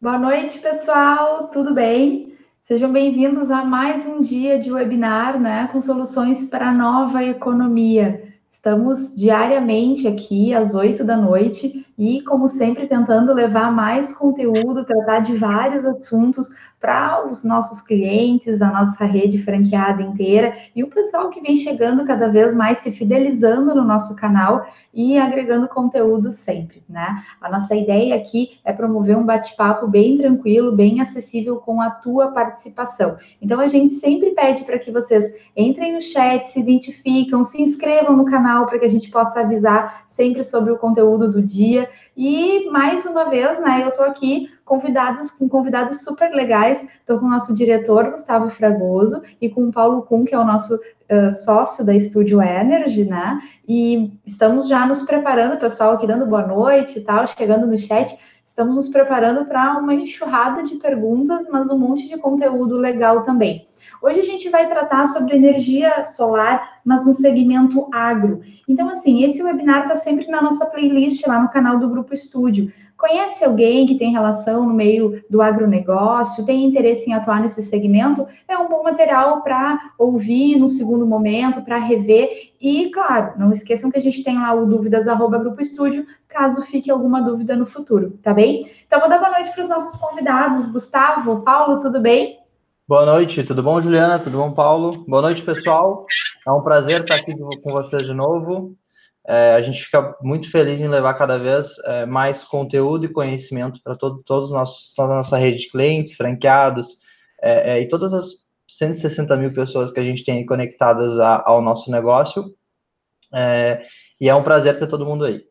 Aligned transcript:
Boa 0.00 0.16
noite, 0.16 0.60
pessoal. 0.60 1.48
Tudo 1.48 1.74
bem? 1.74 2.32
Sejam 2.62 2.92
bem-vindos 2.92 3.50
a 3.50 3.64
mais 3.64 4.06
um 4.06 4.20
dia 4.20 4.56
de 4.56 4.72
webinar, 4.72 5.40
né, 5.40 5.68
com 5.72 5.80
soluções 5.80 6.44
para 6.44 6.68
a 6.68 6.72
nova 6.72 7.24
economia. 7.24 8.22
Estamos 8.48 9.16
diariamente 9.16 10.06
aqui 10.06 10.54
às 10.54 10.72
oito 10.76 11.02
da 11.02 11.16
noite 11.16 11.84
e, 11.98 12.22
como 12.22 12.46
sempre, 12.46 12.86
tentando 12.86 13.34
levar 13.34 13.72
mais 13.72 14.16
conteúdo, 14.16 14.84
tratar 14.84 15.18
de 15.18 15.36
vários 15.36 15.84
assuntos 15.84 16.46
para 16.80 17.26
os 17.26 17.44
nossos 17.44 17.80
clientes, 17.80 18.62
a 18.62 18.70
nossa 18.70 19.04
rede 19.04 19.42
franqueada 19.42 20.02
inteira 20.02 20.56
e 20.74 20.84
o 20.84 20.88
pessoal 20.88 21.30
que 21.30 21.40
vem 21.40 21.56
chegando 21.56 22.06
cada 22.06 22.28
vez 22.28 22.54
mais 22.54 22.78
se 22.78 22.92
fidelizando 22.92 23.74
no 23.74 23.84
nosso 23.84 24.14
canal 24.14 24.64
e 24.94 25.18
agregando 25.18 25.68
conteúdo 25.68 26.30
sempre, 26.30 26.82
né? 26.88 27.22
A 27.40 27.50
nossa 27.50 27.74
ideia 27.74 28.14
aqui 28.14 28.58
é 28.64 28.72
promover 28.72 29.16
um 29.16 29.24
bate-papo 29.24 29.86
bem 29.86 30.16
tranquilo, 30.16 30.72
bem 30.72 31.00
acessível 31.00 31.56
com 31.56 31.80
a 31.80 31.90
tua 31.90 32.32
participação. 32.32 33.16
Então 33.42 33.60
a 33.60 33.66
gente 33.66 33.94
sempre 33.94 34.30
pede 34.30 34.64
para 34.64 34.78
que 34.78 34.90
vocês 34.90 35.34
entrem 35.56 35.94
no 35.94 36.00
chat, 36.00 36.46
se 36.46 36.60
identificam, 36.60 37.44
se 37.44 37.60
inscrevam 37.60 38.16
no 38.16 38.24
canal 38.24 38.66
para 38.66 38.78
que 38.78 38.86
a 38.86 38.90
gente 38.90 39.10
possa 39.10 39.40
avisar 39.40 40.04
sempre 40.06 40.42
sobre 40.42 40.72
o 40.72 40.78
conteúdo 40.78 41.30
do 41.30 41.42
dia. 41.42 41.88
E 42.16 42.68
mais 42.70 43.04
uma 43.04 43.24
vez, 43.24 43.60
né, 43.60 43.82
eu 43.84 43.90
estou 43.90 44.04
aqui 44.04 44.50
convidados 44.68 45.30
com 45.30 45.48
convidados 45.48 46.04
super 46.04 46.30
legais. 46.30 46.86
Estou 47.00 47.18
com 47.18 47.26
o 47.26 47.30
nosso 47.30 47.54
diretor 47.54 48.10
Gustavo 48.10 48.50
Fragoso 48.50 49.22
e 49.40 49.48
com 49.48 49.68
o 49.68 49.72
Paulo 49.72 50.02
Kuhn, 50.02 50.24
que 50.24 50.34
é 50.34 50.38
o 50.38 50.44
nosso 50.44 50.74
uh, 50.74 51.30
sócio 51.30 51.84
da 51.84 51.98
Studio 51.98 52.40
Energy, 52.42 53.04
né? 53.04 53.40
E 53.66 54.12
estamos 54.26 54.68
já 54.68 54.86
nos 54.86 55.02
preparando, 55.02 55.58
pessoal 55.58 55.94
aqui 55.94 56.06
dando 56.06 56.26
boa 56.26 56.46
noite 56.46 56.98
e 56.98 57.02
tal, 57.02 57.26
chegando 57.26 57.66
no 57.66 57.78
chat. 57.78 58.16
Estamos 58.44 58.76
nos 58.76 58.88
preparando 58.88 59.46
para 59.46 59.78
uma 59.78 59.94
enxurrada 59.94 60.62
de 60.62 60.76
perguntas, 60.76 61.48
mas 61.50 61.70
um 61.70 61.78
monte 61.78 62.06
de 62.06 62.16
conteúdo 62.18 62.76
legal 62.76 63.22
também. 63.22 63.66
Hoje 64.00 64.20
a 64.20 64.24
gente 64.24 64.48
vai 64.48 64.68
tratar 64.68 65.06
sobre 65.06 65.36
energia 65.36 66.04
solar, 66.04 66.80
mas 66.84 67.04
no 67.04 67.12
segmento 67.12 67.88
agro. 67.92 68.42
Então, 68.68 68.88
assim, 68.88 69.24
esse 69.24 69.42
webinar 69.42 69.82
está 69.82 69.96
sempre 69.96 70.28
na 70.28 70.40
nossa 70.40 70.66
playlist 70.66 71.26
lá 71.26 71.42
no 71.42 71.48
canal 71.48 71.78
do 71.80 71.88
Grupo 71.88 72.14
Estúdio. 72.14 72.72
Conhece 72.98 73.44
alguém 73.44 73.86
que 73.86 73.94
tem 73.94 74.10
relação 74.10 74.66
no 74.66 74.74
meio 74.74 75.22
do 75.30 75.40
agronegócio, 75.40 76.44
tem 76.44 76.64
interesse 76.64 77.08
em 77.08 77.14
atuar 77.14 77.40
nesse 77.40 77.62
segmento? 77.62 78.26
É 78.48 78.58
um 78.58 78.68
bom 78.68 78.82
material 78.82 79.40
para 79.40 79.92
ouvir 79.96 80.58
no 80.58 80.68
segundo 80.68 81.06
momento, 81.06 81.62
para 81.62 81.78
rever. 81.78 82.50
E, 82.60 82.90
claro, 82.90 83.34
não 83.38 83.52
esqueçam 83.52 83.88
que 83.88 83.98
a 83.98 84.00
gente 84.00 84.24
tem 84.24 84.36
lá 84.36 84.52
o 84.52 84.66
dúvidas 84.66 85.06
arroba 85.06 85.38
Grupo 85.38 85.60
Estúdio, 85.60 86.04
caso 86.28 86.62
fique 86.62 86.90
alguma 86.90 87.22
dúvida 87.22 87.54
no 87.54 87.66
futuro, 87.66 88.18
tá 88.20 88.34
bem? 88.34 88.68
Então, 88.84 88.98
vou 88.98 89.08
dar 89.08 89.18
boa 89.18 89.30
noite 89.30 89.52
para 89.52 89.62
os 89.62 89.68
nossos 89.68 90.00
convidados. 90.00 90.72
Gustavo, 90.72 91.42
Paulo, 91.42 91.78
tudo 91.78 92.00
bem? 92.00 92.40
Boa 92.88 93.06
noite, 93.06 93.44
tudo 93.44 93.62
bom, 93.62 93.80
Juliana? 93.80 94.18
Tudo 94.18 94.38
bom, 94.38 94.50
Paulo? 94.50 95.04
Boa 95.06 95.22
noite, 95.22 95.40
pessoal. 95.42 96.04
É 96.44 96.50
um 96.50 96.62
prazer 96.62 97.02
estar 97.02 97.14
aqui 97.14 97.32
com 97.38 97.72
vocês 97.72 98.02
de 98.02 98.12
novo. 98.12 98.76
É, 99.28 99.56
a 99.56 99.60
gente 99.60 99.84
fica 99.84 100.16
muito 100.22 100.50
feliz 100.50 100.80
em 100.80 100.88
levar 100.88 101.12
cada 101.12 101.36
vez 101.38 101.78
é, 101.84 102.06
mais 102.06 102.42
conteúdo 102.42 103.04
e 103.04 103.12
conhecimento 103.12 103.78
para 103.82 103.94
todo, 103.94 104.22
todos 104.24 104.46
os 104.46 104.54
nossos, 104.54 104.94
toda 104.94 105.12
a 105.12 105.16
nossa 105.16 105.36
rede 105.36 105.58
de 105.58 105.70
clientes, 105.70 106.14
franqueados 106.14 106.96
é, 107.42 107.72
é 107.72 107.82
e 107.82 107.88
todas 107.88 108.14
as 108.14 108.48
160 108.66 109.36
mil 109.36 109.52
pessoas 109.52 109.90
que 109.90 110.00
a 110.00 110.02
gente 110.02 110.24
tem 110.24 110.46
conectadas 110.46 111.20
a, 111.20 111.42
ao 111.44 111.60
nosso 111.60 111.90
negócio. 111.90 112.54
É, 113.34 113.82
e 114.18 114.30
é 114.30 114.34
um 114.34 114.42
prazer 114.42 114.78
ter 114.78 114.86
todo 114.86 115.04
mundo 115.04 115.26
aí. 115.26 115.44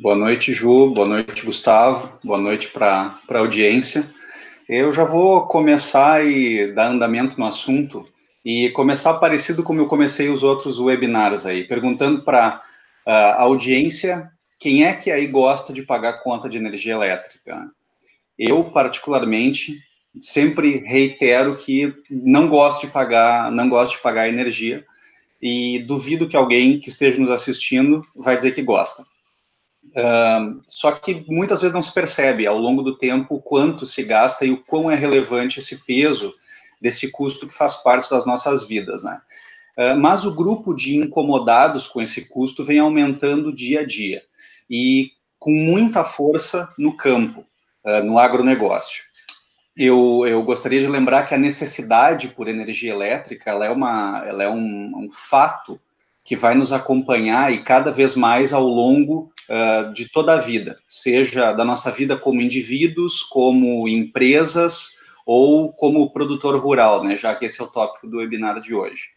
Boa 0.00 0.16
noite, 0.16 0.52
Ju. 0.52 0.92
Boa 0.92 1.08
noite, 1.08 1.44
Gustavo. 1.44 2.20
Boa 2.24 2.40
noite 2.40 2.68
para 2.68 3.18
a 3.28 3.38
audiência. 3.38 4.04
Eu 4.68 4.92
já 4.92 5.02
vou 5.02 5.48
começar 5.48 6.24
e 6.24 6.72
dar 6.72 6.86
andamento 6.86 7.36
no 7.36 7.46
assunto 7.46 8.02
e 8.44 8.68
começar 8.70 9.14
parecido 9.14 9.62
como 9.62 9.80
eu 9.80 9.86
comecei 9.86 10.28
os 10.28 10.42
outros 10.42 10.78
webinars 10.78 11.46
aí, 11.46 11.66
perguntando 11.66 12.22
para 12.22 12.62
a 13.06 13.42
audiência 13.42 14.30
quem 14.58 14.84
é 14.84 14.92
que 14.92 15.10
aí 15.10 15.26
gosta 15.26 15.72
de 15.72 15.82
pagar 15.82 16.22
conta 16.22 16.48
de 16.48 16.58
energia 16.58 16.94
elétrica. 16.94 17.70
Eu, 18.38 18.64
particularmente, 18.64 19.78
sempre 20.20 20.78
reitero 20.86 21.56
que 21.56 21.94
não 22.10 22.48
gosto 22.48 22.86
de 22.86 22.92
pagar, 22.92 23.50
não 23.50 23.68
gosto 23.68 23.96
de 23.96 24.02
pagar 24.02 24.28
energia 24.28 24.84
e 25.40 25.80
duvido 25.80 26.28
que 26.28 26.36
alguém 26.36 26.78
que 26.78 26.88
esteja 26.88 27.20
nos 27.20 27.30
assistindo 27.30 28.00
vai 28.16 28.36
dizer 28.36 28.52
que 28.52 28.62
gosta. 28.62 29.02
Uh, 29.90 30.60
só 30.66 30.92
que 30.92 31.24
muitas 31.28 31.60
vezes 31.60 31.74
não 31.74 31.82
se 31.82 31.92
percebe 31.92 32.46
ao 32.46 32.58
longo 32.58 32.82
do 32.82 32.96
tempo 32.96 33.36
o 33.36 33.42
quanto 33.42 33.86
se 33.86 34.02
gasta 34.02 34.44
e 34.44 34.50
o 34.50 34.56
quão 34.56 34.90
é 34.90 34.94
relevante 34.94 35.58
esse 35.58 35.84
peso 35.84 36.34
desse 36.84 37.10
custo 37.10 37.48
que 37.48 37.54
faz 37.54 37.76
parte 37.76 38.10
das 38.10 38.26
nossas 38.26 38.62
vidas, 38.62 39.02
né? 39.02 39.18
Uh, 39.78 39.98
mas 39.98 40.24
o 40.26 40.34
grupo 40.34 40.74
de 40.74 40.96
incomodados 40.96 41.86
com 41.86 42.02
esse 42.02 42.28
custo 42.28 42.62
vem 42.62 42.78
aumentando 42.78 43.56
dia 43.56 43.80
a 43.80 43.86
dia 43.86 44.22
e 44.68 45.12
com 45.38 45.50
muita 45.50 46.04
força 46.04 46.68
no 46.78 46.94
campo, 46.94 47.42
uh, 47.86 48.04
no 48.04 48.18
agronegócio. 48.18 49.02
Eu, 49.74 50.26
eu 50.28 50.42
gostaria 50.42 50.78
de 50.78 50.86
lembrar 50.86 51.26
que 51.26 51.34
a 51.34 51.38
necessidade 51.38 52.28
por 52.28 52.48
energia 52.48 52.92
elétrica 52.92 53.50
ela 53.50 53.64
é, 53.64 53.70
uma, 53.70 54.22
ela 54.26 54.44
é 54.44 54.48
um, 54.48 54.92
um 54.94 55.08
fato 55.10 55.80
que 56.22 56.36
vai 56.36 56.54
nos 56.54 56.70
acompanhar 56.70 57.52
e 57.52 57.64
cada 57.64 57.90
vez 57.90 58.14
mais 58.14 58.52
ao 58.52 58.66
longo 58.66 59.32
uh, 59.48 59.92
de 59.94 60.08
toda 60.10 60.34
a 60.34 60.40
vida, 60.40 60.76
seja 60.84 61.50
da 61.52 61.64
nossa 61.64 61.90
vida 61.90 62.16
como 62.16 62.42
indivíduos, 62.42 63.22
como 63.22 63.88
empresas, 63.88 65.03
ou 65.24 65.72
como 65.72 66.10
produtor 66.10 66.56
rural, 66.58 67.02
né, 67.02 67.16
já 67.16 67.34
que 67.34 67.46
esse 67.46 67.60
é 67.60 67.64
o 67.64 67.68
tópico 67.68 68.06
do 68.06 68.18
webinar 68.18 68.60
de 68.60 68.74
hoje. 68.74 69.14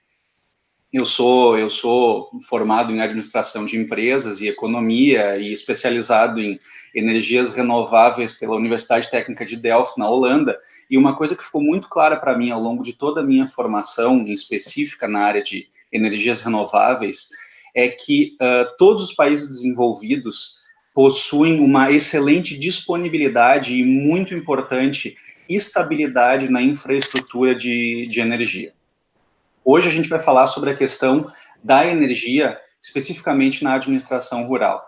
Eu 0.92 1.06
sou 1.06 1.58
eu 1.58 1.70
sou 1.70 2.32
formado 2.48 2.94
em 2.94 3.02
administração 3.02 3.66
de 3.66 3.76
empresas 3.76 4.40
e 4.40 4.48
economia 4.48 5.38
e 5.38 5.52
especializado 5.52 6.40
em 6.40 6.58
energias 6.96 7.52
renováveis 7.52 8.32
pela 8.32 8.56
Universidade 8.56 9.12
Técnica 9.12 9.46
de 9.46 9.58
Delft 9.58 10.00
na 10.00 10.10
Holanda. 10.10 10.58
E 10.90 10.98
uma 10.98 11.14
coisa 11.14 11.36
que 11.36 11.44
ficou 11.44 11.62
muito 11.62 11.90
clara 11.90 12.16
para 12.16 12.38
mim 12.38 12.52
ao 12.52 12.62
longo 12.62 12.82
de 12.82 12.94
toda 12.94 13.20
a 13.20 13.24
minha 13.24 13.46
formação, 13.46 14.20
em 14.20 14.32
específica 14.32 15.10
na 15.10 15.20
área 15.20 15.44
de 15.44 15.68
energias 15.92 16.40
renováveis, 16.40 17.28
é 17.76 17.90
que 17.90 18.38
uh, 18.42 18.76
todos 18.78 19.04
os 19.04 19.14
países 19.14 19.50
desenvolvidos 19.50 20.58
possuem 20.94 21.60
uma 21.60 21.92
excelente 21.92 22.58
disponibilidade 22.58 23.76
e 23.76 23.84
muito 23.84 24.34
importante 24.34 25.18
estabilidade 25.50 26.50
na 26.50 26.62
infraestrutura 26.62 27.56
de, 27.56 28.08
de 28.08 28.20
energia. 28.20 28.74
Hoje 29.64 29.88
a 29.88 29.92
gente 29.92 30.10
vai 30.10 30.20
falar 30.20 30.48
sobre 30.48 30.72
a 30.72 30.76
questão 30.76 31.30
da 31.64 31.86
energia, 31.86 32.60
especificamente 32.82 33.64
na 33.64 33.74
administração 33.74 34.48
rural. 34.48 34.86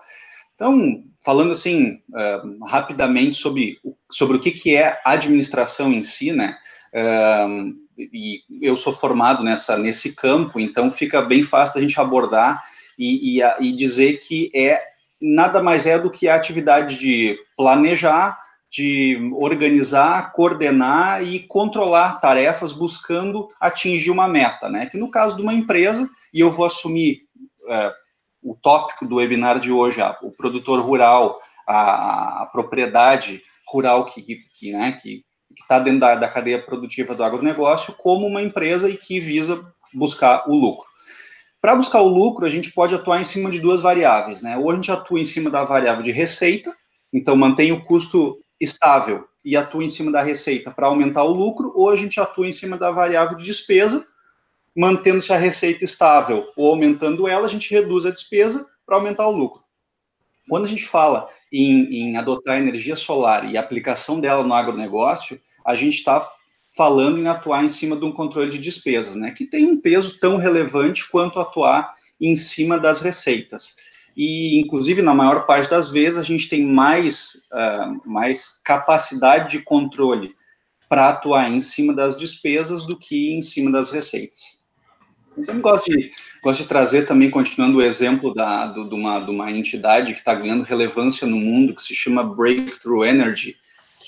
Então, 0.55 1.03
falando 1.23 1.51
assim, 1.51 2.01
uh, 2.09 2.65
rapidamente 2.65 3.37
sobre, 3.37 3.77
sobre 4.09 4.37
o 4.37 4.39
que, 4.39 4.51
que 4.51 4.75
é 4.75 4.99
administração 5.05 5.91
em 5.91 6.03
si, 6.03 6.31
né? 6.31 6.57
Uh, 6.93 7.73
e 7.97 8.41
eu 8.61 8.77
sou 8.77 8.93
formado 8.93 9.43
nessa, 9.43 9.77
nesse 9.77 10.15
campo, 10.15 10.59
então 10.59 10.89
fica 10.89 11.21
bem 11.21 11.43
fácil 11.43 11.75
da 11.75 11.81
gente 11.81 11.99
abordar 11.99 12.63
e, 12.97 13.39
e, 13.39 13.43
e 13.59 13.71
dizer 13.73 14.19
que 14.19 14.49
é 14.55 14.81
nada 15.21 15.61
mais 15.61 15.85
é 15.85 15.99
do 15.99 16.09
que 16.09 16.27
a 16.27 16.35
atividade 16.35 16.97
de 16.97 17.35
planejar, 17.57 18.41
de 18.72 19.18
organizar, 19.34 20.31
coordenar 20.31 21.24
e 21.24 21.40
controlar 21.40 22.19
tarefas 22.19 22.72
buscando 22.72 23.47
atingir 23.59 24.12
uma 24.12 24.28
meta, 24.28 24.69
né? 24.69 24.85
Que 24.85 24.97
no 24.97 25.09
caso 25.09 25.35
de 25.35 25.41
uma 25.41 25.53
empresa, 25.53 26.07
e 26.34 26.40
eu 26.40 26.52
vou 26.52 26.66
assumir 26.66 27.18
é, 27.68 27.94
o 28.44 28.56
tópico 28.56 29.06
do 29.06 29.16
webinar 29.16 29.59
de 29.59 29.72
hoje, 29.72 30.00
o 30.22 30.31
produtor 30.31 30.80
rural, 30.81 31.39
a, 31.68 32.44
a 32.44 32.45
propriedade 32.45 33.42
rural 33.68 34.06
que, 34.06 34.21
que, 34.54 34.72
né, 34.72 34.92
que 34.94 35.24
está 35.60 35.80
dentro 35.80 36.01
da, 36.01 36.15
da 36.15 36.27
cadeia 36.27 36.63
produtiva 36.63 37.15
do 37.15 37.24
agronegócio, 37.24 37.94
como 37.94 38.27
uma 38.27 38.42
empresa 38.42 38.89
e 38.89 38.98
que 38.98 39.19
visa 39.19 39.63
buscar 39.94 40.44
o 40.48 40.56
lucro. 40.56 40.88
Para 41.62 41.75
buscar 41.75 42.01
o 42.01 42.07
lucro, 42.07 42.45
a 42.45 42.50
gente 42.50 42.72
pode 42.72 42.95
atuar 42.95 43.19
em 43.19 43.25
cima 43.25 43.51
de 43.51 43.60
duas 43.60 43.81
variáveis, 43.81 44.42
né? 44.42 44.57
Ou 44.57 44.72
a 44.72 44.75
gente 44.75 44.92
atua 44.92 45.19
em 45.19 45.25
cima 45.25 45.50
da 45.50 45.65
variável 45.65 46.01
de 46.04 46.12
receita, 46.12 46.74
então 47.12 47.36
mantém 47.36 47.72
o 47.72 47.83
custo 47.83 48.38
estável 48.59 49.27
e 49.45 49.56
atua 49.56 49.83
em 49.83 49.89
cima 49.89 50.11
da 50.11 50.21
receita 50.21 50.71
para 50.71 50.88
aumentar 50.88 51.23
o 51.23 51.31
lucro, 51.31 51.71
ou 51.75 51.89
a 51.89 51.95
gente 51.95 52.19
atua 52.19 52.47
em 52.47 52.51
cima 52.51 52.77
da 52.77 52.91
variável 52.91 53.38
de 53.38 53.44
despesa, 53.44 54.06
mantendo-se 54.75 55.31
a 55.31 55.38
receita 55.38 55.83
estável 55.83 56.47
ou 56.56 56.71
aumentando 56.71 57.27
ela, 57.27 57.47
a 57.47 57.50
gente 57.50 57.71
reduz 57.71 58.06
a 58.06 58.11
despesa 58.11 58.67
para 58.85 58.97
aumentar 58.97 59.27
o 59.27 59.31
lucro. 59.31 59.63
Quando 60.47 60.65
a 60.65 60.67
gente 60.67 60.85
fala 60.85 61.29
em, 61.53 62.09
em 62.09 62.17
adotar 62.17 62.57
energia 62.57 62.95
solar 62.95 63.50
e 63.50 63.57
aplicação 63.57 64.19
dela 64.19 64.44
no 64.44 64.53
agronegócio, 64.53 65.39
a 65.65 65.75
gente 65.75 65.95
está 65.95 66.27
falando 66.75 67.19
em 67.19 67.27
atuar 67.27 67.63
em 67.63 67.69
cima 67.69 67.95
de 67.95 68.05
um 68.05 68.12
controle 68.12 68.50
de 68.50 68.57
despesas, 68.57 69.15
né, 69.15 69.31
que 69.31 69.45
tem 69.45 69.65
um 69.65 69.79
peso 69.79 70.19
tão 70.19 70.38
relevante 70.38 71.09
quanto 71.09 71.39
atuar 71.39 71.94
em 72.19 72.35
cima 72.35 72.77
das 72.77 73.01
receitas. 73.01 73.75
E, 74.15 74.59
inclusive, 74.59 75.01
na 75.01 75.13
maior 75.13 75.45
parte 75.45 75.69
das 75.69 75.89
vezes, 75.89 76.19
a 76.19 76.23
gente 76.23 76.50
tem 76.50 76.65
mais, 76.65 77.47
uh, 77.53 78.09
mais 78.09 78.61
capacidade 78.63 79.50
de 79.51 79.63
controle 79.63 80.33
para 80.88 81.09
atuar 81.09 81.50
em 81.50 81.61
cima 81.61 81.94
das 81.94 82.17
despesas 82.17 82.85
do 82.85 82.97
que 82.97 83.31
em 83.31 83.41
cima 83.41 83.71
das 83.71 83.91
receitas. 83.91 84.59
Eu 85.47 85.61
gosto 85.61 85.89
de, 85.89 86.11
gosto 86.44 86.63
de 86.63 86.67
trazer 86.67 87.06
também, 87.06 87.29
continuando 87.29 87.77
o 87.77 87.81
exemplo 87.81 88.33
da, 88.33 88.65
do, 88.67 88.89
de, 88.89 88.95
uma, 88.95 89.19
de 89.19 89.31
uma 89.31 89.51
entidade 89.51 90.13
que 90.13 90.19
está 90.19 90.33
ganhando 90.33 90.63
relevância 90.63 91.25
no 91.25 91.38
mundo, 91.38 91.73
que 91.73 91.81
se 91.81 91.95
chama 91.95 92.23
Breakthrough 92.23 93.05
Energy, 93.05 93.55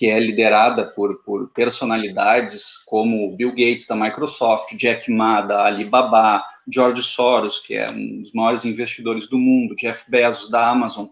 que 0.01 0.07
é 0.07 0.19
liderada 0.19 0.83
por, 0.83 1.21
por 1.24 1.48
personalidades 1.53 2.80
como 2.88 3.36
Bill 3.36 3.51
Gates 3.51 3.86
da 3.86 3.95
Microsoft, 3.95 4.75
Jack 4.75 5.12
Ma 5.12 5.42
da 5.42 5.68
Alibaba, 5.68 6.44
George 6.68 7.03
Soros, 7.03 7.59
que 7.59 7.75
é 7.75 7.88
um 7.92 8.24
dos 8.24 8.33
maiores 8.33 8.65
investidores 8.65 9.27
do 9.30 9.38
mundo, 9.38 9.75
Jeff 9.75 10.09
Bezos 10.09 10.50
da 10.50 10.71
Amazon. 10.71 11.06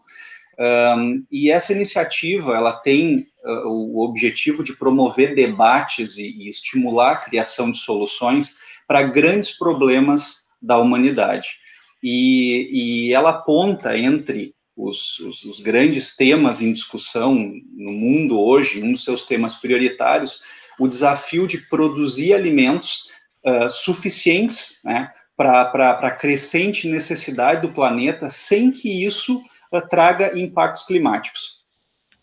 Um, 0.98 1.24
e 1.32 1.52
essa 1.52 1.72
iniciativa 1.72 2.56
ela 2.56 2.74
tem 2.74 3.28
uh, 3.46 3.68
o 3.68 4.04
objetivo 4.04 4.64
de 4.64 4.76
promover 4.76 5.36
debates 5.36 6.18
e, 6.18 6.28
e 6.40 6.50
estimular 6.50 7.12
a 7.12 7.18
criação 7.18 7.70
de 7.70 7.78
soluções 7.78 8.56
para 8.88 9.04
grandes 9.04 9.56
problemas 9.56 10.48
da 10.60 10.80
humanidade. 10.80 11.60
E, 12.02 13.06
e 13.08 13.14
ela 13.14 13.30
aponta 13.30 13.96
entre 13.96 14.56
os, 14.80 15.20
os, 15.20 15.44
os, 15.44 15.60
grandes 15.60 16.16
temas 16.16 16.62
em 16.62 16.72
discussão 16.72 17.36
no 17.74 17.92
mundo 17.92 18.40
hoje, 18.40 18.82
um 18.82 18.94
dos 18.94 19.04
seus 19.04 19.24
temas 19.24 19.56
prioritários, 19.56 20.42
o 20.80 20.88
desafio 20.88 21.46
de 21.46 21.58
produzir 21.70 22.34
alimentos 22.34 23.10
uh, 23.46 23.70
suficientes 23.70 24.80
né, 24.86 25.12
para 25.36 25.92
a 25.92 26.12
crescente 26.12 26.88
necessidade 26.88 27.62
do 27.62 27.74
planeta, 27.74 28.30
sem 28.30 28.72
que 28.72 29.06
isso 29.06 29.42
uh, 29.74 29.82
traga 29.90 30.40
impactos 30.40 30.84
climáticos. 30.84 31.60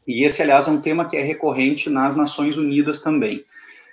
E 0.09 0.25
esse, 0.25 0.41
aliás, 0.41 0.67
é 0.67 0.71
um 0.71 0.81
tema 0.81 1.05
que 1.05 1.17
é 1.17 1.23
recorrente 1.23 1.91
nas 1.91 2.17
Nações 2.17 2.57
Unidas 2.57 3.01
também, 3.01 3.45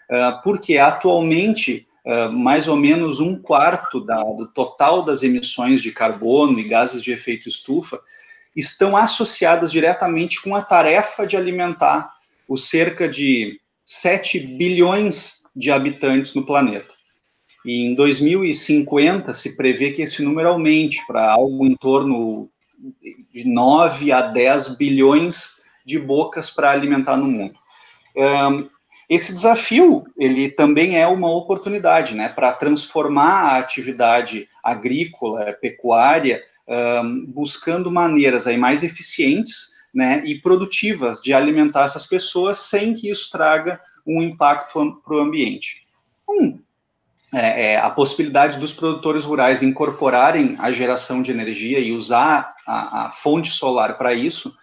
uh, 0.09 0.41
porque 0.43 0.77
atualmente 0.77 1.85
Uh, 2.05 2.29
mais 2.29 2.67
ou 2.67 2.75
menos 2.75 3.21
um 3.21 3.41
quarto 3.41 4.01
da, 4.01 4.21
do 4.21 4.45
total 4.47 5.05
das 5.05 5.23
emissões 5.23 5.81
de 5.81 5.89
carbono 5.89 6.59
e 6.59 6.67
gases 6.67 7.01
de 7.01 7.13
efeito 7.13 7.47
estufa 7.47 7.97
estão 8.55 8.95
associadas 8.95 9.71
diretamente 9.71 10.41
com 10.41 10.55
a 10.55 10.61
tarefa 10.61 11.25
de 11.25 11.35
alimentar 11.35 12.11
os 12.47 12.69
cerca 12.69 13.07
de 13.07 13.59
7 13.85 14.39
bilhões 14.39 15.41
de 15.55 15.71
habitantes 15.71 16.33
no 16.33 16.45
planeta. 16.45 16.93
E 17.65 17.85
em 17.85 17.95
2050 17.95 19.33
se 19.33 19.55
prevê 19.55 19.91
que 19.91 20.01
esse 20.01 20.21
número 20.21 20.49
aumente 20.49 21.05
para 21.07 21.31
algo 21.31 21.65
em 21.65 21.75
torno 21.75 22.49
de 23.33 23.45
9 23.45 24.11
a 24.11 24.21
10 24.21 24.77
bilhões 24.77 25.61
de 25.85 25.97
bocas 25.97 26.49
para 26.49 26.71
alimentar 26.71 27.17
no 27.17 27.25
mundo. 27.25 27.55
Esse 29.09 29.33
desafio, 29.33 30.03
ele 30.17 30.49
também 30.49 30.97
é 30.97 31.07
uma 31.07 31.29
oportunidade, 31.31 32.15
né, 32.15 32.29
para 32.29 32.53
transformar 32.53 33.53
a 33.53 33.57
atividade 33.57 34.47
agrícola, 34.63 35.53
pecuária, 35.53 36.41
um, 36.67 37.25
buscando 37.25 37.91
maneiras 37.91 38.47
aí 38.47 38.57
mais 38.57 38.83
eficientes, 38.83 39.73
né, 39.93 40.23
e 40.25 40.39
produtivas 40.39 41.21
de 41.21 41.33
alimentar 41.33 41.85
essas 41.85 42.05
pessoas 42.05 42.57
sem 42.57 42.93
que 42.93 43.11
isso 43.11 43.29
traga 43.29 43.79
um 44.07 44.23
impacto 44.23 44.99
para 45.03 45.15
o 45.15 45.19
ambiente. 45.19 45.83
Um, 46.27 46.59
é, 47.33 47.73
é, 47.73 47.77
a 47.77 47.89
possibilidade 47.89 48.57
dos 48.59 48.73
produtores 48.73 49.23
rurais 49.23 49.63
incorporarem 49.63 50.55
a 50.59 50.71
geração 50.71 51.21
de 51.21 51.31
energia 51.31 51.79
e 51.79 51.91
usar 51.91 52.53
a, 52.65 53.07
a 53.07 53.11
fonte 53.11 53.49
solar 53.49 53.97
para 53.97 54.13
isso 54.13 54.55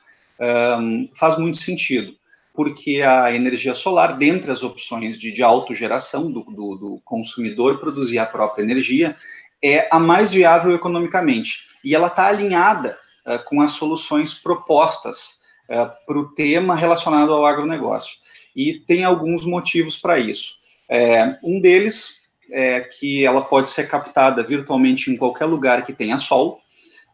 um, 0.79 1.05
faz 1.17 1.37
muito 1.37 1.61
sentido, 1.61 2.15
porque 2.55 3.03
a 3.03 3.35
energia 3.35 3.75
solar, 3.75 4.17
dentre 4.17 4.51
as 4.51 4.63
opções 4.63 5.19
de, 5.19 5.31
de 5.31 5.43
autogeração 5.43 6.31
do, 6.31 6.43
do, 6.45 6.77
do 6.77 7.01
consumidor 7.05 7.79
produzir 7.79 8.19
a 8.19 8.27
própria 8.27 8.63
energia, 8.63 9.17
é 9.63 9.89
a 9.91 9.99
mais 9.99 10.33
viável 10.33 10.75
economicamente. 10.75 11.61
E 11.85 11.95
ela 11.95 12.09
está 12.09 12.27
alinhada 12.27 12.97
uh, 13.27 13.43
com 13.45 13.61
as 13.61 13.73
soluções 13.73 14.35
propostas 14.35 15.39
uh, 15.71 15.91
para 16.07 16.19
o 16.19 16.35
tema 16.35 16.75
relacionado 16.75 17.33
ao 17.33 17.45
agronegócio. 17.45 18.17
E 18.55 18.79
tem 18.79 19.05
alguns 19.05 19.45
motivos 19.45 19.97
para 19.97 20.19
isso. 20.19 20.55
É, 20.89 21.37
um 21.45 21.61
deles 21.61 22.21
é, 22.51 22.81
que 22.81 23.25
ela 23.25 23.43
pode 23.43 23.69
ser 23.69 23.87
captada 23.87 24.43
virtualmente 24.43 25.11
em 25.11 25.17
qualquer 25.17 25.45
lugar 25.45 25.85
que 25.85 25.93
tenha 25.93 26.19
sol. 26.19 26.61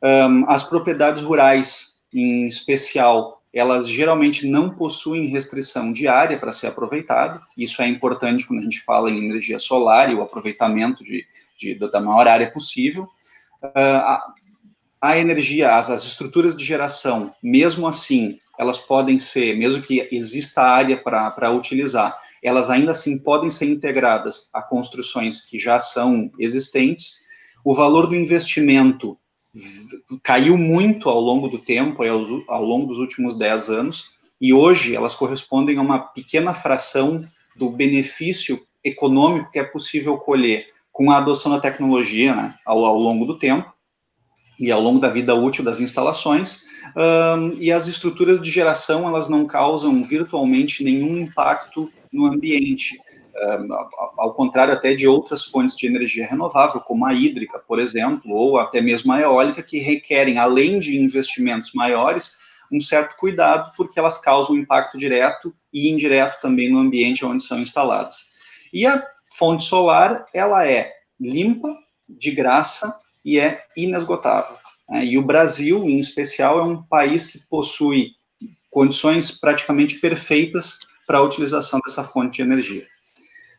Um, 0.02 0.48
as 0.48 0.62
propriedades 0.62 1.22
rurais, 1.22 1.98
em 2.14 2.46
especial, 2.46 3.35
elas 3.56 3.88
geralmente 3.88 4.46
não 4.46 4.68
possuem 4.68 5.28
restrição 5.28 5.90
de 5.90 6.06
área 6.06 6.38
para 6.38 6.52
ser 6.52 6.66
aproveitado. 6.66 7.40
Isso 7.56 7.80
é 7.80 7.88
importante 7.88 8.46
quando 8.46 8.60
a 8.60 8.62
gente 8.62 8.82
fala 8.82 9.10
em 9.10 9.24
energia 9.24 9.58
solar 9.58 10.12
e 10.12 10.14
o 10.14 10.20
aproveitamento 10.20 11.02
de, 11.02 11.24
de 11.58 11.74
da 11.74 11.98
maior 11.98 12.28
área 12.28 12.50
possível. 12.50 13.04
Uh, 13.62 13.70
a, 13.74 14.34
a, 15.00 15.18
energia, 15.18 15.74
as, 15.74 15.88
as 15.88 16.04
estruturas 16.04 16.54
de 16.54 16.62
geração, 16.62 17.34
mesmo 17.42 17.88
assim, 17.88 18.36
elas 18.58 18.78
podem 18.78 19.18
ser, 19.18 19.56
mesmo 19.56 19.80
que 19.80 20.06
exista 20.12 20.60
área 20.60 21.02
para 21.02 21.50
utilizar, 21.50 22.14
elas 22.42 22.68
ainda 22.68 22.92
assim 22.92 23.18
podem 23.18 23.48
ser 23.48 23.70
integradas 23.70 24.50
a 24.52 24.60
construções 24.60 25.40
que 25.40 25.58
já 25.58 25.80
são 25.80 26.30
existentes. 26.38 27.20
O 27.64 27.74
valor 27.74 28.06
do 28.06 28.14
investimento 28.14 29.18
caiu 30.22 30.56
muito 30.56 31.08
ao 31.08 31.20
longo 31.20 31.48
do 31.48 31.58
tempo, 31.58 32.02
ao 32.48 32.64
longo 32.64 32.86
dos 32.86 32.98
últimos 32.98 33.36
10 33.36 33.68
anos, 33.68 34.04
e 34.40 34.52
hoje 34.52 34.94
elas 34.94 35.14
correspondem 35.14 35.78
a 35.78 35.82
uma 35.82 35.98
pequena 35.98 36.52
fração 36.52 37.18
do 37.56 37.70
benefício 37.70 38.60
econômico 38.84 39.50
que 39.50 39.58
é 39.58 39.64
possível 39.64 40.16
colher 40.18 40.66
com 40.92 41.10
a 41.10 41.18
adoção 41.18 41.52
da 41.52 41.60
tecnologia 41.60 42.34
né, 42.34 42.54
ao, 42.64 42.84
ao 42.84 42.98
longo 42.98 43.26
do 43.26 43.38
tempo 43.38 43.72
e 44.58 44.70
ao 44.70 44.80
longo 44.80 44.98
da 44.98 45.10
vida 45.10 45.34
útil 45.34 45.64
das 45.64 45.80
instalações, 45.80 46.62
um, 46.94 47.54
e 47.58 47.72
as 47.72 47.86
estruturas 47.86 48.40
de 48.40 48.50
geração 48.50 49.06
elas 49.08 49.28
não 49.28 49.46
causam 49.46 50.02
virtualmente 50.04 50.84
nenhum 50.84 51.18
impacto 51.18 51.90
no 52.12 52.26
ambiente, 52.26 52.98
um, 53.34 53.74
ao 54.18 54.32
contrário 54.34 54.72
até 54.72 54.94
de 54.94 55.06
outras 55.06 55.44
fontes 55.44 55.76
de 55.76 55.86
energia 55.86 56.26
renovável, 56.26 56.80
como 56.80 57.06
a 57.06 57.12
hídrica, 57.12 57.58
por 57.58 57.78
exemplo, 57.78 58.32
ou 58.32 58.58
até 58.58 58.80
mesmo 58.80 59.12
a 59.12 59.20
eólica, 59.20 59.62
que 59.62 59.78
requerem, 59.78 60.38
além 60.38 60.78
de 60.78 60.96
investimentos 60.98 61.72
maiores, 61.74 62.36
um 62.72 62.80
certo 62.80 63.16
cuidado, 63.16 63.70
porque 63.76 63.98
elas 63.98 64.18
causam 64.18 64.56
impacto 64.56 64.98
direto 64.98 65.54
e 65.72 65.90
indireto 65.90 66.40
também 66.40 66.70
no 66.70 66.78
ambiente 66.78 67.24
onde 67.24 67.42
são 67.42 67.60
instaladas. 67.60 68.26
E 68.72 68.86
a 68.86 69.06
fonte 69.38 69.64
solar, 69.64 70.24
ela 70.34 70.66
é 70.66 70.92
limpa, 71.20 71.68
de 72.08 72.30
graça 72.30 72.96
e 73.24 73.38
é 73.38 73.64
inesgotável. 73.76 74.56
Né? 74.88 75.04
E 75.04 75.18
o 75.18 75.22
Brasil, 75.22 75.84
em 75.84 75.98
especial, 75.98 76.58
é 76.60 76.62
um 76.62 76.82
país 76.82 77.26
que 77.26 77.38
possui 77.46 78.12
condições 78.70 79.30
praticamente 79.30 79.98
perfeitas 80.00 80.78
para 81.06 81.18
a 81.18 81.22
utilização 81.22 81.80
dessa 81.84 82.04
fonte 82.04 82.36
de 82.36 82.42
energia. 82.42 82.86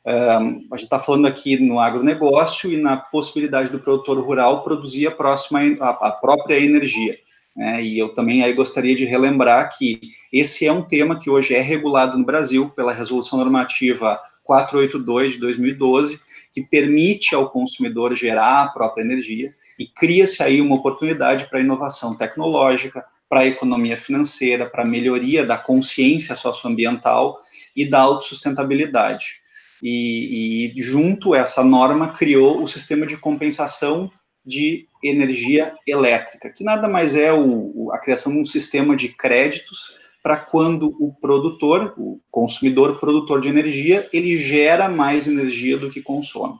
A 0.05 0.39
gente 0.39 0.85
está 0.85 0.99
falando 0.99 1.27
aqui 1.27 1.59
no 1.59 1.81
agronegócio 1.81 2.71
e 2.71 2.77
na 2.77 2.95
possibilidade 2.95 3.71
do 3.71 3.79
produtor 3.79 4.17
rural 4.23 4.63
produzir 4.63 5.07
a, 5.07 5.11
próxima, 5.11 5.59
a, 5.81 5.89
a 5.89 6.11
própria 6.11 6.57
energia. 6.57 7.13
Né? 7.57 7.83
E 7.83 7.99
eu 7.99 8.13
também 8.13 8.41
aí 8.41 8.53
gostaria 8.53 8.95
de 8.95 9.03
relembrar 9.03 9.75
que 9.77 9.99
esse 10.31 10.65
é 10.65 10.71
um 10.71 10.81
tema 10.81 11.19
que 11.19 11.29
hoje 11.29 11.53
é 11.53 11.59
regulado 11.59 12.17
no 12.17 12.23
Brasil 12.23 12.69
pela 12.69 12.93
Resolução 12.93 13.39
Normativa 13.39 14.17
482 14.45 15.33
de 15.33 15.39
2012, 15.39 16.19
que 16.57 16.65
permite 16.71 17.35
ao 17.35 17.51
consumidor 17.51 18.15
gerar 18.15 18.63
a 18.63 18.67
própria 18.69 19.03
energia 19.03 19.53
e 19.77 19.85
cria-se 19.85 20.41
aí 20.41 20.59
uma 20.59 20.75
oportunidade 20.75 21.47
para 21.47 21.61
inovação 21.61 22.17
tecnológica, 22.17 23.05
para 23.29 23.41
a 23.41 23.45
economia 23.45 23.95
financeira, 23.95 24.67
para 24.67 24.81
a 24.81 24.87
melhoria 24.87 25.45
da 25.45 25.55
consciência 25.55 26.35
socioambiental 26.35 27.37
e 27.75 27.85
da 27.85 27.99
autossustentabilidade. 27.99 29.35
E, 29.83 30.73
e 30.75 30.81
junto 30.81 31.35
essa 31.35 31.63
norma 31.63 32.13
criou 32.17 32.63
o 32.63 32.67
sistema 32.67 33.05
de 33.05 33.17
compensação 33.17 34.09
de 34.43 34.87
energia 35.03 35.75
elétrica, 35.85 36.49
que 36.49 36.63
nada 36.63 36.87
mais 36.87 37.15
é 37.15 37.31
o, 37.31 37.91
a 37.93 37.99
criação 37.99 38.33
de 38.33 38.39
um 38.39 38.45
sistema 38.45 38.95
de 38.95 39.09
créditos 39.09 39.93
para 40.21 40.37
quando 40.37 40.95
o 40.99 41.13
produtor, 41.21 41.93
o 41.97 42.19
consumidor 42.29 42.99
produtor 42.99 43.39
de 43.39 43.47
energia, 43.47 44.09
ele 44.11 44.35
gera 44.35 44.89
mais 44.89 45.27
energia 45.27 45.77
do 45.77 45.89
que 45.89 46.01
consome. 46.01 46.59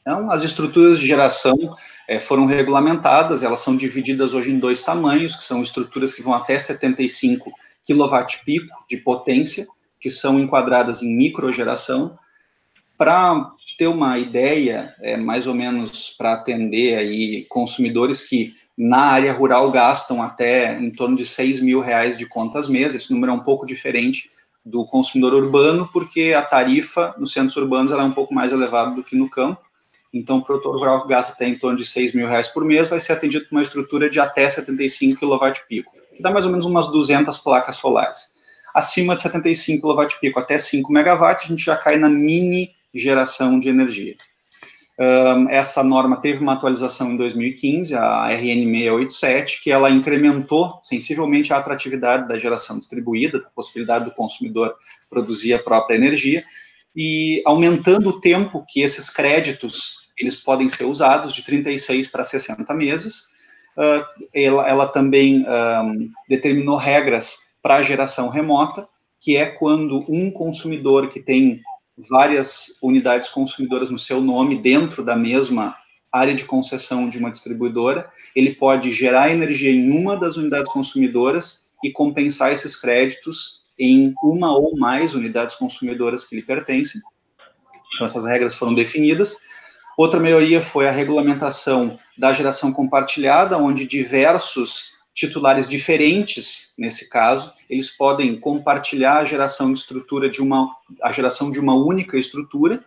Então, 0.00 0.30
as 0.30 0.42
estruturas 0.42 0.98
de 0.98 1.06
geração 1.06 1.56
é, 2.06 2.20
foram 2.20 2.44
regulamentadas, 2.44 3.42
elas 3.42 3.60
são 3.60 3.74
divididas 3.74 4.34
hoje 4.34 4.50
em 4.50 4.58
dois 4.58 4.82
tamanhos, 4.82 5.34
que 5.34 5.42
são 5.42 5.62
estruturas 5.62 6.12
que 6.12 6.22
vão 6.22 6.34
até 6.34 6.58
75 6.58 7.50
kW-pico 7.86 8.84
de 8.88 8.98
potência, 8.98 9.66
que 9.98 10.10
são 10.10 10.38
enquadradas 10.38 11.02
em 11.02 11.16
microgeração. 11.16 12.18
Para 12.98 13.50
ter 13.76 13.86
uma 13.86 14.18
ideia, 14.18 14.94
é, 15.00 15.16
mais 15.16 15.46
ou 15.46 15.54
menos 15.54 16.10
para 16.16 16.34
atender 16.34 16.96
aí 16.96 17.44
consumidores 17.48 18.22
que 18.22 18.52
na 18.76 18.98
área 18.98 19.32
rural 19.32 19.70
gastam 19.70 20.22
até 20.22 20.78
em 20.78 20.90
torno 20.90 21.16
de 21.16 21.24
6 21.24 21.60
mil 21.60 21.80
reais 21.80 22.16
de 22.16 22.26
contas 22.26 22.68
mês, 22.68 22.94
esse 22.94 23.12
número 23.12 23.32
é 23.32 23.34
um 23.34 23.40
pouco 23.40 23.66
diferente 23.66 24.28
do 24.64 24.84
consumidor 24.86 25.34
urbano, 25.34 25.88
porque 25.92 26.32
a 26.32 26.42
tarifa 26.42 27.14
nos 27.18 27.32
centros 27.32 27.56
urbanos 27.56 27.92
é 27.92 27.96
um 27.96 28.12
pouco 28.12 28.32
mais 28.32 28.50
elevada 28.50 28.94
do 28.94 29.04
que 29.04 29.14
no 29.14 29.28
campo, 29.28 29.60
então 30.12 30.38
o 30.38 30.44
produtor 30.44 30.76
rural 30.76 31.02
que 31.02 31.08
gasta 31.08 31.32
até 31.32 31.46
em 31.46 31.58
torno 31.58 31.76
de 31.76 31.84
6 31.84 32.14
mil 32.14 32.26
reais 32.26 32.48
por 32.48 32.64
mês 32.64 32.88
vai 32.88 33.00
ser 33.00 33.12
atendido 33.12 33.44
por 33.46 33.56
uma 33.56 33.62
estrutura 33.62 34.08
de 34.08 34.20
até 34.20 34.48
75 34.48 35.20
kW 35.20 35.52
pico, 35.68 35.92
que 36.14 36.22
dá 36.22 36.30
mais 36.30 36.46
ou 36.46 36.52
menos 36.52 36.64
umas 36.64 36.86
200 36.90 37.36
placas 37.38 37.76
solares. 37.76 38.32
Acima 38.72 39.14
de 39.14 39.22
75 39.22 39.82
kW 39.82 40.08
pico 40.20 40.38
até 40.38 40.56
5 40.56 40.90
MW, 40.92 41.24
a 41.24 41.36
gente 41.46 41.64
já 41.64 41.76
cai 41.76 41.96
na 41.96 42.08
mini 42.08 42.70
geração 42.94 43.58
de 43.58 43.68
energia. 43.68 44.14
Um, 44.98 45.48
essa 45.48 45.82
norma 45.82 46.20
teve 46.20 46.40
uma 46.40 46.52
atualização 46.52 47.10
em 47.12 47.16
2015, 47.16 47.94
a 47.96 48.28
RN 48.28 48.64
687, 48.64 49.60
que 49.60 49.70
ela 49.70 49.90
incrementou 49.90 50.78
sensivelmente 50.84 51.52
a 51.52 51.58
atratividade 51.58 52.28
da 52.28 52.38
geração 52.38 52.78
distribuída, 52.78 53.38
a 53.38 53.50
possibilidade 53.50 54.04
do 54.04 54.12
consumidor 54.12 54.74
produzir 55.10 55.52
a 55.54 55.58
própria 55.58 55.96
energia, 55.96 56.42
e 56.94 57.42
aumentando 57.44 58.10
o 58.10 58.20
tempo 58.20 58.64
que 58.68 58.82
esses 58.82 59.10
créditos 59.10 60.04
eles 60.16 60.36
podem 60.36 60.68
ser 60.68 60.84
usados, 60.84 61.34
de 61.34 61.42
36 61.42 62.06
para 62.06 62.24
60 62.24 62.72
meses. 62.74 63.32
Uh, 63.76 64.04
ela, 64.32 64.68
ela, 64.68 64.86
também 64.86 65.44
um, 65.44 66.08
determinou 66.28 66.76
regras 66.76 67.36
para 67.60 67.76
a 67.76 67.82
geração 67.82 68.28
remota, 68.28 68.86
que 69.20 69.36
é 69.36 69.46
quando 69.46 69.98
um 70.08 70.30
consumidor 70.30 71.08
que 71.08 71.20
tem 71.20 71.60
várias 71.96 72.72
unidades 72.82 73.28
consumidoras 73.28 73.90
no 73.90 73.98
seu 73.98 74.20
nome 74.20 74.56
dentro 74.56 75.02
da 75.04 75.16
mesma 75.16 75.76
área 76.12 76.34
de 76.34 76.44
concessão 76.44 77.08
de 77.08 77.18
uma 77.18 77.30
distribuidora, 77.30 78.08
ele 78.36 78.54
pode 78.54 78.92
gerar 78.92 79.30
energia 79.30 79.70
em 79.70 79.90
uma 79.90 80.16
das 80.16 80.36
unidades 80.36 80.70
consumidoras 80.70 81.70
e 81.82 81.90
compensar 81.90 82.52
esses 82.52 82.76
créditos 82.76 83.62
em 83.78 84.14
uma 84.22 84.56
ou 84.56 84.76
mais 84.76 85.14
unidades 85.14 85.56
consumidoras 85.56 86.24
que 86.24 86.36
lhe 86.36 86.42
pertencem. 86.42 87.00
Então, 87.94 88.04
essas 88.04 88.24
regras 88.24 88.54
foram 88.54 88.74
definidas. 88.74 89.36
Outra 89.96 90.20
melhoria 90.20 90.62
foi 90.62 90.88
a 90.88 90.92
regulamentação 90.92 91.96
da 92.16 92.32
geração 92.32 92.72
compartilhada, 92.72 93.58
onde 93.58 93.86
diversos 93.86 94.93
titulares 95.14 95.66
diferentes, 95.68 96.72
nesse 96.76 97.08
caso, 97.08 97.52
eles 97.70 97.88
podem 97.88 98.38
compartilhar 98.38 99.18
a 99.18 99.24
geração 99.24 99.72
de 99.72 99.78
estrutura 99.78 100.28
de 100.28 100.42
uma, 100.42 100.68
a 101.00 101.12
geração 101.12 101.52
de 101.52 101.60
uma 101.60 101.74
única 101.74 102.18
estrutura, 102.18 102.84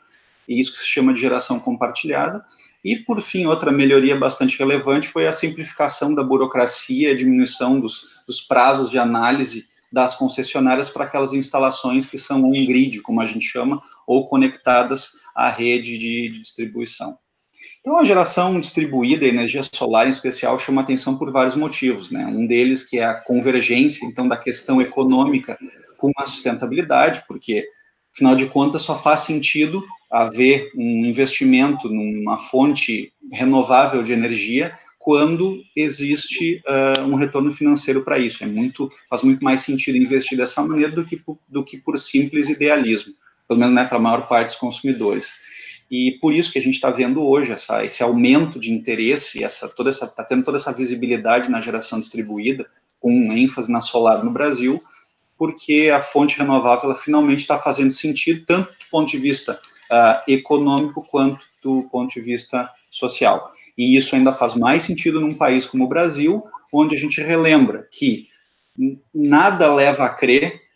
e 0.47 0.59
isso 0.59 0.73
que 0.73 0.79
se 0.79 0.87
chama 0.87 1.13
de 1.13 1.21
geração 1.21 1.59
compartilhada. 1.59 2.43
E, 2.83 2.97
por 2.97 3.21
fim, 3.21 3.45
outra 3.45 3.71
melhoria 3.71 4.15
bastante 4.15 4.57
relevante 4.59 5.07
foi 5.07 5.25
a 5.25 5.31
simplificação 5.31 6.13
da 6.13 6.23
burocracia, 6.23 7.11
a 7.11 7.15
diminuição 7.15 7.79
dos, 7.79 8.21
dos 8.27 8.41
prazos 8.41 8.89
de 8.89 8.99
análise 8.99 9.65
das 9.91 10.15
concessionárias 10.15 10.89
para 10.89 11.05
aquelas 11.05 11.33
instalações 11.33 12.05
que 12.05 12.17
são 12.17 12.41
um 12.41 12.65
grid, 12.65 13.01
como 13.01 13.21
a 13.21 13.25
gente 13.25 13.45
chama, 13.45 13.81
ou 14.05 14.27
conectadas 14.27 15.13
à 15.33 15.49
rede 15.49 15.97
de, 15.97 16.29
de 16.29 16.39
distribuição. 16.39 17.17
Então, 17.81 17.97
a 17.97 18.03
geração 18.03 18.59
distribuída, 18.59 19.25
a 19.25 19.29
energia 19.29 19.61
solar 19.63 20.07
em 20.07 20.09
especial, 20.09 20.59
chama 20.59 20.81
atenção 20.81 21.17
por 21.17 21.31
vários 21.31 21.55
motivos, 21.55 22.11
né? 22.11 22.25
Um 22.27 22.45
deles 22.45 22.83
que 22.83 22.97
é 22.97 23.05
a 23.05 23.15
convergência, 23.15 24.05
então, 24.05 24.27
da 24.27 24.37
questão 24.37 24.81
econômica 24.81 25.57
com 25.97 26.11
a 26.17 26.25
sustentabilidade, 26.25 27.23
porque, 27.27 27.65
afinal 28.13 28.35
de 28.35 28.45
contas, 28.47 28.81
só 28.81 28.95
faz 28.95 29.21
sentido 29.21 29.83
haver 30.11 30.69
um 30.75 31.05
investimento 31.05 31.89
numa 31.89 32.37
fonte 32.37 33.13
renovável 33.31 34.03
de 34.03 34.13
energia 34.13 34.73
quando 35.07 35.63
existe 35.73 36.61
uh, 36.67 37.01
um 37.09 37.15
retorno 37.15 37.49
financeiro 37.49 38.03
para 38.03 38.19
isso. 38.19 38.43
É 38.43 38.45
muito, 38.45 38.89
faz 39.09 39.23
muito 39.23 39.41
mais 39.41 39.61
sentido 39.61 39.97
investir 39.97 40.37
dessa 40.37 40.61
maneira 40.61 40.91
do 40.91 41.05
que, 41.05 41.17
do 41.47 41.63
que 41.63 41.77
por 41.77 41.97
simples 41.97 42.49
idealismo, 42.49 43.13
pelo 43.47 43.61
menos 43.61 43.73
né, 43.73 43.85
para 43.85 43.97
a 43.97 44.01
maior 44.01 44.27
parte 44.27 44.47
dos 44.47 44.57
consumidores. 44.57 45.31
E 45.89 46.17
por 46.21 46.33
isso 46.33 46.51
que 46.51 46.59
a 46.59 46.61
gente 46.61 46.75
está 46.75 46.89
vendo 46.89 47.23
hoje 47.23 47.51
essa, 47.51 47.83
esse 47.85 48.03
aumento 48.03 48.59
de 48.59 48.71
interesse, 48.71 49.43
essa 49.43 49.69
toda 49.69 49.89
essa 49.89 50.05
está 50.05 50.23
tendo 50.23 50.43
toda 50.43 50.57
essa 50.57 50.71
visibilidade 50.71 51.49
na 51.49 51.61
geração 51.61 51.99
distribuída, 51.99 52.65
com 52.99 53.31
ênfase 53.31 53.71
na 53.71 53.81
solar 53.81 54.23
no 54.23 54.31
Brasil, 54.31 54.79
porque 55.37 55.89
a 55.93 56.01
fonte 56.01 56.37
renovável 56.37 56.93
finalmente 56.95 57.39
está 57.39 57.57
fazendo 57.59 57.91
sentido 57.91 58.43
tanto 58.45 58.69
do 58.69 58.89
ponto 58.89 59.09
de 59.09 59.17
vista 59.17 59.59
uh, 59.91 60.31
econômico 60.31 61.05
quanto 61.07 61.39
do 61.63 61.87
ponto 61.89 62.13
de 62.13 62.21
vista 62.21 62.69
social. 62.89 63.49
E 63.77 63.95
isso 63.95 64.15
ainda 64.15 64.33
faz 64.33 64.55
mais 64.55 64.83
sentido 64.83 65.21
num 65.21 65.33
país 65.33 65.65
como 65.65 65.83
o 65.83 65.87
Brasil, 65.87 66.43
onde 66.73 66.95
a 66.95 66.97
gente 66.97 67.21
relembra 67.21 67.87
que 67.91 68.27
nada 69.13 69.73
leva 69.73 70.05
a 70.05 70.09
crer 70.09 70.66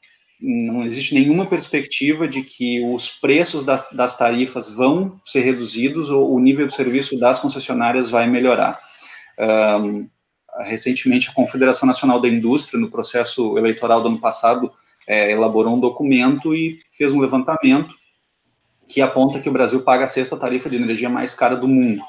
não 0.41 0.83
existe 0.83 1.13
nenhuma 1.13 1.45
perspectiva 1.45 2.27
de 2.27 2.41
que 2.41 2.83
os 2.83 3.10
preços 3.10 3.63
das, 3.63 3.89
das 3.91 4.17
tarifas 4.17 4.69
vão 4.69 5.19
ser 5.24 5.41
reduzidos 5.41 6.10
ou 6.10 6.33
o 6.33 6.39
nível 6.39 6.65
de 6.65 6.74
serviço 6.74 7.17
das 7.19 7.39
concessionárias 7.39 8.10
vai 8.10 8.27
melhorar. 8.27 8.77
Um, 9.39 10.10
recentemente, 10.60 11.29
a 11.29 11.33
Confederação 11.33 11.88
Nacional 11.88 12.19
da 12.19 12.27
Indústria, 12.27 12.79
no 12.79 12.89
processo 12.89 13.57
eleitoral 13.57 14.01
do 14.01 14.10
ano 14.10 14.19
passado, 14.19 14.71
é, 15.07 15.31
elaborou 15.31 15.75
um 15.75 15.79
documento 15.79 16.55
e 16.55 16.79
fez 16.91 17.13
um 17.13 17.19
levantamento 17.19 17.95
que 18.89 19.01
aponta 19.01 19.39
que 19.39 19.50
o 19.50 19.53
Brasil 19.53 19.81
paga 19.83 20.05
a 20.05 20.07
sexta 20.07 20.38
tarifa 20.38 20.69
de 20.69 20.75
energia 20.75 21.10
mais 21.10 21.33
cara 21.36 21.55
do 21.55 21.67
mundo. 21.67 22.01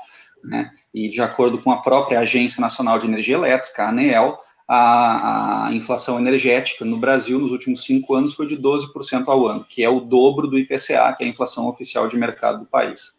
Né? 0.42 0.70
E, 0.92 1.08
de 1.08 1.20
acordo 1.20 1.58
com 1.58 1.70
a 1.70 1.80
própria 1.80 2.18
Agência 2.18 2.60
Nacional 2.60 2.98
de 2.98 3.06
Energia 3.06 3.36
Elétrica, 3.36 3.84
a 3.84 3.90
ANEEL, 3.90 4.38
a, 4.74 5.66
a, 5.66 5.74
inflação 5.74 6.18
energética 6.18 6.82
no 6.82 6.96
Brasil 6.96 7.38
nos 7.38 7.52
últimos 7.52 7.84
cinco 7.84 8.14
anos 8.14 8.32
foi 8.32 8.46
de 8.46 8.56
12% 8.56 9.28
ao 9.28 9.46
ano, 9.46 9.66
que 9.68 9.84
é 9.84 9.88
o 9.90 10.00
dobro 10.00 10.46
do 10.46 10.58
IPCA, 10.58 11.12
que 11.12 11.22
é 11.22 11.26
a 11.26 11.28
inflação 11.28 11.68
oficial 11.68 12.08
de 12.08 12.16
mercado 12.16 12.60
do 12.60 12.64
país. 12.64 13.12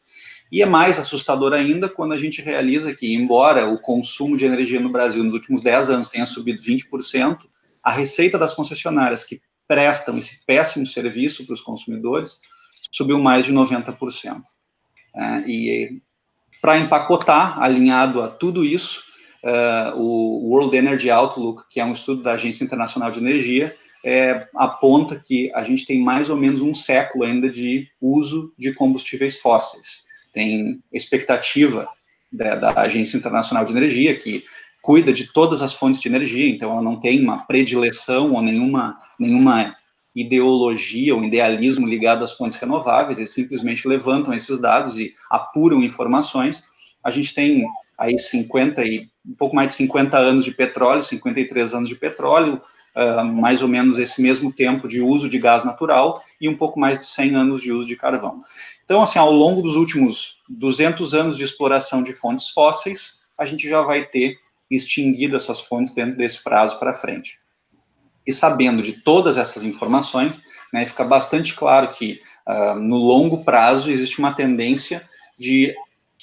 E 0.51 0.63
é 0.63 0.65
mais 0.65 0.97
assustador 0.97 1.53
ainda 1.53 1.87
quando 1.87 2.13
a 2.13 2.17
gente 2.17 2.41
realiza 2.41 2.91
que, 2.91 3.13
embora 3.13 3.69
o 3.69 3.79
consumo 3.79 4.35
de 4.35 4.45
energia 4.45 4.79
no 4.79 4.89
Brasil 4.89 5.23
nos 5.23 5.35
últimos 5.35 5.61
10 5.61 5.91
anos 5.91 6.09
tenha 6.09 6.25
subido 6.25 6.59
20%, 6.59 7.37
a 7.83 7.91
receita 7.91 8.39
das 8.39 8.55
concessionárias 8.55 9.23
que 9.23 9.39
prestam 9.67 10.17
esse 10.17 10.43
péssimo 10.47 10.87
serviço 10.87 11.45
para 11.45 11.53
os 11.53 11.61
consumidores 11.61 12.39
subiu 12.91 13.19
mais 13.19 13.45
de 13.45 13.53
90%. 13.53 14.41
É, 15.15 15.43
e 15.45 16.01
para 16.59 16.79
empacotar, 16.79 17.61
alinhado 17.61 18.23
a 18.23 18.31
tudo 18.31 18.65
isso, 18.65 19.03
uh, 19.43 19.97
o 19.97 20.49
World 20.49 20.75
Energy 20.75 21.09
Outlook, 21.09 21.63
que 21.69 21.79
é 21.79 21.85
um 21.85 21.93
estudo 21.93 22.21
da 22.21 22.33
Agência 22.33 22.63
Internacional 22.63 23.11
de 23.11 23.19
Energia, 23.19 23.75
é, 24.05 24.47
aponta 24.55 25.17
que 25.17 25.51
a 25.53 25.63
gente 25.63 25.85
tem 25.85 26.01
mais 26.01 26.29
ou 26.29 26.35
menos 26.35 26.61
um 26.61 26.73
século 26.73 27.23
ainda 27.23 27.49
de 27.49 27.85
uso 28.01 28.53
de 28.57 28.73
combustíveis 28.73 29.37
fósseis. 29.37 30.03
Tem 30.33 30.81
expectativa 30.91 31.87
da, 32.31 32.55
da 32.55 32.81
Agência 32.81 33.17
Internacional 33.17 33.63
de 33.63 33.71
Energia, 33.71 34.13
que 34.15 34.43
cuida 34.81 35.13
de 35.13 35.31
todas 35.31 35.61
as 35.61 35.73
fontes 35.73 36.01
de 36.01 36.09
energia, 36.09 36.49
então 36.49 36.71
ela 36.71 36.81
não 36.81 36.97
tem 36.99 37.21
uma 37.23 37.45
predileção 37.45 38.33
ou 38.33 38.41
nenhuma, 38.41 38.97
nenhuma 39.17 39.73
ideologia 40.13 41.15
ou 41.15 41.23
idealismo 41.23 41.87
ligado 41.87 42.23
às 42.23 42.33
fontes 42.33 42.57
renováveis, 42.57 43.17
eles 43.17 43.33
simplesmente 43.33 43.87
levantam 43.87 44.33
esses 44.33 44.59
dados 44.59 44.99
e 44.99 45.13
apuram 45.29 45.81
informações. 45.81 46.63
A 47.01 47.09
gente 47.09 47.33
tem 47.33 47.63
aí 47.97 48.19
50 48.19 48.83
e 48.83 49.09
um 49.25 49.33
pouco 49.33 49.55
mais 49.55 49.69
de 49.69 49.75
50 49.75 50.17
anos 50.17 50.43
de 50.43 50.51
petróleo, 50.51 51.01
53 51.01 51.73
anos 51.73 51.89
de 51.89 51.95
petróleo, 51.95 52.61
uh, 52.95 53.23
mais 53.25 53.61
ou 53.61 53.67
menos 53.67 53.97
esse 53.97 54.21
mesmo 54.21 54.51
tempo 54.51 54.87
de 54.87 55.01
uso 55.01 55.29
de 55.29 55.39
gás 55.39 55.63
natural 55.63 56.21
e 56.39 56.49
um 56.49 56.55
pouco 56.55 56.79
mais 56.79 56.99
de 56.99 57.05
100 57.05 57.35
anos 57.35 57.61
de 57.61 57.71
uso 57.71 57.87
de 57.87 57.95
carvão. 57.95 58.39
Então, 58.83 59.01
assim, 59.01 59.19
ao 59.19 59.31
longo 59.31 59.61
dos 59.61 59.75
últimos 59.75 60.39
200 60.49 61.13
anos 61.13 61.37
de 61.37 61.43
exploração 61.43 62.03
de 62.03 62.13
fontes 62.13 62.49
fósseis, 62.49 63.23
a 63.37 63.45
gente 63.45 63.67
já 63.67 63.81
vai 63.81 64.05
ter 64.05 64.37
extinguido 64.69 65.35
essas 65.35 65.61
fontes 65.61 65.93
dentro 65.93 66.17
desse 66.17 66.43
prazo 66.43 66.77
para 66.79 66.93
frente. 66.93 67.37
E 68.25 68.31
sabendo 68.31 68.81
de 68.81 68.93
todas 68.93 69.37
essas 69.37 69.63
informações, 69.63 70.41
né, 70.73 70.85
fica 70.85 71.03
bastante 71.03 71.53
claro 71.55 71.89
que 71.89 72.21
uh, 72.47 72.79
no 72.79 72.97
longo 72.97 73.43
prazo 73.43 73.91
existe 73.91 74.19
uma 74.19 74.33
tendência 74.33 75.03
de 75.37 75.73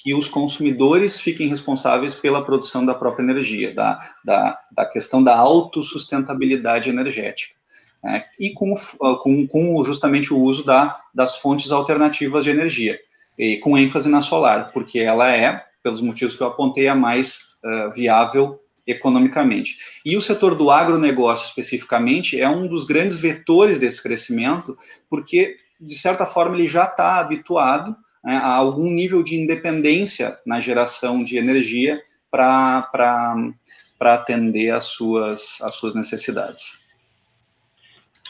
que 0.02 0.14
os 0.14 0.28
consumidores 0.28 1.20
fiquem 1.20 1.48
responsáveis 1.48 2.14
pela 2.14 2.42
produção 2.42 2.84
da 2.86 2.94
própria 2.94 3.22
energia, 3.22 3.74
da, 3.74 4.00
da, 4.24 4.58
da 4.72 4.86
questão 4.86 5.22
da 5.22 5.36
autossustentabilidade 5.36 6.88
energética. 6.88 7.54
Né, 8.02 8.24
e 8.38 8.50
com, 8.54 8.74
com, 9.22 9.46
com, 9.46 9.84
justamente 9.84 10.32
o 10.32 10.38
uso 10.38 10.64
da, 10.64 10.96
das 11.14 11.36
fontes 11.36 11.70
alternativas 11.70 12.44
de 12.44 12.50
energia, 12.50 12.98
e 13.38 13.58
com 13.58 13.76
ênfase 13.76 14.08
na 14.08 14.22
solar, 14.22 14.72
porque 14.72 15.00
ela 15.00 15.30
é, 15.30 15.62
pelos 15.82 16.00
motivos 16.00 16.34
que 16.34 16.42
eu 16.42 16.46
apontei, 16.46 16.88
a 16.88 16.94
mais 16.94 17.56
uh, 17.64 17.90
viável 17.94 18.58
economicamente. 18.86 19.76
E 20.04 20.16
o 20.16 20.20
setor 20.20 20.54
do 20.54 20.70
agronegócio, 20.70 21.46
especificamente, 21.48 22.40
é 22.40 22.48
um 22.48 22.66
dos 22.66 22.84
grandes 22.84 23.18
vetores 23.18 23.78
desse 23.78 24.02
crescimento, 24.02 24.76
porque, 25.08 25.56
de 25.80 25.94
certa 25.94 26.26
forma, 26.26 26.56
ele 26.56 26.66
já 26.66 26.84
está 26.84 27.18
habituado 27.20 27.94
né, 28.24 28.36
a 28.36 28.54
algum 28.54 28.90
nível 28.90 29.22
de 29.22 29.34
independência 29.36 30.36
na 30.46 30.60
geração 30.60 31.22
de 31.22 31.36
energia 31.36 32.00
para 32.30 32.82
atender 34.00 34.70
às 34.70 34.84
suas, 34.84 35.58
às 35.62 35.74
suas 35.74 35.94
necessidades. 35.94 36.80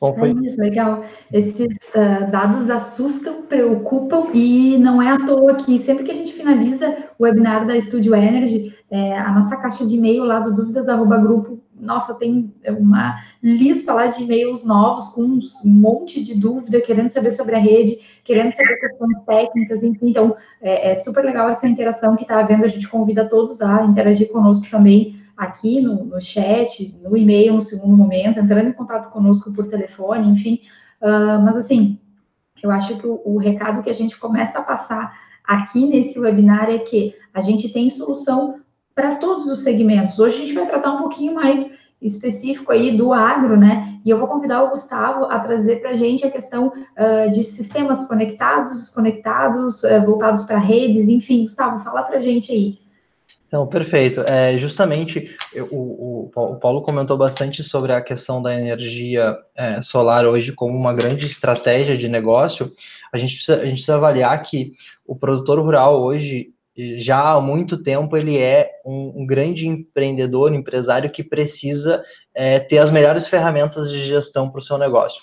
Bom, 0.01 0.15
foi... 0.15 0.31
É 0.31 0.33
isso, 0.33 0.59
legal. 0.59 1.05
Esses 1.31 1.67
uh, 1.67 2.31
dados 2.31 2.71
assustam, 2.71 3.43
preocupam 3.43 4.31
e 4.33 4.79
não 4.79 5.03
é 5.03 5.11
à 5.11 5.27
toa 5.27 5.55
que 5.57 5.79
sempre 5.79 6.05
que 6.05 6.11
a 6.11 6.15
gente 6.15 6.33
finaliza 6.33 7.05
o 7.19 7.25
webinar 7.25 7.67
da 7.67 7.79
Studio 7.79 8.15
Energy, 8.15 8.75
é, 8.91 9.19
a 9.19 9.31
nossa 9.31 9.57
caixa 9.59 9.87
de 9.87 9.97
e-mail 9.97 10.25
lá 10.25 10.41
do 10.41 10.55
dúvidas@grupo, 10.55 11.61
nossa, 11.79 12.19
tem 12.19 12.53
uma 12.67 13.21
lista 13.43 13.93
lá 13.93 14.07
de 14.07 14.23
e-mails 14.23 14.65
novos 14.65 15.09
com 15.11 15.23
um 15.23 15.41
monte 15.65 16.23
de 16.23 16.35
dúvida, 16.35 16.81
querendo 16.81 17.09
saber 17.09 17.31
sobre 17.31 17.55
a 17.55 17.59
rede, 17.59 17.99
querendo 18.25 18.53
saber 18.53 18.79
questões 18.79 19.25
técnicas, 19.27 19.83
enfim. 19.83 20.11
Então, 20.11 20.37
é, 20.61 20.91
é 20.91 20.95
super 20.95 21.25
legal 21.25 21.49
essa 21.49 21.69
interação 21.69 22.17
que 22.17 22.23
está 22.23 22.41
havendo. 22.41 22.65
A 22.65 22.69
gente 22.69 22.89
convida 22.89 23.29
todos 23.29 23.61
a 23.63 23.83
interagir 23.85 24.31
conosco 24.31 24.69
também 24.71 25.21
aqui 25.37 25.81
no, 25.81 26.05
no 26.05 26.21
chat, 26.21 26.95
no 27.03 27.17
e-mail 27.17 27.55
no 27.55 27.63
segundo 27.63 27.97
momento, 27.97 28.39
entrando 28.39 28.69
em 28.69 28.75
contato 28.75 29.11
conosco 29.11 29.53
por 29.53 29.69
telefone, 29.69 30.31
enfim. 30.31 30.61
Uh, 31.01 31.41
mas 31.43 31.57
assim, 31.57 31.99
eu 32.63 32.71
acho 32.71 32.99
que 32.99 33.07
o, 33.07 33.23
o 33.25 33.39
recado 33.39 33.83
que 33.83 33.89
a 33.89 33.95
gente 33.95 34.19
começa 34.19 34.59
a 34.59 34.63
passar 34.63 35.19
aqui 35.43 35.87
nesse 35.87 36.19
webinar 36.21 36.71
é 36.71 36.79
que 36.79 37.15
a 37.33 37.41
gente 37.41 37.73
tem 37.73 37.89
solução 37.89 38.61
para 38.95 39.17
todos 39.17 39.47
os 39.47 39.63
segmentos. 39.63 40.19
Hoje 40.19 40.37
a 40.37 40.39
gente 40.41 40.53
vai 40.53 40.67
tratar 40.67 40.93
um 40.93 40.99
pouquinho 40.99 41.35
mais 41.35 41.73
específico 42.03 42.71
aí 42.71 42.97
do 42.97 43.13
agro, 43.13 43.57
né? 43.59 43.90
E 44.05 44.11
eu 44.11 44.19
vou 44.19 44.29
convidar 44.29 44.63
o 44.63 44.71
Gustavo 44.71 45.27
a 45.27 45.39
trazer 45.41 45.81
para 45.81 45.91
a 45.91 45.97
gente 45.97 46.27
a 46.27 46.31
questão 46.31 46.69
uh, 46.69 47.31
de 47.31 47.45
sistemas 47.45 48.07
conectados, 48.07 48.73
desconectados, 48.73 49.83
uh, 49.83 50.01
voltados 50.05 50.43
para 50.43 50.59
redes, 50.59 51.09
enfim. 51.09 51.43
Gustavo, 51.43 51.85
fala 51.85 52.03
para 52.03 52.19
a 52.19 52.21
gente 52.21 52.51
aí. 52.51 52.79
Então, 53.51 53.67
perfeito. 53.67 54.21
É, 54.21 54.57
justamente, 54.59 55.37
eu, 55.53 55.67
o, 55.73 56.31
o, 56.33 56.57
Paulo 56.61 56.83
comentou 56.83 57.19
bastante 57.19 57.65
sobre 57.65 57.93
a 57.93 58.01
questão 58.01 58.41
da 58.41 58.55
energia 58.55 59.37
é, 59.57 59.83
solar 59.83 60.25
hoje 60.25 60.53
como 60.53 60.73
uma 60.77 60.95
grande 60.95 61.27
estratégia 61.27 61.97
de 61.97 62.09
negócio. 62.09 62.73
A 63.13 63.19
gente, 63.19 63.35
precisa, 63.35 63.57
a 63.57 63.65
gente 63.65 63.73
precisa 63.73 63.97
avaliar 63.97 64.41
que 64.45 64.75
o 65.05 65.17
produtor 65.17 65.59
rural 65.59 66.01
hoje, 66.01 66.55
já 66.99 67.33
há 67.33 67.41
muito 67.41 67.83
tempo, 67.83 68.17
ele 68.17 68.39
é 68.39 68.71
um, 68.87 69.23
um 69.23 69.27
grande 69.27 69.67
empreendedor, 69.67 70.55
empresário 70.55 71.11
que 71.11 71.25
precisa 71.25 72.05
é, 72.35 72.59
ter 72.59 72.79
as 72.79 72.91
melhores 72.91 73.27
ferramentas 73.27 73.91
de 73.91 74.07
gestão 74.07 74.51
para 74.51 74.59
o 74.59 74.63
seu 74.63 74.79
negócio. 74.79 75.23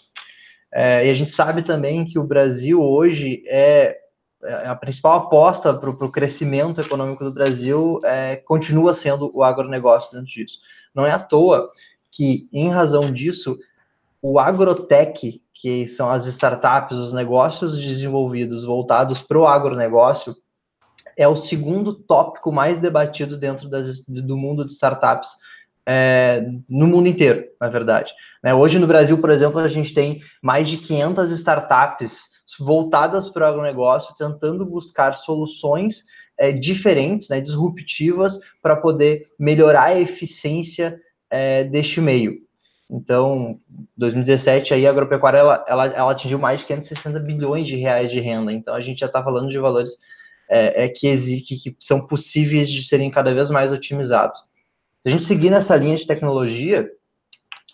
É, 0.73 1.07
e 1.07 1.09
a 1.09 1.13
gente 1.13 1.31
sabe 1.31 1.61
também 1.61 2.05
que 2.05 2.19
o 2.19 2.23
Brasil 2.23 2.81
hoje 2.81 3.41
é 3.47 3.97
a 4.43 4.75
principal 4.75 5.19
aposta 5.19 5.73
para 5.73 5.89
o 5.89 6.11
crescimento 6.11 6.79
econômico 6.79 7.23
do 7.23 7.33
Brasil 7.33 7.99
é, 8.03 8.35
continua 8.35 8.93
sendo 8.93 9.31
o 9.33 9.43
agronegócio 9.43 10.11
dentro 10.11 10.27
disso. 10.27 10.59
Não 10.93 11.05
é 11.05 11.11
à 11.11 11.19
toa 11.19 11.69
que, 12.11 12.47
em 12.53 12.69
razão 12.69 13.11
disso, 13.11 13.57
o 14.21 14.39
agrotech, 14.39 15.41
que 15.53 15.87
são 15.87 16.11
as 16.11 16.27
startups, 16.27 16.97
os 16.97 17.13
negócios 17.13 17.75
desenvolvidos 17.75 18.63
voltados 18.63 19.19
para 19.19 19.39
o 19.39 19.47
agronegócio, 19.47 20.35
é 21.17 21.27
o 21.27 21.35
segundo 21.35 21.95
tópico 21.95 22.51
mais 22.51 22.77
debatido 22.77 23.37
dentro 23.37 23.67
das, 23.67 24.05
do 24.05 24.37
mundo 24.37 24.65
de 24.65 24.73
startups 24.73 25.31
é, 25.87 26.45
no 26.67 26.85
mundo 26.85 27.07
inteiro, 27.07 27.45
na 27.61 27.69
verdade. 27.69 28.11
Né? 28.43 28.53
Hoje 28.53 28.77
no 28.77 28.85
Brasil, 28.85 29.17
por 29.19 29.29
exemplo, 29.29 29.59
a 29.59 29.69
gente 29.69 29.93
tem 29.93 30.19
mais 30.43 30.67
de 30.67 30.77
500 30.77 31.31
startups 31.31 32.23
voltadas 32.59 33.29
para 33.29 33.45
o 33.45 33.47
agronegócio, 33.47 34.13
tentando 34.15 34.65
buscar 34.65 35.13
soluções 35.15 36.03
é, 36.37 36.51
diferentes, 36.51 37.29
né, 37.29 37.39
disruptivas, 37.39 38.39
para 38.61 38.75
poder 38.75 39.27
melhorar 39.39 39.85
a 39.85 39.99
eficiência 39.99 40.99
é, 41.29 41.63
deste 41.63 42.01
meio. 42.01 42.33
Então, 42.89 43.59
2017, 43.97 44.73
aí, 44.73 44.87
a 44.87 44.89
agropecuária 44.89 45.37
ela, 45.37 45.65
ela, 45.67 45.85
ela, 45.87 46.11
atingiu 46.11 46.39
mais 46.39 46.61
de 46.61 46.65
560 46.67 47.19
bilhões 47.19 47.67
de 47.67 47.75
reais 47.75 48.11
de 48.11 48.19
renda. 48.19 48.51
Então, 48.51 48.73
a 48.73 48.81
gente 48.81 48.99
já 48.99 49.07
está 49.07 49.23
falando 49.23 49.49
de 49.49 49.59
valores 49.59 49.93
é, 50.49 50.85
é 50.85 50.89
que, 50.89 51.15
que, 51.41 51.57
que 51.57 51.75
são 51.79 52.07
possíveis 52.07 52.69
de 52.69 52.85
serem 52.85 53.11
cada 53.11 53.33
vez 53.33 53.49
mais 53.49 53.71
otimizados. 53.73 54.39
A 55.07 55.09
gente 55.09 55.23
seguir 55.23 55.49
nessa 55.49 55.73
linha 55.77 55.95
de 55.95 56.05
tecnologia, 56.05 56.85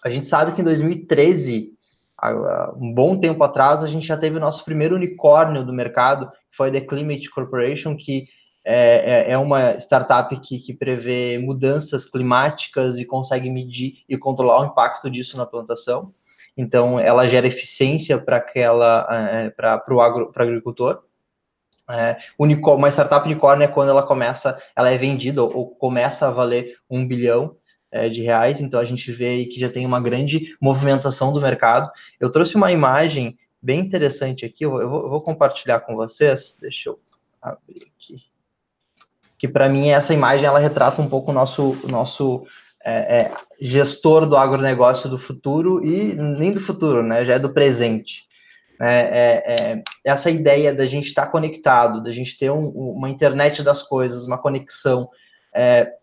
a 0.05 0.09
gente 0.11 0.27
sabe 0.27 0.53
que 0.53 0.61
em 0.61 0.63
2013 0.63 1.73
um 2.77 2.93
bom 2.93 3.19
tempo 3.19 3.43
atrás, 3.43 3.83
a 3.83 3.87
gente 3.87 4.05
já 4.05 4.15
teve 4.15 4.37
o 4.37 4.39
nosso 4.39 4.63
primeiro 4.63 4.95
unicórnio 4.95 5.65
do 5.65 5.73
mercado, 5.73 6.29
que 6.29 6.55
foi 6.55 6.69
a 6.69 6.73
The 6.73 6.81
Climate 6.81 7.31
Corporation, 7.31 7.97
que 7.97 8.27
é, 8.63 9.29
é, 9.29 9.31
é 9.31 9.37
uma 9.39 9.79
startup 9.79 10.39
que, 10.41 10.59
que 10.59 10.75
prevê 10.75 11.39
mudanças 11.39 12.05
climáticas 12.05 12.99
e 12.99 13.05
consegue 13.05 13.49
medir 13.49 14.03
e 14.07 14.15
controlar 14.15 14.61
o 14.61 14.65
impacto 14.65 15.09
disso 15.09 15.35
na 15.35 15.47
plantação. 15.47 16.13
Então, 16.55 16.99
ela 16.99 17.27
gera 17.27 17.47
eficiência 17.47 18.19
para 18.19 18.37
aquela 18.37 19.07
é, 19.09 19.49
para 19.49 19.83
o 19.89 19.99
agricultor. 19.99 21.01
É, 21.89 22.17
uma 22.39 22.89
startup 22.89 23.25
unicórnio 23.25 23.65
é 23.65 23.67
quando 23.67 23.89
ela 23.89 24.03
começa, 24.03 24.57
ela 24.75 24.89
é 24.89 24.97
vendida 24.97 25.43
ou, 25.43 25.67
começa 25.75 26.27
a 26.27 26.31
valer 26.31 26.77
um 26.89 27.05
bilhão 27.05 27.57
é, 27.91 28.07
de 28.09 28.21
reais, 28.21 28.61
então 28.61 28.79
a 28.79 28.85
gente 28.85 29.11
vê 29.11 29.27
aí 29.27 29.45
que 29.47 29.59
já 29.59 29.69
tem 29.69 29.85
uma 29.85 30.01
grande 30.01 30.55
movimentação 30.61 31.33
do 31.33 31.41
mercado. 31.41 31.91
Eu 32.19 32.31
trouxe 32.31 32.55
uma 32.55 32.71
imagem 32.71 33.37
bem 33.61 33.79
interessante 33.81 34.45
aqui, 34.45 34.63
eu 34.65 34.71
vou, 34.71 34.81
eu 34.81 35.09
vou 35.09 35.21
compartilhar 35.21 35.81
com 35.81 35.95
vocês, 35.95 36.57
deixa 36.59 36.89
eu 36.89 36.99
abrir 37.41 37.87
aqui. 37.95 38.23
Que 39.37 39.47
para 39.47 39.67
mim 39.67 39.89
essa 39.89 40.13
imagem 40.13 40.45
ela 40.45 40.59
retrata 40.59 41.01
um 41.01 41.09
pouco 41.09 41.31
o 41.31 41.33
nosso, 41.33 41.77
nosso 41.83 42.47
é, 42.83 43.21
é, 43.21 43.31
gestor 43.59 44.25
do 44.25 44.37
agronegócio 44.37 45.09
do 45.09 45.17
futuro 45.17 45.85
e 45.85 46.13
nem 46.13 46.51
do 46.51 46.59
futuro, 46.59 47.03
né? 47.03 47.23
Já 47.25 47.35
é 47.35 47.39
do 47.39 47.53
presente. 47.53 48.25
É, 48.83 49.43
é, 49.45 49.73
é 49.73 49.83
essa 50.03 50.29
ideia 50.29 50.73
da 50.73 50.85
gente 50.85 51.07
estar 51.07 51.25
tá 51.25 51.31
conectado, 51.31 52.03
da 52.03 52.11
gente 52.11 52.37
ter 52.37 52.51
um, 52.51 52.67
uma 52.67 53.09
internet 53.09 53.63
das 53.63 53.81
coisas, 53.81 54.25
uma 54.25 54.37
conexão, 54.37 55.09
é, 55.53 55.93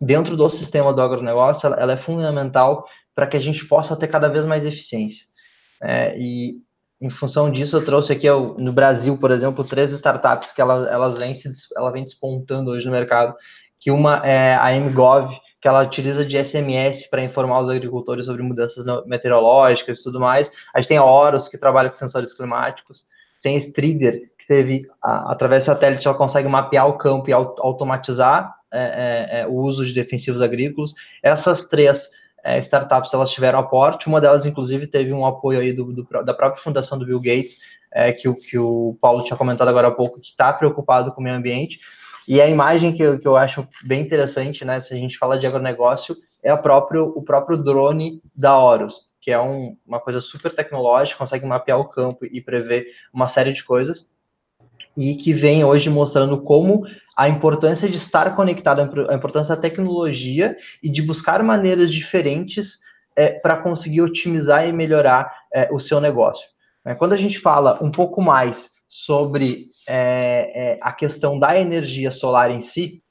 dentro 0.00 0.36
do 0.36 0.48
sistema 0.48 0.92
do 0.92 1.02
agronegócio, 1.02 1.66
ela, 1.66 1.76
ela 1.76 1.92
é 1.92 1.96
fundamental 1.96 2.86
para 3.14 3.26
que 3.26 3.36
a 3.36 3.40
gente 3.40 3.64
possa 3.66 3.96
ter 3.96 4.08
cada 4.08 4.28
vez 4.28 4.44
mais 4.44 4.64
eficiência. 4.64 5.26
É, 5.82 6.16
e 6.18 6.62
em 7.00 7.10
função 7.10 7.50
disso, 7.50 7.76
eu 7.76 7.84
trouxe 7.84 8.12
aqui 8.12 8.28
no 8.30 8.72
Brasil, 8.72 9.18
por 9.18 9.30
exemplo, 9.30 9.64
três 9.64 9.92
startups 9.92 10.52
que 10.52 10.60
elas, 10.60 10.88
elas 10.88 11.18
vêm 11.18 11.34
se, 11.34 11.50
ela 11.76 11.90
vem 11.90 12.04
despontando 12.04 12.70
hoje 12.70 12.86
no 12.86 12.92
mercado, 12.92 13.34
que 13.78 13.90
uma 13.90 14.16
é 14.24 14.54
a 14.54 14.70
MGov, 14.72 15.38
que 15.64 15.68
ela 15.68 15.82
utiliza 15.82 16.26
de 16.26 16.36
SMS 16.44 17.08
para 17.08 17.24
informar 17.24 17.60
os 17.60 17.70
agricultores 17.70 18.26
sobre 18.26 18.42
mudanças 18.42 18.84
meteorológicas 19.06 19.98
e 19.98 20.04
tudo 20.04 20.20
mais. 20.20 20.52
A 20.74 20.78
gente 20.78 20.88
tem 20.88 20.98
a 20.98 21.04
Horus, 21.06 21.48
que 21.48 21.56
trabalha 21.56 21.88
com 21.88 21.96
sensores 21.96 22.34
climáticos. 22.34 23.06
Tem 23.40 23.56
Strider, 23.56 24.30
que 24.38 24.46
teve, 24.46 24.82
através 25.02 25.64
do 25.64 25.68
satélite, 25.68 26.06
ela 26.06 26.18
consegue 26.18 26.48
mapear 26.48 26.86
o 26.86 26.98
campo 26.98 27.30
e 27.30 27.32
automatizar 27.32 28.54
é, 28.70 28.78
é, 28.78 29.40
é, 29.40 29.46
o 29.46 29.54
uso 29.54 29.86
de 29.86 29.94
defensivos 29.94 30.42
agrícolas. 30.42 30.92
Essas 31.22 31.66
três 31.66 32.10
é, 32.44 32.58
startups 32.58 33.14
elas 33.14 33.30
tiveram 33.30 33.58
aporte, 33.58 34.06
uma 34.06 34.20
delas 34.20 34.44
inclusive 34.44 34.86
teve 34.86 35.14
um 35.14 35.24
apoio 35.24 35.60
aí 35.60 35.72
do, 35.72 35.94
do 35.94 36.06
da 36.26 36.34
própria 36.34 36.62
fundação 36.62 36.98
do 36.98 37.06
Bill 37.06 37.20
Gates, 37.20 37.56
é, 37.90 38.12
que, 38.12 38.30
que 38.34 38.58
o 38.58 38.98
Paulo 39.00 39.24
tinha 39.24 39.36
comentado 39.38 39.68
agora 39.68 39.88
há 39.88 39.92
pouco, 39.92 40.20
que 40.20 40.26
está 40.26 40.52
preocupado 40.52 41.10
com 41.10 41.22
o 41.22 41.24
meio 41.24 41.36
ambiente. 41.36 41.80
E 42.26 42.40
a 42.40 42.48
imagem 42.48 42.92
que 42.92 43.02
eu, 43.02 43.18
que 43.18 43.28
eu 43.28 43.36
acho 43.36 43.66
bem 43.84 44.00
interessante, 44.00 44.64
né, 44.64 44.80
se 44.80 44.94
a 44.94 44.96
gente 44.96 45.18
fala 45.18 45.38
de 45.38 45.46
agronegócio, 45.46 46.16
é 46.42 46.50
a 46.50 46.56
próprio, 46.56 47.12
o 47.16 47.22
próprio 47.22 47.56
drone 47.56 48.20
da 48.36 48.58
Horus, 48.58 48.96
que 49.20 49.30
é 49.30 49.40
um, 49.40 49.76
uma 49.86 50.00
coisa 50.00 50.20
super 50.20 50.54
tecnológica, 50.54 51.18
consegue 51.18 51.46
mapear 51.46 51.78
o 51.78 51.88
campo 51.88 52.26
e 52.26 52.40
prever 52.40 52.86
uma 53.12 53.28
série 53.28 53.52
de 53.52 53.64
coisas, 53.64 54.10
e 54.96 55.14
que 55.16 55.32
vem 55.32 55.64
hoje 55.64 55.88
mostrando 55.88 56.40
como 56.42 56.86
a 57.16 57.28
importância 57.28 57.88
de 57.88 57.96
estar 57.96 58.34
conectado, 58.34 58.80
a 59.08 59.14
importância 59.14 59.54
da 59.54 59.60
tecnologia 59.60 60.56
e 60.82 60.90
de 60.90 61.00
buscar 61.00 61.42
maneiras 61.42 61.90
diferentes 61.90 62.80
é, 63.16 63.30
para 63.30 63.56
conseguir 63.56 64.02
otimizar 64.02 64.68
e 64.68 64.72
melhorar 64.72 65.32
é, 65.52 65.68
o 65.72 65.78
seu 65.78 66.00
negócio. 66.00 66.46
É, 66.84 66.94
quando 66.94 67.12
a 67.12 67.16
gente 67.16 67.38
fala 67.38 67.78
um 67.82 67.90
pouco 67.90 68.20
mais 68.20 68.73
sobre 68.94 69.70
é, 69.88 70.74
é, 70.74 70.78
a 70.80 70.92
questão 70.92 71.36
da 71.36 71.60
energia 71.60 72.12
solar 72.12 72.52
em 72.52 72.60
si, 72.60 73.02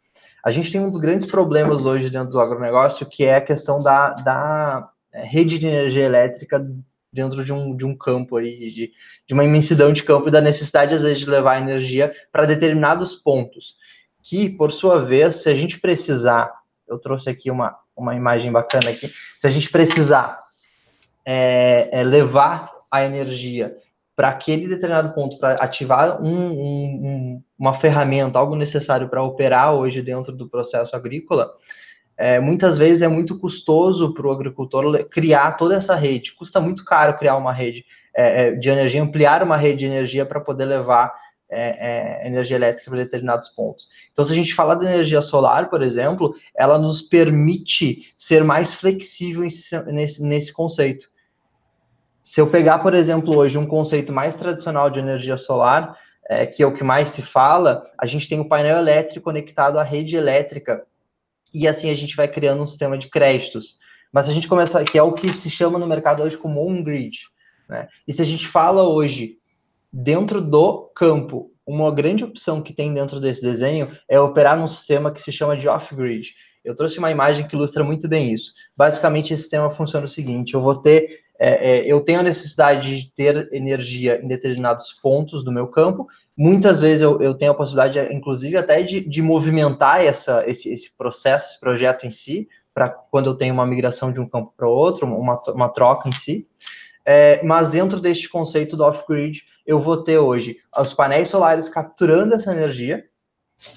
a 0.41 0.49
gente 0.49 0.71
tem 0.71 0.79
um 0.79 0.89
dos 0.89 0.97
grandes 0.97 1.27
problemas 1.27 1.85
hoje 1.85 2.09
dentro 2.09 2.31
do 2.31 2.39
agronegócio, 2.39 3.05
que 3.05 3.25
é 3.25 3.35
a 3.35 3.41
questão 3.41 3.83
da, 3.83 4.11
da 4.13 4.89
é, 5.11 5.25
rede 5.25 5.59
de 5.59 5.67
energia 5.67 6.05
elétrica 6.05 6.65
dentro 7.11 7.43
de 7.43 7.51
um, 7.51 7.75
de 7.75 7.85
um 7.85 7.97
campo 7.97 8.37
aí, 8.37 8.71
de, 8.71 8.91
de 9.27 9.33
uma 9.33 9.43
imensidão 9.43 9.91
de 9.91 10.03
campo 10.03 10.29
e 10.29 10.31
da 10.31 10.39
necessidade, 10.39 10.95
às 10.95 11.01
vezes, 11.01 11.19
de 11.19 11.29
levar 11.29 11.61
energia 11.61 12.15
para 12.31 12.45
determinados 12.45 13.13
pontos. 13.15 13.75
Que, 14.21 14.49
por 14.51 14.71
sua 14.71 15.03
vez, 15.03 15.43
se 15.43 15.49
a 15.49 15.53
gente 15.53 15.81
precisar, 15.81 16.49
eu 16.87 16.97
trouxe 16.97 17.29
aqui 17.29 17.51
uma, 17.51 17.77
uma 17.93 18.15
imagem 18.15 18.53
bacana 18.53 18.89
aqui, 18.89 19.11
se 19.37 19.45
a 19.45 19.49
gente 19.49 19.69
precisar 19.69 20.41
é, 21.25 21.89
é 21.91 22.03
levar 22.05 22.71
a 22.89 23.03
energia 23.03 23.75
para 24.15 24.29
aquele 24.29 24.67
determinado 24.67 25.13
ponto, 25.13 25.37
para 25.39 25.55
ativar 25.55 26.21
um, 26.21 26.51
um, 26.51 27.43
uma 27.57 27.73
ferramenta, 27.73 28.37
algo 28.37 28.55
necessário 28.55 29.09
para 29.09 29.23
operar 29.23 29.73
hoje 29.73 30.01
dentro 30.01 30.31
do 30.31 30.47
processo 30.47 30.95
agrícola, 30.95 31.51
é, 32.15 32.39
muitas 32.39 32.77
vezes 32.77 33.01
é 33.01 33.07
muito 33.07 33.39
custoso 33.39 34.13
para 34.13 34.27
o 34.27 34.31
agricultor 34.31 35.03
criar 35.05 35.53
toda 35.53 35.75
essa 35.75 35.95
rede. 35.95 36.33
Custa 36.33 36.61
muito 36.61 36.85
caro 36.85 37.17
criar 37.17 37.35
uma 37.37 37.51
rede 37.51 37.85
é, 38.15 38.47
é 38.47 38.51
de 38.51 38.69
energia, 38.69 39.01
ampliar 39.01 39.41
uma 39.41 39.57
rede 39.57 39.79
de 39.79 39.85
energia 39.85 40.25
para 40.25 40.39
poder 40.39 40.65
levar 40.65 41.11
é, 41.49 42.23
é, 42.23 42.27
energia 42.27 42.55
elétrica 42.55 42.89
para 42.89 43.03
determinados 43.03 43.49
pontos. 43.49 43.87
Então, 44.11 44.23
se 44.23 44.31
a 44.31 44.35
gente 44.35 44.53
falar 44.53 44.75
de 44.75 44.85
energia 44.85 45.21
solar, 45.21 45.69
por 45.69 45.81
exemplo, 45.81 46.35
ela 46.55 46.77
nos 46.77 47.01
permite 47.01 48.13
ser 48.17 48.43
mais 48.43 48.73
flexível 48.73 49.43
nesse, 49.87 50.23
nesse 50.23 50.53
conceito. 50.53 51.07
Se 52.23 52.39
eu 52.39 52.49
pegar, 52.49 52.79
por 52.79 52.93
exemplo, 52.93 53.37
hoje 53.37 53.57
um 53.57 53.67
conceito 53.67 54.13
mais 54.13 54.33
tradicional 54.35 54.89
de 54.89 54.99
energia 54.99 55.37
solar, 55.37 55.99
é, 56.29 56.45
que 56.45 56.63
é 56.63 56.65
o 56.65 56.73
que 56.73 56.83
mais 56.83 57.09
se 57.09 57.21
fala, 57.21 57.83
a 57.99 58.05
gente 58.05 58.29
tem 58.29 58.39
o 58.39 58.47
painel 58.47 58.77
elétrico 58.77 59.25
conectado 59.25 59.77
à 59.77 59.83
rede 59.83 60.15
elétrica, 60.15 60.85
e 61.53 61.67
assim 61.67 61.89
a 61.89 61.95
gente 61.95 62.15
vai 62.15 62.27
criando 62.27 62.63
um 62.63 62.67
sistema 62.67 62.97
de 62.97 63.09
créditos. 63.09 63.77
Mas 64.11 64.25
se 64.25 64.31
a 64.31 64.33
gente 64.33 64.47
começar, 64.47 64.83
que 64.85 64.97
é 64.97 65.03
o 65.03 65.11
que 65.11 65.33
se 65.33 65.49
chama 65.49 65.77
no 65.77 65.85
mercado 65.85 66.23
hoje 66.23 66.37
como 66.37 66.65
on-grid, 66.65 67.27
né? 67.67 67.87
E 68.07 68.13
se 68.13 68.21
a 68.21 68.25
gente 68.25 68.47
fala 68.47 68.83
hoje, 68.83 69.37
dentro 69.91 70.41
do 70.41 70.91
campo, 70.95 71.51
uma 71.65 71.93
grande 71.93 72.23
opção 72.23 72.61
que 72.61 72.73
tem 72.73 72.93
dentro 72.93 73.19
desse 73.19 73.41
desenho 73.41 73.91
é 74.07 74.19
operar 74.19 74.57
num 74.57 74.67
sistema 74.67 75.11
que 75.11 75.21
se 75.21 75.31
chama 75.31 75.57
de 75.57 75.67
off-grid. 75.67 76.33
Eu 76.63 76.75
trouxe 76.75 76.99
uma 76.99 77.11
imagem 77.11 77.47
que 77.47 77.55
ilustra 77.55 77.83
muito 77.83 78.07
bem 78.07 78.33
isso. 78.33 78.53
Basicamente, 78.75 79.33
esse 79.33 79.43
sistema 79.43 79.69
funciona 79.69 80.05
o 80.05 80.09
seguinte: 80.09 80.53
eu 80.53 80.61
vou 80.61 80.81
ter 80.81 81.22
é, 81.45 81.79
é, 81.79 81.85
eu 81.85 81.99
tenho 81.99 82.21
a 82.21 82.23
necessidade 82.23 83.01
de 83.01 83.13
ter 83.13 83.49
energia 83.51 84.17
em 84.23 84.27
determinados 84.29 84.93
pontos 84.93 85.43
do 85.43 85.51
meu 85.51 85.67
campo. 85.67 86.07
Muitas 86.37 86.79
vezes 86.79 87.01
eu, 87.01 87.21
eu 87.21 87.35
tenho 87.35 87.51
a 87.51 87.53
possibilidade, 87.53 88.15
inclusive, 88.15 88.55
até 88.55 88.81
de, 88.81 89.01
de 89.01 89.21
movimentar 89.21 90.01
essa, 90.01 90.49
esse, 90.49 90.71
esse 90.71 90.95
processo, 90.95 91.49
esse 91.49 91.59
projeto 91.59 92.05
em 92.05 92.11
si, 92.11 92.47
para 92.73 92.87
quando 92.87 93.29
eu 93.29 93.35
tenho 93.35 93.53
uma 93.53 93.65
migração 93.65 94.09
de 94.13 94.21
um 94.21 94.29
campo 94.29 94.53
para 94.55 94.69
outro, 94.69 95.05
uma, 95.05 95.41
uma 95.49 95.67
troca 95.67 96.07
em 96.07 96.13
si. 96.13 96.47
É, 97.05 97.43
mas 97.43 97.69
dentro 97.69 97.99
deste 97.99 98.29
conceito 98.29 98.77
do 98.77 98.85
off-grid, 98.85 99.43
eu 99.67 99.81
vou 99.81 100.01
ter 100.01 100.19
hoje 100.19 100.55
os 100.79 100.93
painéis 100.93 101.27
solares 101.27 101.67
capturando 101.67 102.35
essa 102.35 102.53
energia, 102.53 103.03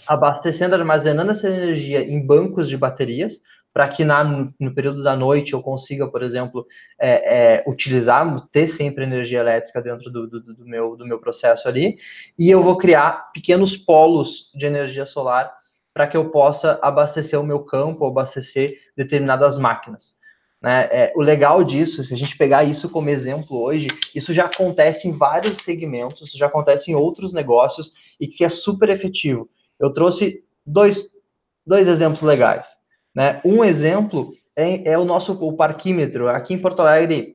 abastecendo, 0.07 0.77
armazenando 0.77 1.33
essa 1.33 1.49
energia 1.49 2.01
em 2.01 2.25
bancos 2.25 2.69
de 2.69 2.77
baterias, 2.77 3.41
para 3.77 3.91
que 3.91 4.07
na, 4.07 4.25
no 4.25 4.75
período 4.75 5.03
da 5.03 5.15
noite 5.15 5.53
eu 5.53 5.61
consiga, 5.61 6.09
por 6.09 6.23
exemplo, 6.23 6.67
é, 6.99 7.57
é, 7.59 7.65
utilizar, 7.67 8.49
ter 8.51 8.67
sempre 8.69 9.05
energia 9.05 9.41
elétrica 9.41 9.83
dentro 9.83 10.11
do, 10.11 10.27
do, 10.27 10.41
do, 10.41 10.65
meu, 10.65 10.97
do 10.97 11.05
meu 11.05 11.19
processo 11.19 11.69
ali, 11.69 11.99
e 12.39 12.49
eu 12.49 12.63
vou 12.63 12.79
criar 12.79 13.31
pequenos 13.35 13.77
polos 13.77 14.51
de 14.55 14.65
energia 14.65 15.05
solar 15.05 15.53
para 15.93 16.07
que 16.07 16.17
eu 16.17 16.31
possa 16.31 16.79
abastecer 16.81 17.39
o 17.39 17.45
meu 17.45 17.65
campo, 17.65 18.07
abastecer 18.07 18.79
determinadas 18.97 19.59
máquinas. 19.59 20.15
Né? 20.63 20.89
É, 20.91 21.13
o 21.15 21.21
legal 21.21 21.63
disso, 21.63 22.03
se 22.03 22.15
a 22.15 22.17
gente 22.17 22.35
pegar 22.35 22.65
isso 22.65 22.89
como 22.89 23.11
exemplo 23.11 23.61
hoje, 23.61 23.89
isso 24.15 24.33
já 24.33 24.47
acontece 24.47 25.07
em 25.07 25.13
vários 25.13 25.59
segmentos, 25.59 26.33
já 26.33 26.47
acontece 26.47 26.91
em 26.91 26.95
outros 26.95 27.35
negócios 27.35 27.93
e 28.19 28.27
que 28.27 28.43
é 28.43 28.49
super 28.49 28.89
efetivo. 28.89 29.51
Eu 29.79 29.93
trouxe 29.93 30.43
dois, 30.65 31.11
dois 31.67 31.87
exemplos 31.87 32.23
legais. 32.23 32.75
Né? 33.17 33.41
Um 33.43 33.65
exemplo 33.65 34.35
é, 34.55 34.93
é 34.93 34.99
o 34.99 35.07
nosso 35.07 35.33
o 35.33 35.57
parquímetro. 35.57 36.29
Aqui 36.29 36.53
em 36.53 36.59
Porto 36.59 36.81
Alegre, 36.81 37.35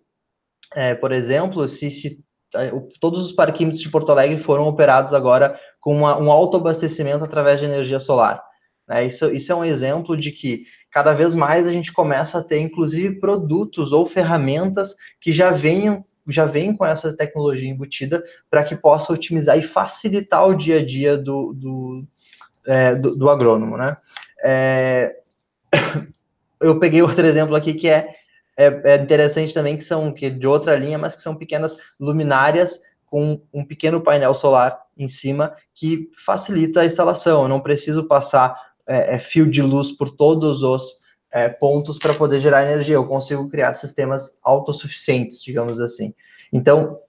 é, 0.75 0.93
por 0.93 1.11
exemplo, 1.11 1.67
se, 1.67 1.89
se, 1.89 2.23
é, 2.53 2.71
todos 2.99 3.25
os 3.25 3.31
parquímetros 3.31 3.81
de 3.81 3.89
Porto 3.89 4.11
Alegre 4.11 4.37
foram 4.37 4.67
operados 4.67 5.11
agora 5.11 5.59
com 5.79 5.97
uma, 5.97 6.15
um 6.19 6.31
autoabastecimento 6.31 7.23
através 7.23 7.59
de 7.59 7.65
energia 7.65 7.99
solar. 7.99 8.43
Né? 8.87 9.07
Isso, 9.07 9.31
isso 9.33 9.51
é 9.51 9.55
um 9.55 9.65
exemplo 9.65 10.15
de 10.15 10.31
que 10.31 10.65
cada 10.91 11.13
vez 11.13 11.33
mais 11.33 11.65
a 11.65 11.71
gente 11.71 11.91
começa 11.91 12.37
a 12.37 12.43
ter, 12.43 12.59
inclusive, 12.59 13.19
produtos 13.19 13.91
ou 13.91 14.05
ferramentas 14.05 14.95
que 15.19 15.31
já 15.31 15.49
venham 15.49 16.05
já 16.27 16.45
vem 16.45 16.75
com 16.77 16.85
essa 16.85 17.11
tecnologia 17.17 17.67
embutida 17.67 18.23
para 18.49 18.63
que 18.63 18.75
possa 18.75 19.11
otimizar 19.11 19.57
e 19.57 19.63
facilitar 19.63 20.47
o 20.47 20.53
dia 20.53 20.77
a 20.77 20.85
dia 20.85 21.17
do, 21.17 21.51
do, 21.51 22.05
é, 22.63 22.93
do, 22.93 23.15
do 23.15 23.27
agrônomo, 23.27 23.75
né? 23.75 23.97
É, 24.43 25.20
eu 26.59 26.79
peguei 26.79 27.01
outro 27.01 27.25
exemplo 27.25 27.55
aqui 27.55 27.73
que 27.73 27.87
é, 27.87 28.15
é, 28.57 28.81
é, 28.83 28.95
interessante 28.97 29.53
também, 29.53 29.77
que 29.77 29.83
são 29.83 30.11
que 30.11 30.29
de 30.29 30.45
outra 30.47 30.75
linha, 30.75 30.97
mas 30.97 31.15
que 31.15 31.21
são 31.21 31.35
pequenas 31.35 31.75
luminárias 31.99 32.81
com 33.05 33.41
um 33.53 33.65
pequeno 33.65 34.01
painel 34.01 34.33
solar 34.33 34.79
em 34.97 35.07
cima 35.07 35.53
que 35.73 36.09
facilita 36.25 36.81
a 36.81 36.85
instalação. 36.85 37.43
Eu 37.43 37.47
não 37.47 37.59
preciso 37.59 38.07
passar 38.07 38.55
é, 38.87 39.15
é 39.15 39.19
fio 39.19 39.49
de 39.49 39.61
luz 39.61 39.91
por 39.91 40.11
todos 40.11 40.63
os 40.63 41.01
é, 41.31 41.49
pontos 41.49 41.97
para 41.97 42.13
poder 42.13 42.39
gerar 42.39 42.63
energia. 42.63 42.95
Eu 42.95 43.07
consigo 43.07 43.49
criar 43.49 43.73
sistemas 43.73 44.37
autossuficientes, 44.43 45.43
digamos 45.43 45.79
assim. 45.79 46.13
Então, 46.51 46.99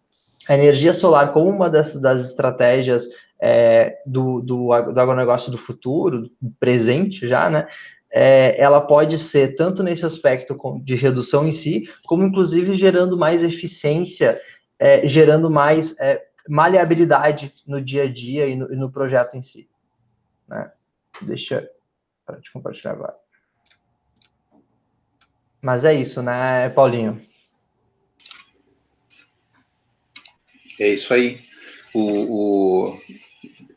a 0.48 0.54
energia 0.54 0.94
solar 0.94 1.32
como 1.32 1.50
uma 1.50 1.70
das, 1.70 2.00
das 2.00 2.24
estratégias 2.24 3.08
é, 3.44 3.98
do, 4.06 4.40
do, 4.40 4.68
do 4.92 5.00
agronegócio 5.00 5.50
do 5.50 5.58
futuro, 5.58 6.30
presente 6.60 7.26
já, 7.26 7.50
né? 7.50 7.66
é, 8.12 8.60
ela 8.60 8.80
pode 8.80 9.18
ser 9.18 9.54
tanto 9.56 9.82
nesse 9.82 10.04
aspecto 10.04 10.54
de 10.84 10.94
redução 10.94 11.48
em 11.48 11.52
si, 11.52 11.88
como 12.04 12.24
inclusive 12.24 12.76
gerando 12.76 13.16
mais 13.16 13.42
eficiência, 13.42 14.38
é, 14.78 15.08
gerando 15.08 15.50
mais 15.50 15.98
é, 15.98 16.22
maleabilidade 16.46 17.54
no 17.66 17.80
dia 17.80 18.02
a 18.02 18.12
dia 18.12 18.46
e 18.46 18.54
no, 18.54 18.70
e 18.70 18.76
no 18.76 18.92
projeto 18.92 19.34
em 19.36 19.42
si. 19.42 19.66
Né? 20.46 20.70
Deixa 21.22 21.70
eu 22.28 22.40
te 22.40 22.52
compartilhar 22.52 22.92
agora. 22.92 23.16
Mas 25.62 25.84
é 25.84 25.94
isso, 25.94 26.22
né, 26.22 26.68
Paulinho? 26.70 27.24
É 30.78 30.88
isso 30.88 31.14
aí. 31.14 31.36
O, 31.94 32.84
o 32.84 33.00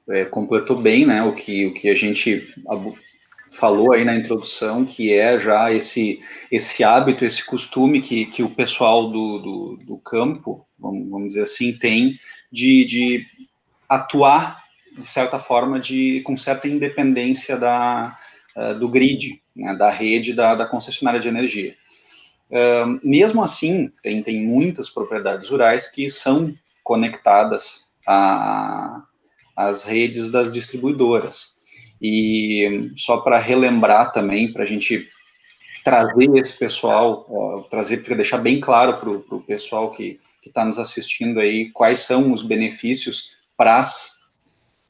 é, 0.09 0.25
completou 0.25 0.77
bem, 0.77 1.05
né, 1.05 1.23
o 1.23 1.33
que, 1.33 1.65
o 1.67 1.73
que 1.73 1.89
a 1.89 1.95
gente 1.95 2.47
falou 3.57 3.93
aí 3.93 4.03
na 4.03 4.15
introdução, 4.15 4.85
que 4.85 5.13
é 5.13 5.39
já 5.39 5.71
esse, 5.71 6.19
esse 6.51 6.83
hábito, 6.83 7.25
esse 7.25 7.43
costume 7.45 8.01
que, 8.01 8.25
que 8.25 8.43
o 8.43 8.49
pessoal 8.49 9.09
do, 9.09 9.39
do, 9.39 9.75
do 9.87 9.97
campo, 9.97 10.65
vamos, 10.79 11.09
vamos, 11.09 11.27
dizer 11.29 11.43
assim, 11.43 11.73
tem 11.73 12.19
de, 12.51 12.85
de 12.85 13.25
atuar, 13.87 14.63
de 14.97 15.05
certa 15.05 15.39
forma, 15.39 15.79
de, 15.79 16.21
com 16.21 16.35
certa 16.35 16.67
independência 16.67 17.57
da, 17.57 18.17
uh, 18.55 18.73
do 18.79 18.89
grid, 18.89 19.41
né, 19.55 19.75
da 19.75 19.89
rede 19.89 20.33
da, 20.33 20.55
da 20.55 20.65
concessionária 20.65 21.19
de 21.19 21.27
energia. 21.27 21.75
Uh, 22.49 22.99
mesmo 23.03 23.43
assim, 23.43 23.91
tem, 24.03 24.21
tem 24.21 24.45
muitas 24.45 24.89
propriedades 24.89 25.49
rurais 25.49 25.87
que 25.87 26.09
são 26.09 26.53
conectadas 26.83 27.87
às 29.55 29.83
redes 29.83 30.29
das 30.29 30.51
distribuidoras. 30.51 31.55
E 32.01 32.91
só 32.97 33.17
para 33.17 33.39
relembrar 33.39 34.11
também, 34.11 34.51
para 34.51 34.63
a 34.63 34.67
gente 34.67 35.07
trazer 35.83 36.29
esse 36.35 36.57
pessoal, 36.57 37.25
ó, 37.29 37.61
trazer 37.69 37.97
para 37.97 38.15
deixar 38.15 38.39
bem 38.39 38.59
claro 38.59 38.97
para 38.97 39.09
o 39.09 39.41
pessoal 39.41 39.91
que 39.91 40.17
está 40.45 40.65
nos 40.65 40.77
assistindo 40.77 41.39
aí 41.39 41.69
quais 41.71 41.99
são 41.99 42.33
os 42.33 42.41
benefícios 42.41 43.35
para 43.55 43.79
as 43.79 44.15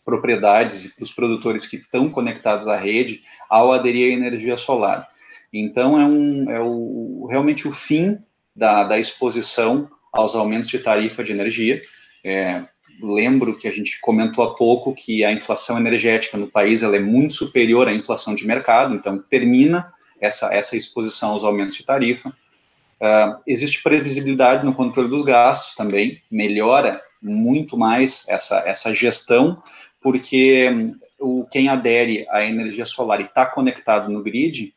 propriedades 0.04 0.86
e 0.86 0.96
para 0.96 1.04
os 1.04 1.12
produtores 1.12 1.66
que 1.66 1.78
estão 1.78 2.10
conectados 2.10 2.68
à 2.68 2.78
rede 2.78 3.24
ao 3.50 3.72
aderir 3.72 4.14
à 4.14 4.16
energia 4.16 4.56
solar. 4.56 5.08
Então 5.52 6.00
é, 6.00 6.06
um, 6.06 6.52
é 6.52 6.60
o, 6.62 7.28
realmente 7.30 7.68
o 7.68 7.72
fim 7.72 8.18
da, 8.56 8.84
da 8.84 9.00
exposição 9.00 9.90
aos 10.14 10.36
aumentos 10.36 10.70
de 10.70 10.80
tarifa 10.80 11.24
de 11.24 11.32
energia. 11.32 11.82
É, 12.24 12.64
lembro 13.02 13.58
que 13.58 13.68
a 13.68 13.72
gente 13.72 14.00
comentou 14.00 14.44
há 14.44 14.54
pouco 14.54 14.94
que 14.94 15.24
a 15.24 15.32
inflação 15.32 15.78
energética 15.78 16.38
no 16.38 16.48
país 16.48 16.84
ela 16.84 16.96
é 16.96 17.00
muito 17.00 17.34
superior 17.34 17.88
à 17.88 17.94
inflação 17.94 18.36
de 18.36 18.46
mercado, 18.46 18.96
então 18.96 19.18
termina 19.18 19.94
essa, 20.20 20.54
essa 20.54 20.76
exposição 20.76 21.32
aos 21.32 21.44
aumentos 21.44 21.78
de 21.78 21.86
tarifa. 21.86 22.30
Uh, 22.30 23.38
existe 23.46 23.84
previsibilidade 23.84 24.66
no 24.66 24.74
controle 24.74 25.10
dos 25.10 25.26
gastos 25.26 25.76
também, 25.76 26.22
melhora 26.32 27.02
muito 27.22 27.78
mais 27.78 28.24
essa, 28.28 28.60
essa 28.66 28.94
gestão, 28.94 29.62
porque 30.02 30.70
um, 30.70 30.96
o, 31.20 31.48
quem 31.50 31.68
adere 31.68 32.26
à 32.30 32.44
energia 32.44 32.86
solar 32.86 33.20
e 33.20 33.26
está 33.26 33.46
conectado 33.46 34.12
no 34.12 34.24
grid 34.24 34.74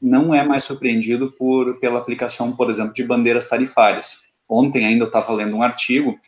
não 0.00 0.34
é 0.34 0.44
mais 0.44 0.64
surpreendido 0.64 1.32
por, 1.32 1.80
pela 1.80 1.98
aplicação, 1.98 2.54
por 2.54 2.70
exemplo, 2.70 2.92
de 2.92 3.02
bandeiras 3.02 3.48
tarifárias. 3.48 4.20
Ontem 4.48 4.84
ainda 4.84 5.04
eu 5.04 5.08
estava 5.08 5.32
lendo 5.32 5.56
um 5.56 5.62
artigo 5.62 6.18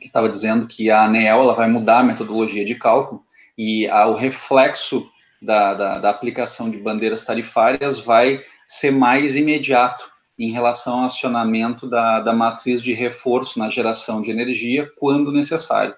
que 0.00 0.06
estava 0.06 0.28
dizendo 0.28 0.66
que 0.66 0.90
a 0.90 1.04
ANEEL 1.04 1.42
ela 1.42 1.54
vai 1.54 1.68
mudar 1.68 2.00
a 2.00 2.04
metodologia 2.04 2.64
de 2.64 2.74
cálculo 2.74 3.22
e 3.56 3.86
a, 3.88 4.06
o 4.06 4.14
reflexo 4.14 5.08
da, 5.40 5.74
da, 5.74 5.98
da, 5.98 6.10
aplicação 6.10 6.70
de 6.70 6.78
bandeiras 6.78 7.22
tarifárias 7.22 7.98
vai 7.98 8.42
ser 8.66 8.90
mais 8.90 9.36
imediato. 9.36 10.10
em 10.38 10.50
relação 10.50 11.00
ao 11.00 11.06
acionamento 11.06 11.86
da, 11.86 12.20
da 12.20 12.32
matriz 12.32 12.80
de 12.80 12.94
reforço 12.94 13.58
na 13.58 13.68
geração 13.68 14.22
de 14.22 14.30
energia 14.30 14.86
quando 14.98 15.30
necessário. 15.30 15.94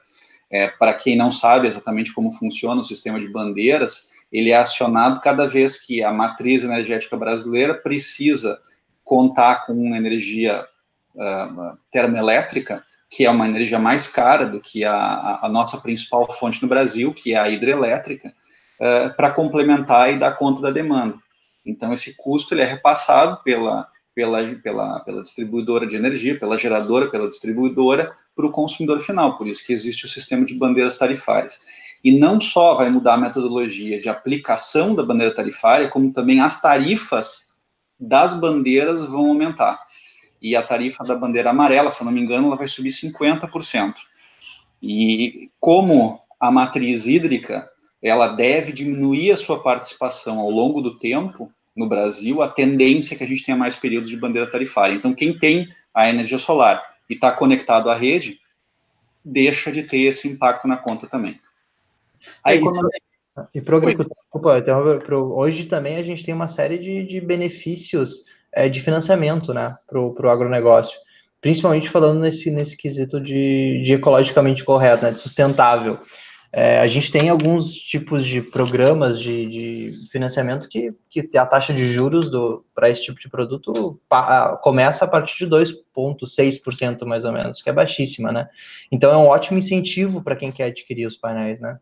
É, 0.51 0.69
Para 0.69 0.95
quem 0.95 1.17
não 1.17 1.31
sabe 1.31 1.69
exatamente 1.69 2.12
como 2.12 2.33
funciona 2.33 2.81
o 2.81 2.85
sistema 2.85 3.21
de 3.21 3.29
bandeiras, 3.29 4.09
ele 4.33 4.51
é 4.51 4.57
acionado 4.57 5.21
cada 5.21 5.47
vez 5.47 5.77
que 5.77 6.03
a 6.03 6.12
matriz 6.12 6.65
energética 6.65 7.17
brasileira 7.17 7.75
precisa 7.75 8.59
contar 9.05 9.67
com 9.67 9.75
uma 9.75 9.97
energia 9.97 10.65
uh, 11.15 11.71
termoelétrica, 11.93 12.85
que 13.12 13.27
é 13.27 13.31
uma 13.31 13.46
energia 13.46 13.79
mais 13.79 14.09
cara 14.09 14.46
do 14.46 14.59
que 14.59 14.87
a, 14.87 15.40
a 15.42 15.48
nossa 15.51 15.77
principal 15.77 16.33
fonte 16.33 16.62
no 16.62 16.68
Brasil, 16.68 17.12
que 17.12 17.35
é 17.35 17.37
a 17.37 17.51
hidrelétrica, 17.51 18.33
uh, 18.81 19.14
para 19.14 19.31
complementar 19.31 20.11
e 20.11 20.18
dar 20.18 20.33
conta 20.33 20.62
da 20.62 20.70
demanda. 20.70 21.14
Então, 21.64 21.92
esse 21.92 22.16
custo 22.16 22.55
ele 22.55 22.62
é 22.62 22.64
repassado 22.64 23.38
pela, 23.44 23.87
pela, 24.14 24.42
pela, 24.62 25.01
pela 25.01 25.20
distribuidora 25.20 25.87
de 25.87 25.94
energia, 25.94 26.38
pela 26.38 26.57
geradora, 26.57 27.11
pela 27.11 27.29
distribuidora, 27.29 28.11
para 28.35 28.46
o 28.46 28.51
consumidor 28.51 28.98
final. 28.98 29.37
Por 29.37 29.46
isso 29.46 29.62
que 29.66 29.75
existe 29.75 30.07
o 30.07 30.09
sistema 30.09 30.46
de 30.46 30.55
bandeiras 30.55 30.96
tarifárias. 30.96 31.61
E 32.03 32.18
não 32.18 32.40
só 32.40 32.75
vai 32.75 32.88
mudar 32.88 33.14
a 33.14 33.18
metodologia 33.18 33.98
de 33.98 34.09
aplicação 34.09 34.94
da 34.94 35.05
bandeira 35.05 35.35
tarifária, 35.35 35.90
como 35.90 36.11
também 36.14 36.40
as 36.40 36.62
tarifas 36.62 37.42
das 38.01 38.33
bandeiras 38.33 39.03
vão 39.03 39.27
aumentar. 39.27 39.79
E 40.42 40.57
a 40.57 40.62
tarifa 40.62 41.05
da 41.05 41.14
bandeira 41.14 41.50
amarela, 41.50 41.90
se 41.90 42.02
eu 42.02 42.05
não 42.05 42.12
me 42.12 42.20
engano, 42.20 42.48
ela 42.48 42.57
vai 42.57 42.66
subir 42.66 42.90
50%. 42.90 43.94
E 44.83 45.48
como 45.61 46.20
a 46.40 46.50
matriz 46.50 47.07
hídrica, 47.07 47.70
ela 48.02 48.26
deve 48.26 48.72
diminuir 48.72 49.31
a 49.31 49.37
sua 49.37 49.62
participação 49.62 50.40
ao 50.40 50.50
longo 50.50 50.81
do 50.81 50.98
tempo, 50.98 51.48
no 51.74 51.88
Brasil, 51.88 52.42
a 52.42 52.48
tendência 52.48 53.14
é 53.14 53.18
que 53.18 53.24
a 53.24 53.26
gente 53.26 53.44
tenha 53.44 53.57
mais 53.57 53.74
períodos 53.76 54.11
de 54.11 54.16
bandeira 54.16 54.50
tarifária. 54.50 54.94
Então, 54.94 55.14
quem 55.14 55.38
tem 55.38 55.68
a 55.94 56.09
energia 56.09 56.38
solar 56.38 56.83
e 57.09 57.14
está 57.14 57.33
conectado 57.33 57.88
à 57.88 57.94
rede, 57.94 58.40
deixa 59.24 59.70
de 59.70 59.83
ter 59.83 60.00
esse 60.00 60.28
impacto 60.28 60.66
na 60.66 60.76
conta 60.76 61.07
também. 61.07 61.40
A 62.44 62.55
economia... 62.55 62.90
E 63.55 63.62
para 63.62 63.78
o 63.78 65.38
hoje 65.38 65.64
também 65.64 65.96
a 65.96 66.02
gente 66.02 66.22
tem 66.22 66.35
uma 66.35 66.48
série 66.48 66.76
de, 66.76 67.07
de 67.07 67.18
benefícios 67.18 68.26
é, 68.53 68.69
de 68.69 68.81
financiamento 68.81 69.53
né, 69.55 69.75
para 69.87 70.01
o 70.01 70.31
agronegócio, 70.31 70.99
principalmente 71.41 71.88
falando 71.88 72.21
nesse, 72.21 72.51
nesse 72.51 72.77
quesito 72.77 73.21
de, 73.21 73.83
de 73.85 73.95
ecologicamente 73.95 74.65
correto, 74.65 75.05
né, 75.05 75.11
de 75.11 75.21
sustentável. 75.21 75.99
É, 76.55 76.81
a 76.81 76.87
gente 76.87 77.11
tem 77.11 77.31
alguns 77.31 77.73
tipos 77.73 78.27
de 78.27 78.43
programas 78.43 79.19
de, 79.19 79.47
de 79.47 79.95
financiamento 80.11 80.69
que, 80.69 80.95
que 81.09 81.38
a 81.38 81.47
taxa 81.47 81.73
de 81.73 81.91
juros 81.91 82.31
para 82.75 82.91
esse 82.91 83.03
tipo 83.05 83.19
de 83.19 83.31
produto 83.31 83.99
pa, 84.07 84.59
começa 84.62 85.07
a 85.07 85.09
partir 85.09 85.47
de 85.47 85.51
2,6% 85.51 87.07
mais 87.07 87.25
ou 87.25 87.33
menos, 87.33 87.62
que 87.62 87.71
é 87.71 87.73
baixíssima, 87.73 88.31
né? 88.31 88.51
Então 88.91 89.11
é 89.11 89.17
um 89.17 89.29
ótimo 89.29 89.59
incentivo 89.59 90.23
para 90.23 90.37
quem 90.37 90.53
quer 90.53 90.65
adquirir 90.65 91.07
os 91.07 91.17
painéis, 91.17 91.59
né? 91.59 91.79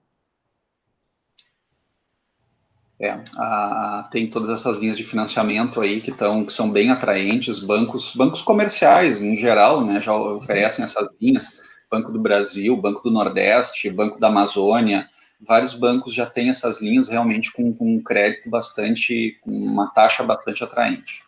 É, 3.00 3.18
a, 3.38 4.08
tem 4.12 4.26
todas 4.26 4.50
essas 4.50 4.78
linhas 4.78 4.96
de 4.96 5.02
financiamento 5.02 5.80
aí 5.80 6.02
que, 6.02 6.12
tão, 6.12 6.44
que 6.44 6.52
são 6.52 6.70
bem 6.70 6.90
atraentes, 6.90 7.58
bancos, 7.58 8.14
bancos 8.14 8.42
comerciais 8.42 9.22
em 9.22 9.38
geral, 9.38 9.82
né, 9.82 10.02
já 10.02 10.14
oferecem 10.14 10.84
essas 10.84 11.08
linhas, 11.18 11.46
Banco 11.90 12.12
do 12.12 12.20
Brasil, 12.20 12.76
Banco 12.76 13.02
do 13.02 13.10
Nordeste, 13.10 13.88
Banco 13.88 14.20
da 14.20 14.28
Amazônia, 14.28 15.08
vários 15.40 15.72
bancos 15.72 16.12
já 16.12 16.26
têm 16.26 16.50
essas 16.50 16.82
linhas 16.82 17.08
realmente 17.08 17.50
com, 17.52 17.72
com 17.72 17.96
um 17.96 18.02
crédito 18.02 18.50
bastante, 18.50 19.38
com 19.40 19.50
uma 19.50 19.88
taxa 19.88 20.22
bastante 20.22 20.62
atraente. 20.62 21.20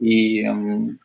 E, 0.00 0.48
hum, 0.48 0.96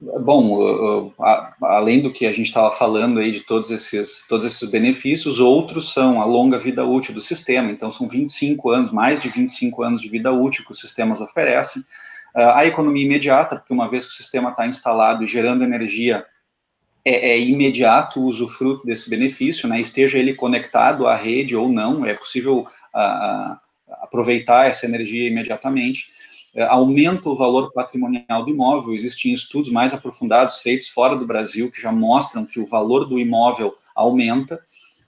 Bom, 0.00 1.12
além 1.60 2.00
do 2.00 2.12
que 2.12 2.24
a 2.24 2.30
gente 2.32 2.46
estava 2.46 2.70
falando 2.70 3.18
aí 3.18 3.32
de 3.32 3.40
todos 3.40 3.72
esses, 3.72 4.24
todos 4.28 4.46
esses 4.46 4.70
benefícios, 4.70 5.40
outros 5.40 5.92
são 5.92 6.22
a 6.22 6.24
longa 6.24 6.56
vida 6.56 6.84
útil 6.84 7.12
do 7.12 7.20
sistema, 7.20 7.68
então 7.72 7.90
são 7.90 8.08
25 8.08 8.70
anos, 8.70 8.92
mais 8.92 9.20
de 9.20 9.28
25 9.28 9.82
anos 9.82 10.00
de 10.00 10.08
vida 10.08 10.30
útil 10.30 10.64
que 10.64 10.70
os 10.70 10.80
sistemas 10.80 11.20
oferecem. 11.20 11.82
A 12.32 12.64
economia 12.64 13.04
imediata, 13.04 13.56
porque 13.56 13.72
uma 13.72 13.90
vez 13.90 14.06
que 14.06 14.12
o 14.12 14.16
sistema 14.16 14.50
está 14.50 14.68
instalado 14.68 15.24
e 15.24 15.26
gerando 15.26 15.64
energia, 15.64 16.24
é, 17.04 17.30
é, 17.30 17.40
imediato 17.40 18.20
o 18.20 18.24
usufruto 18.24 18.86
desse 18.86 19.10
benefício, 19.10 19.68
né? 19.68 19.80
esteja 19.80 20.18
ele 20.18 20.34
conectado 20.34 21.08
à 21.08 21.16
rede 21.16 21.56
ou 21.56 21.68
não, 21.68 22.06
é 22.06 22.14
possível 22.14 22.66
aproveitar 24.02 24.68
essa 24.68 24.86
energia 24.86 25.26
imediatamente. 25.26 26.06
É, 26.54 26.62
aumenta 26.64 27.28
o 27.28 27.34
valor 27.34 27.72
patrimonial 27.72 28.44
do 28.44 28.50
imóvel. 28.50 28.94
Existem 28.94 29.32
estudos 29.32 29.70
mais 29.70 29.92
aprofundados 29.92 30.56
feitos 30.58 30.88
fora 30.88 31.16
do 31.16 31.26
Brasil 31.26 31.70
que 31.70 31.80
já 31.80 31.92
mostram 31.92 32.46
que 32.46 32.58
o 32.58 32.66
valor 32.66 33.04
do 33.04 33.18
imóvel 33.18 33.74
aumenta. 33.94 34.58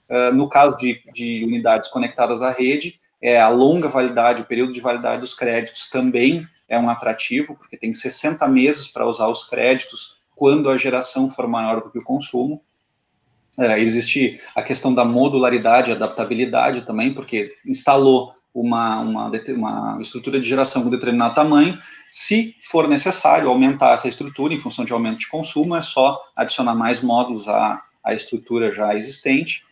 É, 0.09 0.31
no 0.31 0.47
caso 0.47 0.77
de, 0.77 1.01
de 1.13 1.43
unidades 1.43 1.89
conectadas 1.89 2.41
à 2.41 2.51
rede, 2.51 2.99
é, 3.21 3.39
a 3.39 3.49
longa 3.49 3.87
validade, 3.87 4.41
o 4.41 4.45
período 4.45 4.73
de 4.73 4.81
validade 4.81 5.21
dos 5.21 5.33
créditos 5.33 5.89
também 5.89 6.45
é 6.67 6.77
um 6.79 6.89
atrativo, 6.89 7.55
porque 7.55 7.77
tem 7.77 7.93
60 7.93 8.47
meses 8.47 8.87
para 8.87 9.05
usar 9.05 9.27
os 9.27 9.43
créditos 9.43 10.17
quando 10.35 10.69
a 10.69 10.77
geração 10.77 11.29
for 11.29 11.47
maior 11.47 11.83
do 11.83 11.91
que 11.91 11.99
o 11.99 12.03
consumo. 12.03 12.61
É, 13.59 13.79
existe 13.79 14.39
a 14.55 14.63
questão 14.63 14.93
da 14.93 15.03
modularidade, 15.03 15.91
adaptabilidade 15.91 16.83
também, 16.83 17.13
porque 17.13 17.53
instalou 17.65 18.33
uma, 18.53 18.99
uma, 18.99 19.31
uma 19.57 20.01
estrutura 20.01 20.39
de 20.39 20.47
geração 20.47 20.83
com 20.83 20.89
determinado 20.89 21.35
tamanho. 21.35 21.77
Se 22.09 22.55
for 22.61 22.87
necessário 22.87 23.49
aumentar 23.49 23.93
essa 23.93 24.07
estrutura 24.07 24.53
em 24.53 24.57
função 24.57 24.83
de 24.83 24.93
aumento 24.93 25.19
de 25.19 25.29
consumo, 25.29 25.75
é 25.75 25.81
só 25.81 26.21
adicionar 26.35 26.75
mais 26.75 27.01
módulos 27.01 27.47
à, 27.47 27.81
à 28.03 28.13
estrutura 28.13 28.71
já 28.71 28.93
existente. 28.95 29.63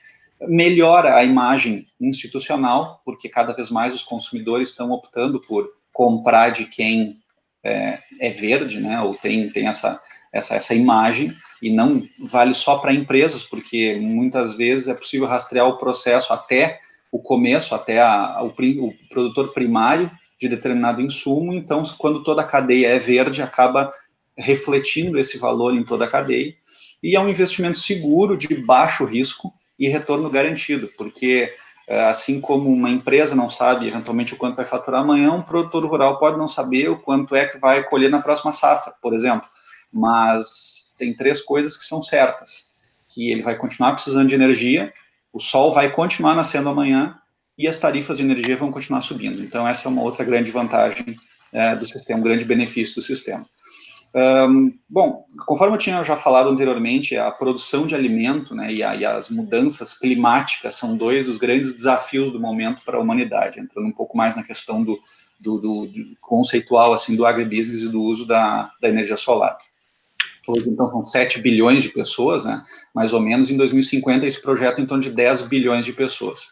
Melhora 0.48 1.16
a 1.16 1.24
imagem 1.24 1.86
institucional, 2.00 3.02
porque 3.04 3.28
cada 3.28 3.54
vez 3.54 3.70
mais 3.70 3.94
os 3.94 4.04
consumidores 4.04 4.70
estão 4.70 4.92
optando 4.92 5.42
por 5.42 5.70
comprar 5.94 6.52
de 6.52 6.66
quem 6.66 7.18
é, 7.62 8.00
é 8.22 8.30
verde, 8.32 8.80
né, 8.80 9.02
ou 9.02 9.12
tem, 9.12 9.50
tem 9.50 9.68
essa, 9.68 10.00
essa, 10.32 10.56
essa 10.56 10.74
imagem, 10.74 11.36
e 11.62 11.70
não 11.70 12.02
vale 12.30 12.54
só 12.54 12.78
para 12.78 12.94
empresas, 12.94 13.44
porque 13.44 13.98
muitas 14.02 14.56
vezes 14.56 14.88
é 14.88 14.94
possível 14.94 15.28
rastrear 15.28 15.68
o 15.68 15.78
processo 15.78 16.32
até 16.32 16.80
o 17.12 17.20
começo 17.20 17.74
até 17.74 18.02
a, 18.02 18.42
o, 18.44 18.48
o, 18.48 18.94
produtor 19.10 19.52
primário 19.54 20.10
de 20.40 20.48
determinado 20.48 21.02
insumo, 21.02 21.54
então 21.54 21.84
quando 21.98 22.24
toda 22.24 22.42
a 22.42 22.46
cadeia 22.46 22.88
é 22.88 23.00
verde, 23.00 23.42
acaba 23.42 23.92
refletindo 24.38 25.20
esse 25.20 25.38
valor 25.38 25.76
em 25.76 25.84
toda 25.84 26.06
a 26.06 26.10
cadeia, 26.10 26.54
e 27.04 27.16
é 27.16 27.20
um 27.20 27.30
investimento 27.30 27.78
seguro, 27.78 28.38
de 28.38 28.56
baixo 28.56 29.06
risco 29.06 29.54
e 29.78 29.88
retorno 29.88 30.30
garantido, 30.30 30.90
porque 30.98 31.52
eh, 31.88 32.04
assim 32.06 32.40
como 32.40 32.70
uma 32.70 32.90
empresa 32.90 33.36
não 33.36 33.50
sabe 33.50 33.88
eventualmente 33.88 34.34
o 34.34 34.38
quanto 34.38 34.56
vai 34.56 34.66
faturar 34.66 35.02
amanhã, 35.02 35.32
um 35.32 35.42
produtor 35.42 35.86
rural 35.86 36.20
pode 36.20 36.38
não 36.38 36.48
saber 36.48 36.90
o 36.90 36.98
quanto 36.98 37.36
é 37.36 37.48
que 37.48 37.58
vai 37.58 37.84
colher 37.84 38.10
na 38.10 38.22
próxima 38.22 38.52
safra, 38.52 38.94
por 39.02 39.14
exemplo, 39.14 39.48
mas 39.94 40.94
tem 40.98 41.14
três 41.14 41.42
coisas 41.42 41.76
que 41.76 41.84
são 41.84 42.04
certas, 42.04 42.66
que 43.14 43.32
ele 43.32 43.42
vai 43.42 43.58
continuar 43.58 43.94
precisando 43.94 44.28
de 44.28 44.36
energia, 44.36 44.92
o 45.34 45.40
sol 45.40 45.72
vai 45.72 45.92
continuar 45.92 46.36
nascendo 46.36 46.70
amanhã 46.70 47.16
e 47.58 47.68
as 47.68 47.78
tarifas 47.78 48.18
de 48.18 48.24
energia 48.24 48.56
vão 48.56 48.72
continuar 48.72 49.02
subindo. 49.02 49.44
Então, 49.44 49.68
essa 49.68 49.88
é 49.88 49.92
uma 49.92 50.02
outra 50.02 50.24
grande 50.24 50.52
vantagem 50.52 51.16
é, 51.52 51.76
do 51.76 51.86
sistema, 51.86 52.20
um 52.20 52.24
grande 52.24 52.46
benefício 52.46 52.96
do 52.96 53.02
sistema. 53.02 53.46
Um, 54.16 54.74
bom, 54.90 55.24
conforme 55.46 55.76
eu 55.76 55.78
tinha 55.78 56.04
já 56.04 56.16
falado 56.16 56.50
anteriormente, 56.50 57.16
a 57.16 57.30
produção 57.30 57.86
de 57.86 57.94
alimento 57.94 58.56
né, 58.56 58.68
e, 58.72 58.82
a, 58.82 58.96
e, 58.96 59.06
as 59.06 59.30
mudanças 59.30 59.94
climáticas 59.94 60.74
são 60.76 60.98
dois 60.98 61.26
dos 61.26 61.38
grandes 61.38 61.74
desafios 61.74 62.32
do 62.32 62.40
momento 62.40 62.84
para 62.84 62.98
a 62.98 63.02
humanidade, 63.02 63.60
entrando 63.60 63.88
um 63.88 63.92
pouco 63.92 64.18
mais 64.18 64.36
na 64.36 64.42
questão 64.42 64.82
do, 64.82 64.98
do, 65.40 65.60
do, 65.60 65.86
do 65.86 66.16
conceitual 66.22 66.92
assim, 66.94 67.16
do 67.16 67.26
agribusiness 67.26 67.84
e 67.84 67.90
do 67.90 68.02
uso 68.02 68.26
da, 68.26 68.72
da 68.82 68.90
energia 68.90 69.18
solar. 69.18 69.56
Então, 70.58 70.90
são 70.90 71.06
7 71.06 71.40
bilhões 71.42 71.84
de 71.84 71.90
pessoas, 71.90 72.46
né? 72.46 72.62
mais 72.94 73.14
ou 73.14 73.20
menos. 73.20 73.50
Em 73.50 73.58
2050, 73.58 74.26
esse 74.26 74.42
projeto 74.42 74.82
em 74.82 74.86
torno 74.86 75.04
de 75.04 75.12
10 75.12 75.44
bilhões 75.44 75.86
de 75.86 75.94
pessoas. 75.94 76.48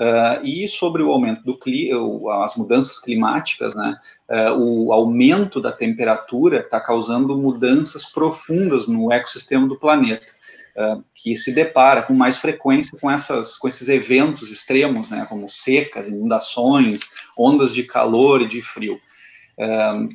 Uh, 0.00 0.40
e 0.42 0.66
sobre 0.66 1.02
o 1.02 1.10
aumento 1.10 1.42
do 1.42 1.58
clima, 1.58 2.42
as 2.42 2.56
mudanças 2.56 2.98
climáticas, 2.98 3.74
né, 3.74 3.98
uh, 4.30 4.56
o 4.56 4.94
aumento 4.94 5.60
da 5.60 5.70
temperatura 5.70 6.60
está 6.60 6.80
causando 6.80 7.36
mudanças 7.36 8.06
profundas 8.06 8.86
no 8.86 9.12
ecossistema 9.12 9.68
do 9.68 9.78
planeta, 9.78 10.24
uh, 10.78 11.04
que 11.14 11.36
se 11.36 11.52
depara 11.52 12.02
com 12.02 12.14
mais 12.14 12.38
frequência 12.38 12.96
com, 12.98 13.10
essas, 13.10 13.58
com 13.58 13.68
esses 13.68 13.90
eventos 13.90 14.50
extremos, 14.50 15.10
né, 15.10 15.26
como 15.28 15.46
secas, 15.50 16.08
inundações, 16.08 17.02
ondas 17.36 17.74
de 17.74 17.82
calor 17.82 18.40
e 18.40 18.48
de 18.48 18.62
frio 18.62 18.98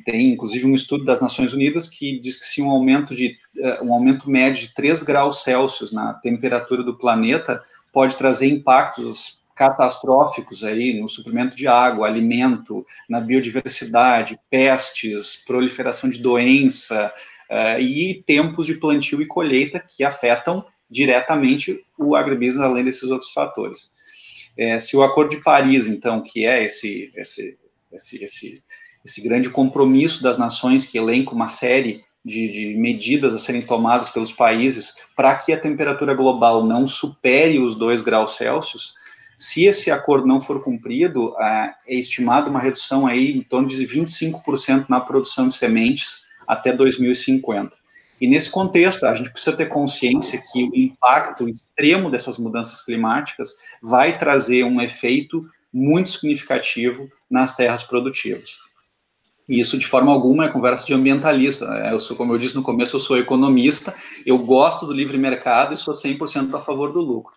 tem 0.04 0.32
inclusive 0.32 0.66
um 0.66 0.74
estudo 0.74 1.04
das 1.04 1.20
Nações 1.20 1.52
Unidas 1.52 1.86
que 1.86 2.18
diz 2.18 2.36
que 2.36 2.46
se 2.46 2.60
um 2.60 2.70
aumento 2.70 3.14
de 3.14 3.32
uh, 3.56 3.84
um 3.84 3.94
aumento 3.94 4.28
médio 4.28 4.66
de 4.66 4.74
3 4.74 5.02
graus 5.02 5.42
Celsius 5.42 5.92
na 5.92 6.14
temperatura 6.14 6.82
do 6.82 6.96
planeta 6.96 7.62
pode 7.92 8.16
trazer 8.16 8.48
impactos 8.48 9.38
catastróficos 9.54 10.62
aí 10.62 11.00
no 11.00 11.08
suprimento 11.08 11.56
de 11.56 11.66
água, 11.66 12.06
alimento, 12.06 12.84
na 13.08 13.20
biodiversidade, 13.20 14.38
pestes, 14.50 15.42
proliferação 15.46 16.10
de 16.10 16.18
doença 16.18 17.10
uh, 17.50 17.80
e 17.80 18.22
tempos 18.26 18.66
de 18.66 18.74
plantio 18.74 19.22
e 19.22 19.26
colheita 19.26 19.80
que 19.80 20.04
afetam 20.04 20.64
diretamente 20.90 21.82
o 21.98 22.14
agribusiness, 22.14 22.60
além 22.60 22.84
desses 22.84 23.10
outros 23.10 23.32
fatores. 23.32 23.90
É, 24.58 24.78
se 24.78 24.96
o 24.96 25.02
Acordo 25.02 25.30
de 25.30 25.42
Paris, 25.42 25.86
então, 25.86 26.22
que 26.22 26.46
é 26.46 26.64
esse, 26.64 27.12
esse, 27.14 27.58
esse, 27.92 28.24
esse, 28.24 28.62
esse 29.06 29.20
grande 29.20 29.48
compromisso 29.48 30.20
das 30.20 30.36
nações 30.36 30.84
que 30.84 30.98
elenca 30.98 31.32
uma 31.32 31.46
série 31.46 32.04
de, 32.24 32.50
de, 32.50 32.74
medidas 32.74 33.32
a 33.32 33.38
serem 33.38 33.62
tomadas 33.62 34.10
pelos 34.10 34.32
países 34.32 34.94
para 35.14 35.32
que 35.36 35.52
a 35.52 35.60
temperatura 35.60 36.12
global 36.12 36.64
não 36.64 36.88
supere 36.88 37.60
os 37.60 37.76
2 37.76 38.02
graus 38.02 38.36
Celsius, 38.36 38.92
se 39.38 39.64
esse 39.64 39.90
acordo 39.90 40.26
não 40.26 40.40
for 40.40 40.62
cumprido, 40.62 41.34
é 41.40 41.74
estimado 41.88 42.50
uma 42.50 42.58
redução 42.58 43.06
aí 43.06 43.36
em 43.36 43.42
torno 43.42 43.68
de 43.68 43.76
25% 43.86 44.86
na 44.88 44.98
produção 44.98 45.46
de 45.46 45.54
sementes 45.54 46.22
até 46.48 46.72
2050. 46.72 47.76
E 48.18 48.26
nesse 48.26 48.50
contexto, 48.50 49.04
a 49.04 49.14
gente 49.14 49.30
precisa 49.30 49.54
ter 49.54 49.68
consciência 49.68 50.42
que 50.50 50.64
o 50.64 50.74
impacto 50.74 51.48
extremo 51.48 52.10
dessas 52.10 52.38
mudanças 52.38 52.82
climáticas 52.82 53.50
vai 53.82 54.18
trazer 54.18 54.64
um 54.64 54.80
efeito 54.80 55.38
muito 55.70 56.08
significativo 56.08 57.06
nas 57.30 57.54
terras 57.54 57.82
produtivas. 57.82 58.65
E 59.48 59.60
isso, 59.60 59.78
de 59.78 59.86
forma 59.86 60.12
alguma, 60.12 60.46
é 60.46 60.48
conversa 60.48 60.86
de 60.86 60.94
ambientalista. 60.94 61.66
Né? 61.66 61.92
Eu 61.92 62.00
sou, 62.00 62.16
como 62.16 62.32
eu 62.32 62.38
disse 62.38 62.54
no 62.54 62.62
começo, 62.62 62.96
eu 62.96 63.00
sou 63.00 63.16
economista, 63.16 63.94
eu 64.24 64.38
gosto 64.38 64.84
do 64.86 64.92
livre 64.92 65.16
mercado 65.16 65.72
e 65.72 65.76
sou 65.76 65.94
100% 65.94 66.52
a 66.54 66.60
favor 66.60 66.92
do 66.92 67.00
lucro. 67.00 67.30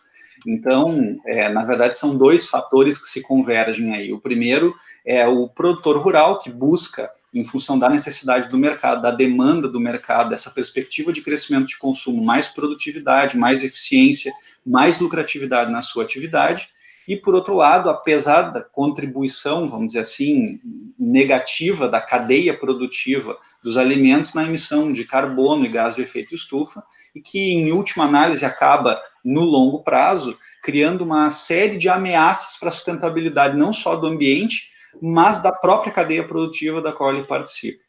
Então, 0.48 1.17
é, 1.26 1.50
na 1.50 1.63
verdade, 1.63 1.98
são 1.98 2.17
dois 2.17 2.48
fatores 2.48 2.98
que 2.98 3.08
se 3.08 3.22
convergem 3.22 3.93
aí. 3.93 4.12
O 4.13 4.19
primeiro 4.19 4.74
é 5.06 5.28
o 5.28 5.48
produtor 5.50 5.98
rural, 5.98 6.39
que 6.39 6.50
busca, 6.50 7.12
em 7.34 7.43
função 7.43 7.78
da 7.78 7.89
necessidade 7.89 8.48
do 8.48 8.58
mercado, 8.58 9.02
da 9.02 9.12
demanda 9.12 9.67
do 9.67 9.80
mercado, 9.80 10.30
dessa 10.30 10.50
perspectiva 10.50 11.12
de 11.12 11.22
crescimento 11.22 11.67
de 11.67 11.78
consumo, 11.78 12.24
mais 12.24 12.48
produtividade, 12.48 13.38
mais 13.38 13.63
eficiência, 13.63 14.32
mais 14.65 15.00
lucratividade 15.00 15.72
na 15.72 15.82
sua 15.82 16.04
atividade. 16.04 16.67
E, 17.08 17.16
por 17.18 17.34
outro 17.34 17.56
lado, 17.56 17.90
apesar 17.90 18.52
da 18.52 18.62
contribuição, 18.62 19.68
vamos 19.68 19.88
dizer 19.88 20.00
assim, 20.00 20.60
negativa 20.98 21.88
da 21.88 22.00
cadeia 22.00 22.54
produtiva 22.54 23.38
dos 23.64 23.78
alimentos 23.78 24.34
na 24.34 24.46
emissão 24.46 24.94
de 24.94 25.06
carbono 25.06 25.66
e 25.66 25.70
gás 25.70 25.96
de 25.96 26.02
efeito 26.02 26.36
estufa, 26.36 26.84
e 27.16 27.22
que, 27.22 27.54
em 27.54 27.72
última 27.72 28.06
análise, 28.06 28.46
acaba, 28.46 29.02
no 29.24 29.42
longo 29.42 29.84
prazo, 29.84 30.38
criando 30.64 31.02
uma 31.04 31.30
série 31.30 31.78
de 31.78 31.90
ameaças 31.90 32.58
para 32.58 32.70
a 32.70 32.72
sustentabilidade, 32.72 33.58
não 33.58 33.74
só 33.74 33.96
do 33.96 34.08
ambiente, 34.08 34.70
mas 35.02 35.42
da 35.42 35.52
própria 35.52 35.92
cadeia 35.92 36.24
produtiva 36.24 36.82
da 36.82 36.92
qual 36.92 37.12
ele 37.12 37.24
participa. 37.24 37.80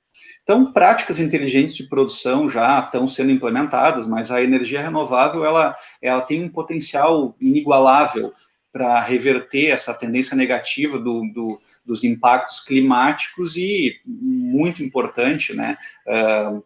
Então, 0.43 0.73
práticas 0.73 1.19
inteligentes 1.19 1.77
de 1.77 1.89
produção 1.89 2.49
já 2.51 2.81
estão 2.81 3.07
sendo 3.07 3.31
implementadas, 3.31 4.07
mas 4.07 4.31
a 4.31 4.43
energia 4.43 4.83
renovável 4.83 5.45
ela, 5.45 5.77
ela 6.03 6.21
tem 6.21 6.43
um 6.43 6.49
potencial 6.49 7.37
inigualável 7.41 8.33
para 8.73 9.01
reverter 9.01 9.67
essa 9.67 9.93
tendência 9.93 10.37
negativa 10.37 10.99
do, 10.99 11.23
do, 11.33 11.61
dos 11.85 12.05
impactos 12.05 12.61
climáticos 12.61 13.57
e, 13.57 13.97
muito 14.07 14.83
importante, 14.83 15.53
né, 15.53 15.77
uh, 16.07 16.63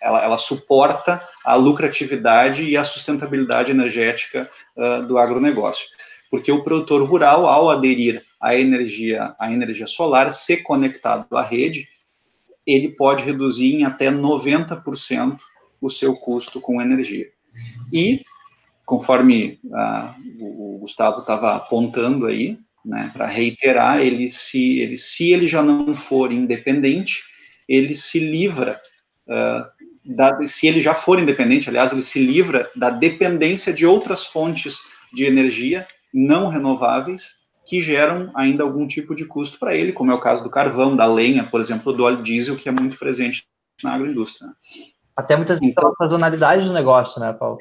ela, 0.00 0.24
ela, 0.24 0.38
suporta 0.38 1.20
a 1.44 1.54
lucratividade 1.56 2.62
e 2.62 2.76
a 2.76 2.84
sustentabilidade 2.84 3.72
energética 3.72 4.48
uh, 4.76 5.06
do 5.06 5.18
agronegócio. 5.18 5.88
Porque 6.30 6.52
o 6.52 6.62
produtor 6.62 7.02
rural, 7.08 7.46
ao 7.46 7.70
aderir 7.70 8.22
à 8.40 8.54
energia, 8.54 9.34
à 9.40 9.50
energia 9.50 9.86
solar, 9.86 10.30
ser 10.32 10.58
conectado 10.58 11.26
à 11.36 11.42
rede, 11.42 11.88
ele 12.66 12.94
pode 12.94 13.24
reduzir 13.24 13.74
em 13.74 13.84
até 13.84 14.10
90% 14.10 15.38
o 15.80 15.88
seu 15.88 16.12
custo 16.12 16.60
com 16.60 16.82
energia. 16.82 17.26
E 17.92 18.22
conforme 18.88 19.60
ah, 19.74 20.14
o, 20.40 20.78
Gustavo 20.80 21.20
estava 21.20 21.56
apontando 21.56 22.24
aí, 22.24 22.58
né, 22.82 23.10
para 23.12 23.26
reiterar, 23.26 24.00
ele 24.00 24.30
se, 24.30 24.80
ele, 24.80 24.96
se 24.96 25.30
ele 25.30 25.46
já 25.46 25.62
não 25.62 25.92
for 25.92 26.32
independente, 26.32 27.22
ele 27.68 27.94
se 27.94 28.18
livra, 28.18 28.80
uh, 29.26 29.66
da, 30.16 30.46
se 30.46 30.66
ele 30.66 30.80
já 30.80 30.94
for 30.94 31.18
independente, 31.18 31.68
aliás, 31.68 31.92
ele 31.92 32.00
se 32.00 32.18
livra 32.18 32.70
da 32.74 32.88
dependência 32.88 33.74
de 33.74 33.84
outras 33.84 34.24
fontes 34.24 34.80
de 35.12 35.26
energia 35.26 35.84
não 36.14 36.48
renováveis 36.48 37.34
que 37.66 37.82
geram 37.82 38.32
ainda 38.34 38.62
algum 38.62 38.88
tipo 38.88 39.14
de 39.14 39.26
custo 39.26 39.58
para 39.58 39.76
ele, 39.76 39.92
como 39.92 40.10
é 40.10 40.14
o 40.14 40.20
caso 40.20 40.42
do 40.42 40.48
carvão, 40.48 40.96
da 40.96 41.04
lenha, 41.04 41.44
por 41.44 41.60
exemplo, 41.60 41.92
do 41.92 42.04
óleo 42.04 42.22
diesel, 42.22 42.56
que 42.56 42.70
é 42.70 42.72
muito 42.72 42.98
presente 42.98 43.44
na 43.84 43.92
agroindústria. 43.92 44.50
Até 45.14 45.36
muitas 45.36 45.60
vezes 45.60 45.76
então, 45.76 45.92
sazonalidade 45.98 46.64
do 46.64 46.72
negócio, 46.72 47.20
né, 47.20 47.34
Paulo? 47.34 47.58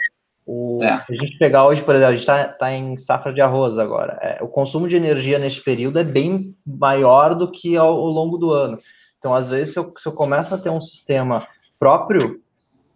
O, 0.49 0.81
é. 0.81 0.93
A 0.93 1.05
gente 1.11 1.37
pegar 1.37 1.67
hoje, 1.67 1.83
por 1.83 1.93
exemplo, 1.93 2.13
a 2.13 2.15
gente 2.15 2.21
está 2.21 2.47
tá 2.47 2.71
em 2.71 2.97
safra 2.97 3.33
de 3.33 3.41
arroz 3.41 3.77
agora. 3.77 4.17
É, 4.21 4.41
o 4.41 4.47
consumo 4.47 4.87
de 4.87 4.95
energia 4.95 5.37
neste 5.37 5.61
período 5.61 5.99
é 5.99 6.05
bem 6.05 6.55
maior 6.65 7.35
do 7.35 7.51
que 7.51 7.75
ao, 7.75 7.89
ao 7.89 8.07
longo 8.07 8.37
do 8.37 8.51
ano. 8.53 8.79
Então, 9.19 9.35
às 9.35 9.49
vezes, 9.49 9.73
se 9.73 9.79
eu, 9.79 9.93
se 9.97 10.07
eu 10.07 10.13
começo 10.13 10.55
a 10.55 10.57
ter 10.57 10.69
um 10.69 10.79
sistema 10.79 11.45
próprio, 11.77 12.39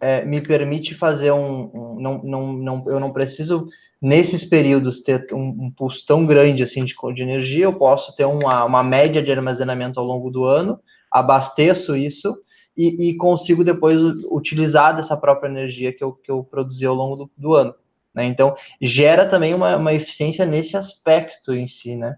é, 0.00 0.24
me 0.24 0.40
permite 0.40 0.94
fazer 0.94 1.30
um, 1.30 1.70
um, 1.74 2.00
não, 2.00 2.22
não, 2.24 2.52
não, 2.54 2.84
eu 2.86 2.98
não 2.98 3.12
preciso 3.12 3.68
nesses 4.00 4.44
períodos 4.44 5.00
ter 5.02 5.26
um, 5.32 5.66
um 5.66 5.70
pulso 5.70 6.06
tão 6.06 6.24
grande 6.24 6.62
assim 6.62 6.84
de, 6.84 6.94
de 7.14 7.22
energia, 7.22 7.66
eu 7.66 7.74
posso 7.74 8.16
ter 8.16 8.24
uma, 8.24 8.64
uma 8.64 8.82
média 8.82 9.22
de 9.22 9.30
armazenamento 9.30 10.00
ao 10.00 10.06
longo 10.06 10.30
do 10.30 10.44
ano, 10.44 10.80
abasteço 11.10 11.94
isso 11.94 12.34
e, 12.76 13.10
e, 13.10 13.16
consigo 13.16 13.62
depois 13.62 13.98
utilizar 14.30 14.96
dessa 14.96 15.16
própria 15.16 15.48
energia 15.48 15.92
que 15.92 16.02
eu, 16.02 16.12
que 16.12 16.30
eu 16.30 16.42
produzi 16.42 16.86
ao 16.86 16.94
longo 16.94 17.16
do, 17.16 17.30
do 17.36 17.54
ano. 17.54 17.74
Né? 18.14 18.26
Então, 18.26 18.56
gera 18.80 19.26
também 19.28 19.54
uma, 19.54 19.76
uma 19.76 19.92
eficiência 19.92 20.46
nesse 20.46 20.76
aspecto 20.76 21.52
em 21.52 21.66
si, 21.66 21.96
né? 21.96 22.16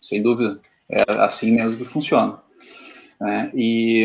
Sem 0.00 0.22
dúvida. 0.22 0.60
É 0.88 1.02
assim 1.18 1.52
mesmo 1.52 1.78
que 1.78 1.84
funciona. 1.84 2.38
Né? 3.20 3.50
E, 3.54 4.04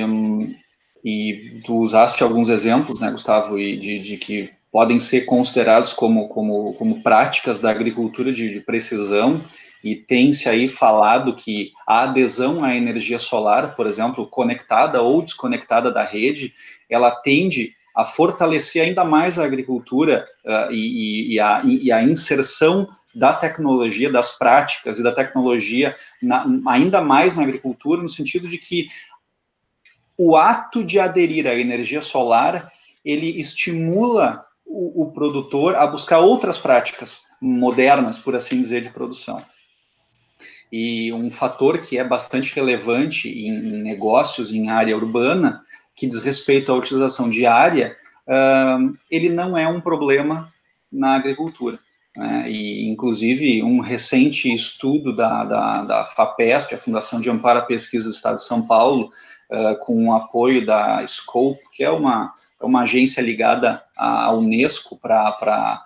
e 1.04 1.60
tu 1.66 1.78
usaste 1.78 2.24
alguns 2.24 2.50
exemplos, 2.50 3.00
né, 3.00 3.12
Gustavo, 3.12 3.58
de, 3.58 4.00
de 4.00 4.18
que 4.18 4.50
podem 4.72 5.00
ser 5.00 5.26
considerados 5.26 5.94
como, 5.94 6.28
como, 6.28 6.74
como 6.74 7.02
práticas 7.02 7.60
da 7.60 7.70
agricultura 7.70 8.32
de, 8.32 8.50
de 8.50 8.62
precisão 8.62 9.42
e 9.84 9.96
tem-se 9.96 10.50
aí 10.50 10.68
falado 10.68 11.36
que 11.36 11.72
a 11.88 12.04
adesão 12.04 12.64
à 12.64 12.76
energia 12.76 13.20
solar, 13.20 13.76
por 13.76 13.88
exemplo, 13.88 14.28
conectada 14.28 15.02
ou 15.02 15.22
desconectada 15.22 15.92
da 15.92 16.04
rede, 16.04 16.54
ela 16.90 17.12
tende 17.12 17.76
a 17.96 18.06
fortalecer 18.06 18.84
ainda 18.84 19.04
mais 19.04 19.40
a 19.40 19.46
agricultura 19.46 20.24
uh, 20.46 20.72
e, 20.72 21.34
e, 21.34 21.40
a, 21.40 21.62
e, 21.66 21.92
a, 21.92 22.04
inserção 22.04 22.88
da 23.16 23.34
tecnologia, 23.34 24.12
das 24.12 24.38
práticas 24.38 25.00
e 25.00 25.04
da 25.04 25.12
tecnologia 25.12 25.96
na, 26.22 26.46
ainda 26.68 27.02
mais 27.02 27.36
na 27.36 27.42
agricultura, 27.42 28.02
no 28.02 28.10
sentido 28.10 28.48
de 28.48 28.60
que 28.60 28.88
o 30.16 30.36
ato 30.36 30.84
de 30.84 31.00
aderir 31.00 31.48
à 31.48 31.56
energia 31.56 32.02
solar, 32.02 32.72
ele 33.04 33.40
estimula 33.40 34.46
o, 34.68 35.04
o 35.04 35.12
produtor 35.12 35.76
a 35.76 35.88
buscar 35.88 36.20
outras 36.20 36.58
práticas 36.58 37.22
modernas, 37.42 38.20
por 38.20 38.36
assim 38.36 38.60
dizer, 38.60 38.82
de 38.82 38.90
produção. 38.90 39.38
E 40.72 41.14
um 41.14 41.32
fator 41.32 41.80
que 41.80 41.98
é 41.98 42.04
bastante 42.04 42.54
relevante 42.54 43.30
em 43.30 43.52
negócios 43.82 44.52
em 44.52 44.70
área 44.70 44.96
urbana, 44.96 45.64
que 45.96 46.06
diz 46.06 46.22
respeito 46.22 46.72
à 46.72 46.76
utilização 46.76 47.30
de 47.30 47.46
área, 47.46 47.96
uh, 48.28 48.92
ele 49.10 49.30
não 49.30 49.58
é 49.58 49.68
um 49.68 49.80
problema 49.80 50.52
na 50.92 51.16
agricultura. 51.16 51.80
Né? 52.16 52.50
E, 52.50 52.88
inclusive, 52.88 53.64
um 53.64 53.80
recente 53.80 54.54
estudo 54.54 55.16
da, 55.16 55.46
da, 55.46 55.84
da, 55.84 56.06
FAPESP, 56.06 56.76
a 56.76 56.78
Fundação 56.78 57.22
de 57.22 57.30
Amparo 57.30 57.60
à 57.60 57.62
Pesquisa 57.62 58.10
do 58.10 58.16
Estado 58.16 58.36
de 58.36 58.44
São 58.44 58.66
Paulo, 58.66 59.10
uh, 59.52 59.78
com 59.86 60.08
o 60.08 60.14
apoio 60.14 60.66
da 60.66 61.06
Scope, 61.08 61.62
que 61.74 61.84
é 61.84 61.90
uma, 61.90 62.34
uma 62.62 62.82
agência 62.82 63.22
ligada 63.22 63.84
à 63.98 64.32
Unesco 64.34 64.98
para 64.98 65.84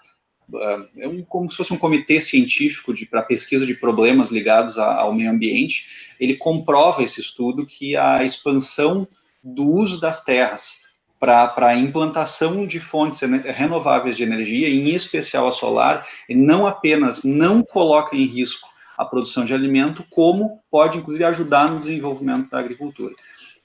é 1.00 1.08
um, 1.08 1.22
como 1.24 1.50
se 1.50 1.56
fosse 1.56 1.74
um 1.74 1.78
comitê 1.78 2.20
científico 2.20 2.94
para 3.10 3.22
pesquisa 3.22 3.66
de 3.66 3.74
problemas 3.74 4.32
ligados 4.32 4.78
a, 4.78 4.96
ao 4.96 5.14
meio 5.14 5.32
ambiente, 5.32 6.14
ele 6.20 6.36
comprova 6.36 7.02
esse 7.02 7.22
estudo 7.22 7.66
que 7.66 7.96
a 7.96 8.24
expansão 8.24 9.08
do 9.44 9.66
uso 9.66 10.00
das 10.00 10.24
terras 10.24 10.82
para 11.20 11.68
a 11.68 11.76
implantação 11.76 12.66
de 12.66 12.80
fontes 12.80 13.22
renováveis 13.22 14.18
de 14.18 14.24
energia, 14.24 14.68
em 14.68 14.90
especial 14.90 15.48
a 15.48 15.52
solar, 15.52 16.06
não 16.28 16.66
apenas 16.66 17.24
não 17.24 17.62
coloca 17.62 18.16
em 18.16 18.26
risco 18.26 18.68
a 18.98 19.06
produção 19.06 19.46
de 19.46 19.54
alimento, 19.54 20.04
como 20.10 20.60
pode, 20.70 20.98
inclusive, 20.98 21.24
ajudar 21.24 21.72
no 21.72 21.80
desenvolvimento 21.80 22.50
da 22.50 22.60
agricultura. 22.60 23.14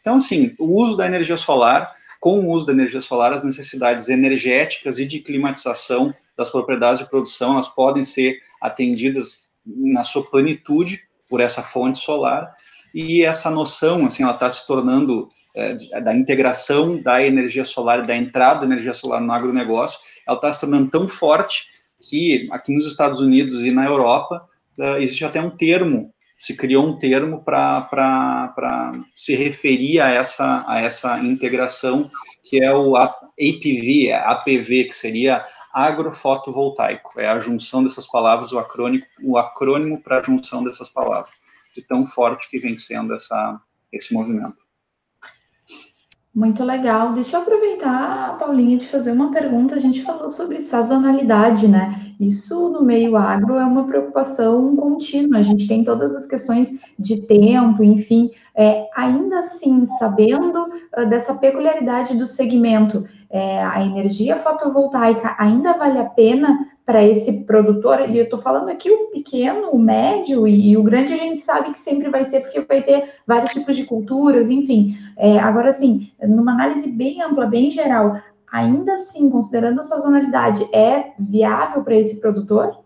Então, 0.00 0.16
assim, 0.16 0.54
o 0.58 0.82
uso 0.82 0.96
da 0.96 1.06
energia 1.06 1.36
solar, 1.36 1.90
com 2.26 2.40
o 2.40 2.50
uso 2.50 2.66
da 2.66 2.72
energia 2.72 3.00
solar, 3.00 3.32
as 3.32 3.44
necessidades 3.44 4.08
energéticas 4.08 4.98
e 4.98 5.06
de 5.06 5.20
climatização 5.20 6.12
das 6.36 6.50
propriedades 6.50 6.98
de 6.98 7.08
produção, 7.08 7.52
elas 7.52 7.68
podem 7.68 8.02
ser 8.02 8.40
atendidas 8.60 9.42
na 9.64 10.02
sua 10.02 10.28
plenitude 10.28 11.02
por 11.30 11.40
essa 11.40 11.62
fonte 11.62 12.00
solar, 12.00 12.52
e 12.92 13.22
essa 13.22 13.48
noção, 13.48 14.06
assim, 14.06 14.24
ela 14.24 14.32
está 14.32 14.50
se 14.50 14.66
tornando 14.66 15.28
é, 15.54 16.00
da 16.00 16.12
integração 16.16 17.00
da 17.00 17.24
energia 17.24 17.64
solar 17.64 18.00
e 18.00 18.08
da 18.08 18.16
entrada 18.16 18.58
da 18.58 18.66
energia 18.66 18.92
solar 18.92 19.20
no 19.20 19.32
agronegócio, 19.32 20.00
ela 20.26 20.36
está 20.36 20.52
se 20.52 20.58
tornando 20.58 20.90
tão 20.90 21.06
forte 21.06 21.66
que 22.10 22.48
aqui 22.50 22.74
nos 22.74 22.86
Estados 22.86 23.20
Unidos 23.20 23.64
e 23.64 23.70
na 23.70 23.86
Europa 23.86 24.44
uh, 24.80 24.96
existe 24.96 25.24
até 25.24 25.40
um 25.40 25.50
termo, 25.50 26.12
se 26.36 26.56
criou 26.56 26.84
um 26.84 26.98
termo 26.98 27.42
para 27.42 28.92
se 29.14 29.34
referir 29.34 30.00
a 30.00 30.08
essa, 30.08 30.64
a 30.68 30.80
essa 30.80 31.18
integração, 31.20 32.10
que 32.44 32.62
é 32.62 32.74
o 32.74 32.94
APV, 32.96 34.08
é 34.08 34.16
APV, 34.16 34.84
que 34.84 34.94
seria 34.94 35.44
agrofotovoltaico, 35.72 37.20
é 37.20 37.26
a 37.28 37.38
junção 37.40 37.82
dessas 37.82 38.06
palavras, 38.06 38.52
o 38.52 38.58
acrônimo, 38.58 39.04
o 39.22 39.36
acrônimo 39.36 40.02
para 40.02 40.20
a 40.20 40.22
junção 40.22 40.64
dessas 40.64 40.88
palavras, 40.88 41.32
de 41.74 41.82
tão 41.82 42.06
forte 42.06 42.48
que 42.50 42.58
vem 42.58 42.76
sendo 42.76 43.14
essa, 43.14 43.60
esse 43.92 44.14
movimento. 44.14 44.56
Muito 46.34 46.62
legal. 46.62 47.14
Deixa 47.14 47.38
eu 47.38 47.42
aproveitar, 47.42 48.36
Paulinha, 48.38 48.76
de 48.76 48.86
fazer 48.86 49.10
uma 49.10 49.30
pergunta. 49.30 49.74
A 49.74 49.78
gente 49.78 50.02
falou 50.02 50.28
sobre 50.28 50.60
sazonalidade, 50.60 51.66
né? 51.66 52.05
Isso 52.18 52.70
no 52.70 52.82
meio 52.82 53.16
agro 53.16 53.56
é 53.56 53.64
uma 53.64 53.86
preocupação 53.86 54.74
contínua. 54.74 55.38
A 55.38 55.42
gente 55.42 55.68
tem 55.68 55.84
todas 55.84 56.14
as 56.14 56.26
questões 56.26 56.80
de 56.98 57.22
tempo, 57.26 57.82
enfim. 57.84 58.30
É, 58.54 58.88
ainda 58.96 59.40
assim, 59.40 59.84
sabendo 59.98 60.62
uh, 60.96 61.06
dessa 61.06 61.34
peculiaridade 61.34 62.16
do 62.16 62.26
segmento, 62.26 63.06
é, 63.28 63.62
a 63.62 63.84
energia 63.84 64.36
fotovoltaica 64.36 65.36
ainda 65.38 65.74
vale 65.74 65.98
a 65.98 66.06
pena 66.06 66.66
para 66.86 67.04
esse 67.04 67.44
produtor, 67.44 68.08
e 68.08 68.16
eu 68.16 68.24
estou 68.24 68.38
falando 68.38 68.68
aqui 68.68 68.88
o 68.88 69.08
pequeno, 69.08 69.70
o 69.70 69.78
médio 69.78 70.46
e, 70.46 70.70
e, 70.70 70.76
o 70.76 70.84
grande 70.84 71.12
a 71.12 71.16
gente 71.16 71.40
sabe 71.40 71.72
que 71.72 71.78
sempre 71.80 72.08
vai 72.08 72.22
ser, 72.24 72.40
porque 72.40 72.60
vai 72.60 72.80
ter 72.80 73.10
vários 73.26 73.52
tipos 73.52 73.76
de 73.76 73.84
culturas, 73.84 74.48
enfim. 74.48 74.96
É, 75.18 75.36
agora, 75.36 75.68
assim, 75.68 76.12
numa 76.22 76.52
análise 76.52 76.88
bem 76.92 77.20
ampla, 77.20 77.44
bem 77.44 77.70
geral, 77.70 78.20
ainda 78.50 78.94
assim, 78.94 79.28
considerando 79.30 79.80
a 79.80 79.84
sazonalidade, 79.84 80.68
é 80.74 81.12
viável 81.18 81.82
para 81.82 81.96
esse 81.96 82.20
produtor? 82.20 82.78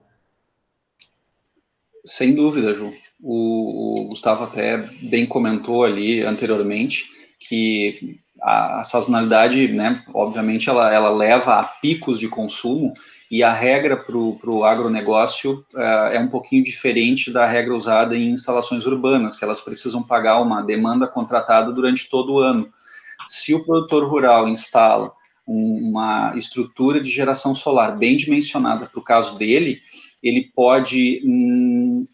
Sem 2.05 2.35
dúvida, 2.35 2.75
Ju. 2.75 2.93
O, 3.23 4.03
o, 4.03 4.05
Gustavo 4.09 4.45
até 4.45 4.79
bem 5.03 5.27
comentou 5.27 5.85
ali 5.85 6.23
anteriormente 6.23 7.05
que 7.39 8.19
a, 8.41 8.81
a 8.81 8.85
sazonalidade, 8.85 9.69
né, 9.69 10.03
obviamente, 10.15 10.71
ela, 10.71 10.93
ela 10.93 11.11
leva 11.11 11.61
a 11.61 11.65
picos 11.65 12.19
de 12.19 12.29
consumo 12.29 12.95
e 13.31 13.45
a 13.45 13.53
regra 13.53 13.97
para 13.97 14.17
o 14.17 14.65
agronegócio 14.65 15.65
uh, 15.75 16.11
é 16.11 16.19
um 16.19 16.27
pouquinho 16.27 16.65
diferente 16.65 17.31
da 17.31 17.47
regra 17.47 17.75
usada 17.75 18.17
em 18.17 18.31
instalações 18.31 18.87
urbanas, 18.87 19.37
que 19.37 19.45
elas 19.45 19.61
precisam 19.61 20.03
pagar 20.03 20.41
uma 20.41 20.63
demanda 20.63 21.07
contratada 21.07 21.71
durante 21.71 22.11
todo 22.11 22.35
o 22.35 22.39
ano. 22.41 22.69
Se 23.27 23.55
o 23.55 23.65
produtor 23.65 24.09
rural 24.09 24.49
instala 24.49 25.13
uma 25.51 26.33
estrutura 26.37 27.01
de 27.01 27.11
geração 27.11 27.55
solar 27.55 27.99
bem 27.99 28.17
dimensionada 28.17 28.87
para 28.87 29.01
o 29.01 29.05
caso 29.05 29.37
dele, 29.37 29.81
ele 30.23 30.51
pode, 30.55 31.23
hum, 31.25 32.05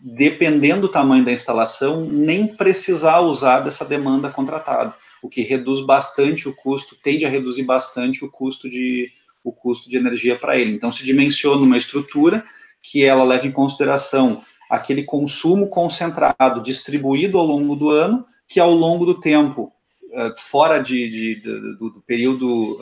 dependendo 0.00 0.82
do 0.82 0.88
tamanho 0.88 1.24
da 1.24 1.32
instalação, 1.32 2.00
nem 2.00 2.46
precisar 2.46 3.20
usar 3.20 3.60
dessa 3.60 3.84
demanda 3.84 4.28
contratada, 4.28 4.94
o 5.22 5.28
que 5.28 5.42
reduz 5.42 5.80
bastante 5.80 6.48
o 6.48 6.54
custo, 6.54 6.96
tende 7.02 7.24
a 7.24 7.30
reduzir 7.30 7.62
bastante 7.62 8.24
o 8.24 8.30
custo 8.30 8.68
de, 8.68 9.10
o 9.42 9.50
custo 9.50 9.88
de 9.88 9.96
energia 9.96 10.36
para 10.36 10.58
ele. 10.58 10.72
Então, 10.72 10.92
se 10.92 11.02
dimensiona 11.04 11.62
uma 11.62 11.78
estrutura 11.78 12.44
que 12.82 13.02
ela 13.02 13.24
leva 13.24 13.46
em 13.46 13.52
consideração 13.52 14.42
aquele 14.68 15.04
consumo 15.04 15.68
concentrado 15.68 16.62
distribuído 16.62 17.38
ao 17.38 17.46
longo 17.46 17.74
do 17.76 17.90
ano, 17.90 18.26
que 18.46 18.60
ao 18.60 18.72
longo 18.72 19.06
do 19.06 19.18
tempo, 19.20 19.72
eh, 20.14 20.32
fora 20.36 20.78
de, 20.78 21.08
de, 21.08 21.34
do, 21.40 21.90
do, 21.90 22.00
período 22.06 22.78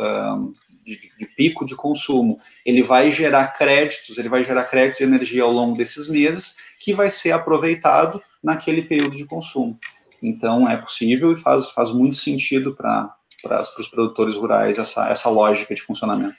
de, 0.85 0.99
de, 1.19 1.27
pico 1.37 1.65
de 1.65 1.75
consumo, 1.75 2.37
ele 2.65 2.83
vai 2.83 3.11
gerar 3.11 3.49
créditos, 3.57 4.19
ele 4.19 4.29
vai 4.29 4.45
gerar 4.45 4.65
créditos 4.65 4.99
de 4.99 5.05
energia 5.05 5.43
ao 5.43 5.53
longo 5.53 5.77
desses 5.77 6.09
meses, 6.09 6.57
que 6.79 6.93
vai 6.93 7.11
ser 7.11 7.33
aproveitado 7.33 8.23
naquele 8.43 8.83
período 8.83 9.17
de 9.17 9.25
consumo. 9.25 9.79
Então, 10.23 10.69
é 10.69 10.77
possível 10.77 11.33
e 11.33 11.37
faz, 11.37 11.71
faz 11.71 11.91
muito 11.91 12.17
sentido 12.17 12.75
para 12.75 13.15
os 13.79 13.89
produtores 13.89 14.37
rurais 14.37 14.79
essa, 14.79 15.09
essa 15.09 15.29
lógica 15.29 15.75
de 15.75 15.83
funcionamento. 15.83 16.37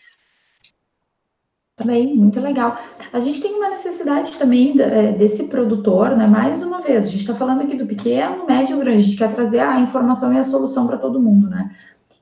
Também, 1.84 2.16
muito 2.16 2.40
legal. 2.40 2.80
A 3.12 3.20
gente 3.20 3.42
tem 3.42 3.54
uma 3.56 3.70
necessidade 3.70 4.38
também 4.38 4.74
é, 4.80 5.12
desse 5.12 5.50
produtor, 5.50 6.16
né? 6.16 6.26
Mais 6.26 6.64
uma 6.64 6.82
vez, 6.82 7.06
a 7.06 7.10
gente 7.10 7.20
está 7.22 7.36
falando 7.36 7.62
aqui 7.62 7.76
do 7.76 7.86
pequeno, 7.86 8.48
médio, 8.48 8.78
grande, 8.78 9.00
a 9.00 9.02
gente 9.02 9.18
quer 9.18 9.36
trazer 9.36 9.60
a 9.60 9.80
informação 9.82 10.34
e 10.34 10.40
a 10.40 10.44
solução 10.46 10.88
para 10.88 10.98
todo 10.98 11.22
mundo, 11.22 11.50
né? 11.50 11.72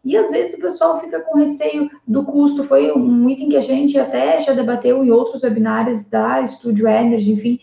E 0.03 0.17
às 0.17 0.31
vezes 0.31 0.57
o 0.57 0.61
pessoal 0.61 0.99
fica 0.99 1.21
com 1.21 1.37
receio 1.37 1.91
do 2.07 2.23
custo. 2.23 2.63
Foi 2.63 2.91
um 2.91 3.29
item 3.29 3.49
que 3.49 3.57
a 3.57 3.61
gente 3.61 3.99
até 3.99 4.41
já 4.41 4.51
debateu 4.51 5.05
em 5.05 5.11
outros 5.11 5.43
webinários 5.43 6.09
da 6.09 6.45
Studio 6.47 6.87
Energy, 6.87 7.31
enfim, 7.31 7.59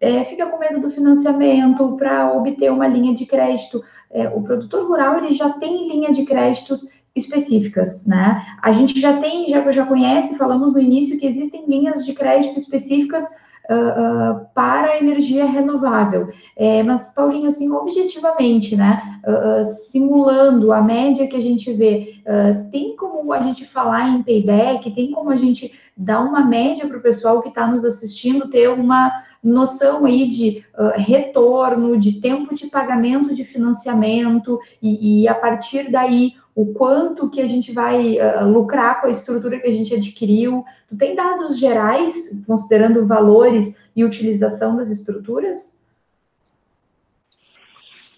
é, 0.00 0.24
fica 0.24 0.46
com 0.46 0.58
medo 0.58 0.80
do 0.80 0.90
financiamento 0.90 1.96
para 1.96 2.32
obter 2.32 2.72
uma 2.72 2.88
linha 2.88 3.14
de 3.14 3.26
crédito. 3.26 3.84
É, 4.10 4.26
o 4.28 4.42
produtor 4.42 4.86
rural 4.88 5.18
ele 5.18 5.34
já 5.34 5.50
tem 5.50 5.88
linha 5.88 6.12
de 6.12 6.24
créditos 6.24 6.88
específicas, 7.14 8.06
né? 8.06 8.42
A 8.62 8.72
gente 8.72 9.00
já 9.00 9.18
tem, 9.18 9.48
já, 9.48 9.70
já 9.70 9.86
conhece, 9.86 10.38
falamos 10.38 10.72
no 10.72 10.80
início 10.80 11.18
que 11.18 11.26
existem 11.26 11.64
linhas 11.66 12.04
de 12.04 12.12
crédito 12.14 12.58
específicas 12.58 13.24
uh, 13.70 14.32
uh, 14.32 14.46
para 14.54 14.98
energia 14.98 15.44
renovável. 15.44 16.30
É, 16.56 16.82
mas, 16.82 17.14
Paulinho, 17.14 17.48
assim, 17.48 17.70
objetivamente, 17.70 18.76
né? 18.76 19.20
Uh, 19.26 19.64
simulando 19.64 20.72
a 20.72 20.80
média 20.80 21.26
que 21.26 21.36
a 21.36 21.40
gente 21.40 21.72
vê, 21.72 22.22
tem 22.70 22.96
como 22.96 23.32
a 23.32 23.40
gente 23.40 23.66
falar 23.66 24.08
em 24.10 24.22
payback, 24.22 24.90
tem 24.94 25.10
como 25.10 25.30
a 25.30 25.36
gente 25.36 25.72
dar 25.96 26.20
uma 26.20 26.44
média 26.44 26.86
para 26.86 26.96
o 26.96 27.02
pessoal 27.02 27.42
que 27.42 27.48
está 27.48 27.66
nos 27.66 27.84
assistindo 27.84 28.48
ter 28.48 28.68
uma 28.68 29.12
noção 29.42 30.04
aí 30.04 30.28
de 30.28 30.64
retorno, 30.96 31.98
de 31.98 32.20
tempo 32.20 32.54
de 32.54 32.68
pagamento 32.68 33.34
de 33.34 33.44
financiamento, 33.44 34.58
e, 34.80 35.22
e 35.22 35.28
a 35.28 35.34
partir 35.34 35.90
daí 35.90 36.32
o 36.54 36.72
quanto 36.74 37.30
que 37.30 37.40
a 37.40 37.46
gente 37.46 37.72
vai 37.72 38.18
uh, 38.18 38.46
lucrar 38.46 39.00
com 39.00 39.06
a 39.06 39.10
estrutura 39.10 39.58
que 39.58 39.66
a 39.66 39.72
gente 39.72 39.94
adquiriu. 39.94 40.64
Tu 40.86 40.96
tem 40.96 41.14
dados 41.14 41.58
gerais, 41.58 42.44
considerando 42.46 43.06
valores 43.06 43.78
e 43.96 44.04
utilização 44.04 44.76
das 44.76 44.90
estruturas? 44.90 45.80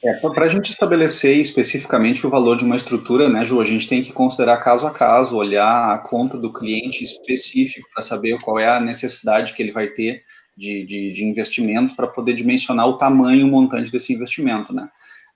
É, 0.03 0.13
para 0.13 0.45
a 0.45 0.49
gente 0.49 0.71
estabelecer 0.71 1.39
especificamente 1.39 2.27
o 2.27 2.31
valor 2.31 2.59
de 2.59 2.65
uma 2.65 2.77
estrutura, 2.77 3.27
né, 3.27 3.43
Ju, 3.43 3.59
a 3.59 3.65
gente 3.65 3.89
tem 3.89 4.03
que 4.03 4.13
considerar 4.13 4.59
caso 4.59 4.87
a 4.87 4.91
caso, 4.91 5.35
olhar 5.35 5.95
a 5.95 5.99
conta 5.99 6.37
do 6.37 6.53
cliente 6.53 7.03
específico 7.03 7.89
para 7.95 8.03
saber 8.03 8.39
qual 8.43 8.59
é 8.59 8.69
a 8.69 8.81
necessidade 8.81 9.55
que 9.55 9.63
ele 9.63 9.73
vai 9.73 9.87
ter 9.87 10.23
de, 10.55 10.85
de, 10.85 11.09
de 11.09 11.25
investimento 11.25 11.97
para 11.97 12.07
poder 12.07 12.35
dimensionar 12.35 12.87
o 12.87 12.99
tamanho 12.99 13.47
o 13.47 13.49
montante 13.49 13.91
desse 13.91 14.13
investimento, 14.13 14.75
né. 14.75 14.85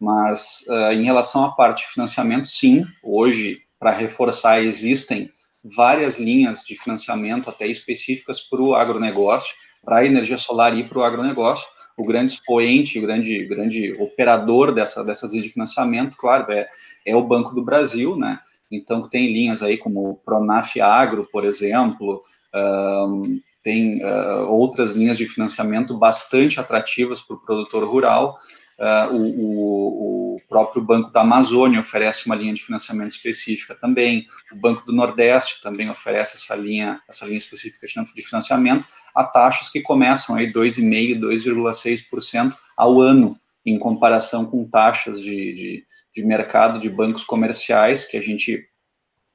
Mas 0.01 0.64
uh, 0.68 0.92
em 0.92 1.05
relação 1.05 1.44
à 1.44 1.53
parte 1.53 1.84
de 1.84 1.92
financiamento, 1.92 2.46
sim, 2.46 2.84
hoje, 3.03 3.61
para 3.78 3.90
reforçar, 3.90 4.62
existem 4.62 5.28
várias 5.76 6.18
linhas 6.18 6.62
de 6.62 6.76
financiamento 6.76 7.51
até 7.51 7.66
específicas 7.66 8.40
para 8.40 8.62
o 8.62 8.74
agronegócio, 8.74 9.55
para 9.84 9.99
a 9.99 10.07
energia 10.07 10.38
solar 10.38 10.76
e 10.76 10.84
para 10.84 10.99
o 10.99 11.03
agronegócio. 11.03 11.66
O 11.96 12.07
grande 12.07 12.32
expoente, 12.32 12.99
o 12.99 13.03
grande, 13.03 13.44
grande 13.46 13.92
operador 13.99 14.72
dessa, 14.72 15.03
dessas 15.03 15.30
linhas 15.32 15.46
de 15.46 15.53
financiamento, 15.53 16.16
claro, 16.16 16.51
é, 16.53 16.64
é 17.05 17.16
o 17.16 17.24
Banco 17.24 17.55
do 17.55 17.64
Brasil, 17.64 18.16
né? 18.16 18.38
Então, 18.70 19.09
tem 19.09 19.32
linhas 19.32 19.62
aí 19.62 19.76
como 19.76 20.11
o 20.11 20.14
Pronaf 20.14 20.78
Agro, 20.80 21.26
por 21.32 21.44
exemplo, 21.44 22.18
um, 22.55 23.40
tem 23.62 24.03
uh, 24.05 24.49
outras 24.49 24.92
linhas 24.92 25.18
de 25.18 25.26
financiamento 25.26 25.96
bastante 25.99 26.61
atrativas 26.61 27.20
para 27.20 27.36
o 27.36 27.40
produtor 27.40 27.84
rural, 27.84 28.36
Uh, 28.79 29.12
o, 29.12 30.35
o, 30.35 30.37
próprio 30.49 30.81
Banco 30.81 31.11
da 31.11 31.22
Amazônia 31.22 31.81
oferece 31.81 32.26
uma 32.26 32.37
linha 32.37 32.55
de 32.55 32.62
financiamento 32.62 33.11
específica 33.11 33.74
também, 33.74 34.24
o 34.53 34.57
Banco 34.57 34.87
do 34.87 34.93
Nordeste 34.93 35.61
também 35.61 35.91
oferece 35.91 36.37
essa 36.37 36.55
linha, 36.55 37.03
essa 37.09 37.26
linha 37.26 37.39
específica 37.39 37.87
de 37.87 38.22
financiamento 38.22 38.87
a 39.12 39.24
taxas 39.24 39.68
que 39.68 39.81
começam 39.81 40.37
aí 40.37 40.47
2,5%, 40.47 41.18
2,6% 41.18 42.55
ao 42.76 43.01
ano, 43.01 43.35
em 43.66 43.76
comparação 43.79 44.45
com 44.45 44.64
taxas 44.64 45.20
de, 45.20 45.53
de, 45.55 45.87
de, 46.14 46.24
mercado 46.24 46.79
de 46.79 46.89
bancos 46.89 47.24
comerciais 47.24 48.05
que 48.05 48.16
a 48.16 48.22
gente 48.22 48.64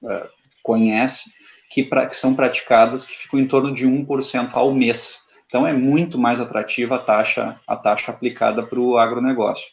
uh, 0.05 0.27
conhece, 0.63 1.33
que, 1.69 1.83
pra, 1.83 2.05
que 2.05 2.15
são 2.15 2.33
praticadas 2.33 3.05
que 3.05 3.17
ficam 3.17 3.39
em 3.39 3.47
torno 3.47 3.73
de 3.73 3.85
1% 3.85 4.51
ao 4.53 4.73
mês. 4.73 5.21
Então, 5.53 5.67
é 5.67 5.71
muito 5.71 6.17
mais 6.17 6.39
atrativa 6.41 6.95
a 6.95 6.97
taxa, 6.97 7.55
a 7.67 7.75
taxa 7.75 8.11
aplicada 8.11 8.63
para 8.63 8.79
o 8.79 8.97
agronegócio. 8.97 9.69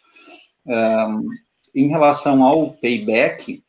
Um, 0.66 1.26
em 1.74 1.88
relação 1.88 2.44
ao 2.44 2.74
payback, 2.74 3.62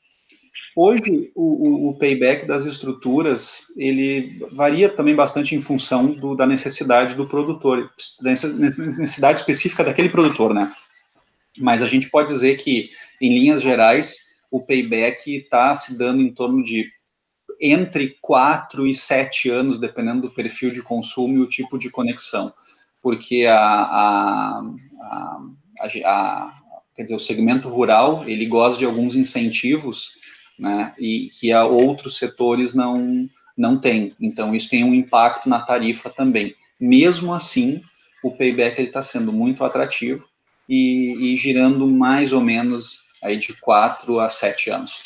hoje 0.76 1.32
o, 1.34 1.88
o, 1.88 1.94
payback 1.98 2.46
das 2.46 2.66
estruturas 2.66 3.62
ele 3.78 4.46
varia 4.52 4.90
também 4.90 5.16
bastante 5.16 5.56
em 5.56 5.62
função 5.62 6.08
do, 6.08 6.36
da 6.36 6.46
necessidade 6.46 7.16
do 7.16 7.30
produtor, 7.30 7.90
da 8.22 8.30
necessidade 8.30 9.40
específica 9.40 9.82
daquele 9.82 10.10
produtor, 10.10 10.54
né? 10.54 10.70
Mas 11.60 11.82
a 11.82 11.88
gente 11.88 12.10
pode 12.10 12.28
dizer 12.28 12.58
que, 12.58 12.90
em 13.22 13.40
linhas 13.40 13.62
gerais, 13.62 14.18
o 14.52 14.60
payback 14.60 15.34
está 15.34 15.74
se 15.78 15.98
dando 15.98 16.22
em 16.22 16.34
torno 16.34 16.62
de 16.62 16.92
entre 17.62 18.18
4 18.22 18.88
e 18.88 18.96
7 18.96 19.50
anos, 19.50 19.78
dependendo 19.78 20.22
do 20.22 20.34
perfil 20.34 20.72
de 20.72 20.82
consumo 20.82 21.38
e 21.38 21.42
o 21.42 21.48
tipo 21.48 21.78
de 21.78 21.92
conexão. 21.92 22.52
Porque 23.02 23.46
a, 23.48 23.56
a, 23.56 24.62
a, 25.00 25.42
a 26.06 26.56
quer 26.96 27.04
dizer, 27.04 27.16
o 27.16 27.20
segmento 27.20 27.70
rural, 27.70 28.24
ele 28.28 28.46
gosta 28.46 28.80
de 28.80 28.86
alguns 28.86 29.16
incentivos, 29.16 30.14
né, 30.58 30.94
e 31.00 31.30
que 31.40 31.52
a 31.52 31.66
outros 31.66 32.18
setores 32.18 32.74
não, 32.74 33.28
não 33.58 33.78
tem. 33.78 34.16
Então, 34.20 34.54
isso 34.54 34.70
tem 34.70 34.84
um 34.84 34.94
impacto 34.94 35.48
na 35.48 35.60
tarifa 35.60 36.10
também. 36.10 36.56
Mesmo 36.80 37.34
assim, 37.34 37.82
o 38.24 38.32
payback 38.32 38.82
está 38.82 39.02
sendo 39.02 39.32
muito 39.32 39.64
atrativo 39.64 40.28
e, 40.68 41.34
e 41.34 41.38
girando 41.38 41.88
mais 41.88 42.32
ou 42.34 42.42
menos 42.42 43.00
aí 43.24 43.38
de 43.38 43.54
4 43.60 44.20
a 44.20 44.30
7 44.30 44.70
anos. 44.70 45.04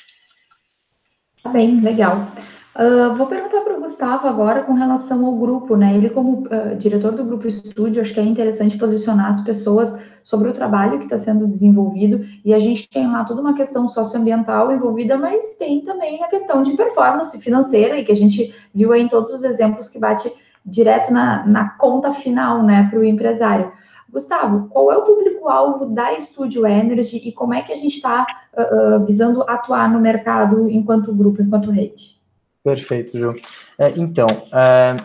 Tá 1.46 1.52
bem, 1.52 1.80
legal. 1.80 2.28
Uh, 2.76 3.16
vou 3.16 3.28
perguntar 3.28 3.62
para 3.62 3.78
o 3.78 3.80
Gustavo 3.80 4.28
agora 4.28 4.64
com 4.64 4.74
relação 4.74 5.24
ao 5.24 5.36
grupo, 5.36 5.76
né? 5.76 5.96
Ele, 5.96 6.10
como 6.10 6.48
uh, 6.48 6.76
diretor 6.76 7.12
do 7.12 7.24
grupo 7.24 7.48
estúdio, 7.48 8.02
acho 8.02 8.16
que 8.16 8.20
é 8.20 8.24
interessante 8.24 8.80
posicionar 8.80 9.28
as 9.28 9.42
pessoas 9.42 9.96
sobre 10.24 10.50
o 10.50 10.54
trabalho 10.54 10.98
que 10.98 11.04
está 11.04 11.20
sendo 11.20 11.46
desenvolvido. 11.46 12.26
E 12.44 12.52
a 12.52 12.60
gente 12.60 12.90
tem 12.90 13.08
lá 13.08 13.24
toda 13.24 13.42
uma 13.42 13.54
questão 13.54 13.88
socioambiental 13.88 14.72
envolvida, 14.72 15.20
mas 15.20 15.56
tem 15.60 15.82
também 15.82 16.24
a 16.24 16.28
questão 16.30 16.64
de 16.64 16.76
performance 16.76 17.40
financeira, 17.40 17.96
e 18.00 18.04
que 18.04 18.12
a 18.12 18.16
gente 18.16 18.52
viu 18.74 18.92
aí 18.92 19.04
em 19.04 19.08
todos 19.08 19.32
os 19.32 19.44
exemplos 19.44 19.88
que 19.88 20.00
bate 20.00 20.34
direto 20.66 21.14
na, 21.14 21.46
na 21.46 21.70
conta 21.78 22.12
final, 22.12 22.64
né, 22.64 22.88
para 22.90 22.98
o 22.98 23.04
empresário. 23.04 23.72
Gustavo, 24.10 24.68
qual 24.70 24.92
é 24.92 24.98
o 24.98 25.04
público-alvo 25.04 25.88
da 25.88 26.20
Studio 26.20 26.66
Energy 26.66 27.18
e 27.18 27.32
como 27.32 27.54
é 27.54 27.62
que 27.62 27.72
a 27.72 27.76
gente 27.76 27.98
está 27.98 28.26
uh, 28.58 29.06
visando 29.06 29.44
atuar 29.48 29.92
no 29.92 30.00
mercado 30.00 30.70
enquanto 30.70 31.14
grupo, 31.14 31.42
enquanto 31.42 31.72
rede? 31.72 32.16
Perfeito, 32.64 33.18
Ju. 33.18 33.36
É, 33.78 33.90
então, 33.96 34.28
é, 34.52 34.98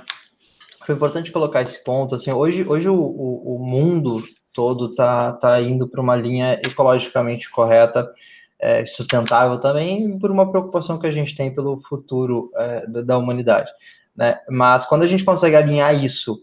foi 0.86 0.94
importante 0.94 1.30
colocar 1.30 1.62
esse 1.62 1.82
ponto. 1.84 2.14
Assim, 2.14 2.32
hoje, 2.32 2.64
hoje 2.66 2.88
o, 2.88 2.94
o, 2.94 3.56
o 3.56 3.58
mundo 3.58 4.22
todo 4.52 4.86
está 4.86 5.32
tá 5.32 5.60
indo 5.60 5.88
para 5.88 6.00
uma 6.00 6.16
linha 6.16 6.60
ecologicamente 6.64 7.50
correta, 7.50 8.10
é, 8.58 8.84
sustentável 8.84 9.58
também, 9.58 10.18
por 10.18 10.30
uma 10.30 10.50
preocupação 10.50 10.98
que 10.98 11.06
a 11.06 11.12
gente 11.12 11.36
tem 11.36 11.54
pelo 11.54 11.80
futuro 11.88 12.50
é, 12.56 12.86
da 13.04 13.18
humanidade. 13.18 13.70
Né? 14.16 14.38
Mas 14.48 14.84
quando 14.84 15.02
a 15.02 15.06
gente 15.06 15.24
consegue 15.24 15.56
alinhar 15.56 15.94
isso 15.94 16.42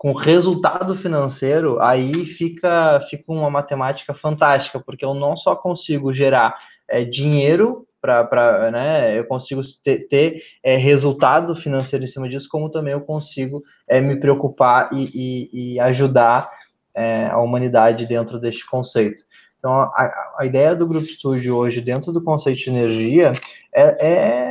com 0.00 0.14
resultado 0.14 0.94
financeiro, 0.94 1.78
aí 1.78 2.24
fica, 2.24 3.02
fica 3.10 3.30
uma 3.30 3.50
matemática 3.50 4.14
fantástica, 4.14 4.80
porque 4.80 5.04
eu 5.04 5.12
não 5.12 5.36
só 5.36 5.54
consigo 5.54 6.10
gerar 6.10 6.56
é, 6.88 7.04
dinheiro 7.04 7.86
para, 8.00 8.70
né, 8.70 9.18
eu 9.18 9.26
consigo 9.26 9.60
ter, 9.84 10.08
ter 10.08 10.42
é, 10.64 10.74
resultado 10.74 11.54
financeiro 11.54 12.02
em 12.02 12.08
cima 12.08 12.30
disso, 12.30 12.48
como 12.50 12.70
também 12.70 12.94
eu 12.94 13.02
consigo 13.02 13.62
é, 13.86 14.00
me 14.00 14.16
preocupar 14.16 14.88
e, 14.90 15.10
e, 15.52 15.74
e 15.74 15.80
ajudar 15.80 16.50
é, 16.94 17.26
a 17.26 17.36
humanidade 17.36 18.06
dentro 18.06 18.40
deste 18.40 18.66
conceito. 18.66 19.22
Então, 19.58 19.70
a, 19.74 20.32
a, 20.38 20.46
ideia 20.46 20.74
do 20.74 20.86
Grupo 20.86 21.04
Studio 21.04 21.54
hoje, 21.54 21.82
dentro 21.82 22.10
do 22.10 22.24
conceito 22.24 22.58
de 22.58 22.70
energia, 22.70 23.32
é, 23.70 24.06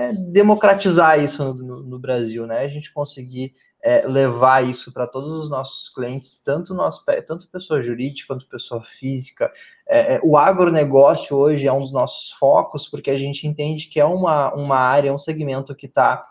é 0.10 0.12
democratizar 0.14 1.20
isso 1.20 1.43
no, 1.43 1.54
no, 1.56 1.82
no, 1.82 1.97
Brasil, 1.97 2.45
né? 2.45 2.60
A 2.60 2.68
gente 2.68 2.93
conseguir 2.93 3.54
é, 3.82 4.06
levar 4.06 4.64
isso 4.64 4.94
para 4.94 5.08
todos 5.08 5.32
os 5.32 5.50
nossos 5.50 5.90
clientes, 5.94 6.42
tanto 6.44 6.74
nosso, 6.74 7.04
tanto 7.26 7.48
pessoa 7.50 7.82
jurídica 7.82 8.28
quanto 8.28 8.48
pessoa 8.48 8.84
física. 8.84 9.52
É, 9.88 10.16
é, 10.16 10.20
o 10.24 10.38
agronegócio 10.38 11.36
hoje 11.36 11.68
é 11.68 11.72
um 11.74 11.82
dos 11.82 11.94
nossos 11.94 12.32
focos, 12.34 12.88
porque 12.88 13.10
a 13.10 13.18
gente 13.18 13.48
entende 13.48 13.88
que 13.88 14.00
é 14.00 14.06
uma, 14.06 14.54
uma 14.54 14.78
área, 14.78 15.14
um 15.14 15.18
segmento 15.18 15.74
que 15.76 15.86
está 15.86 16.26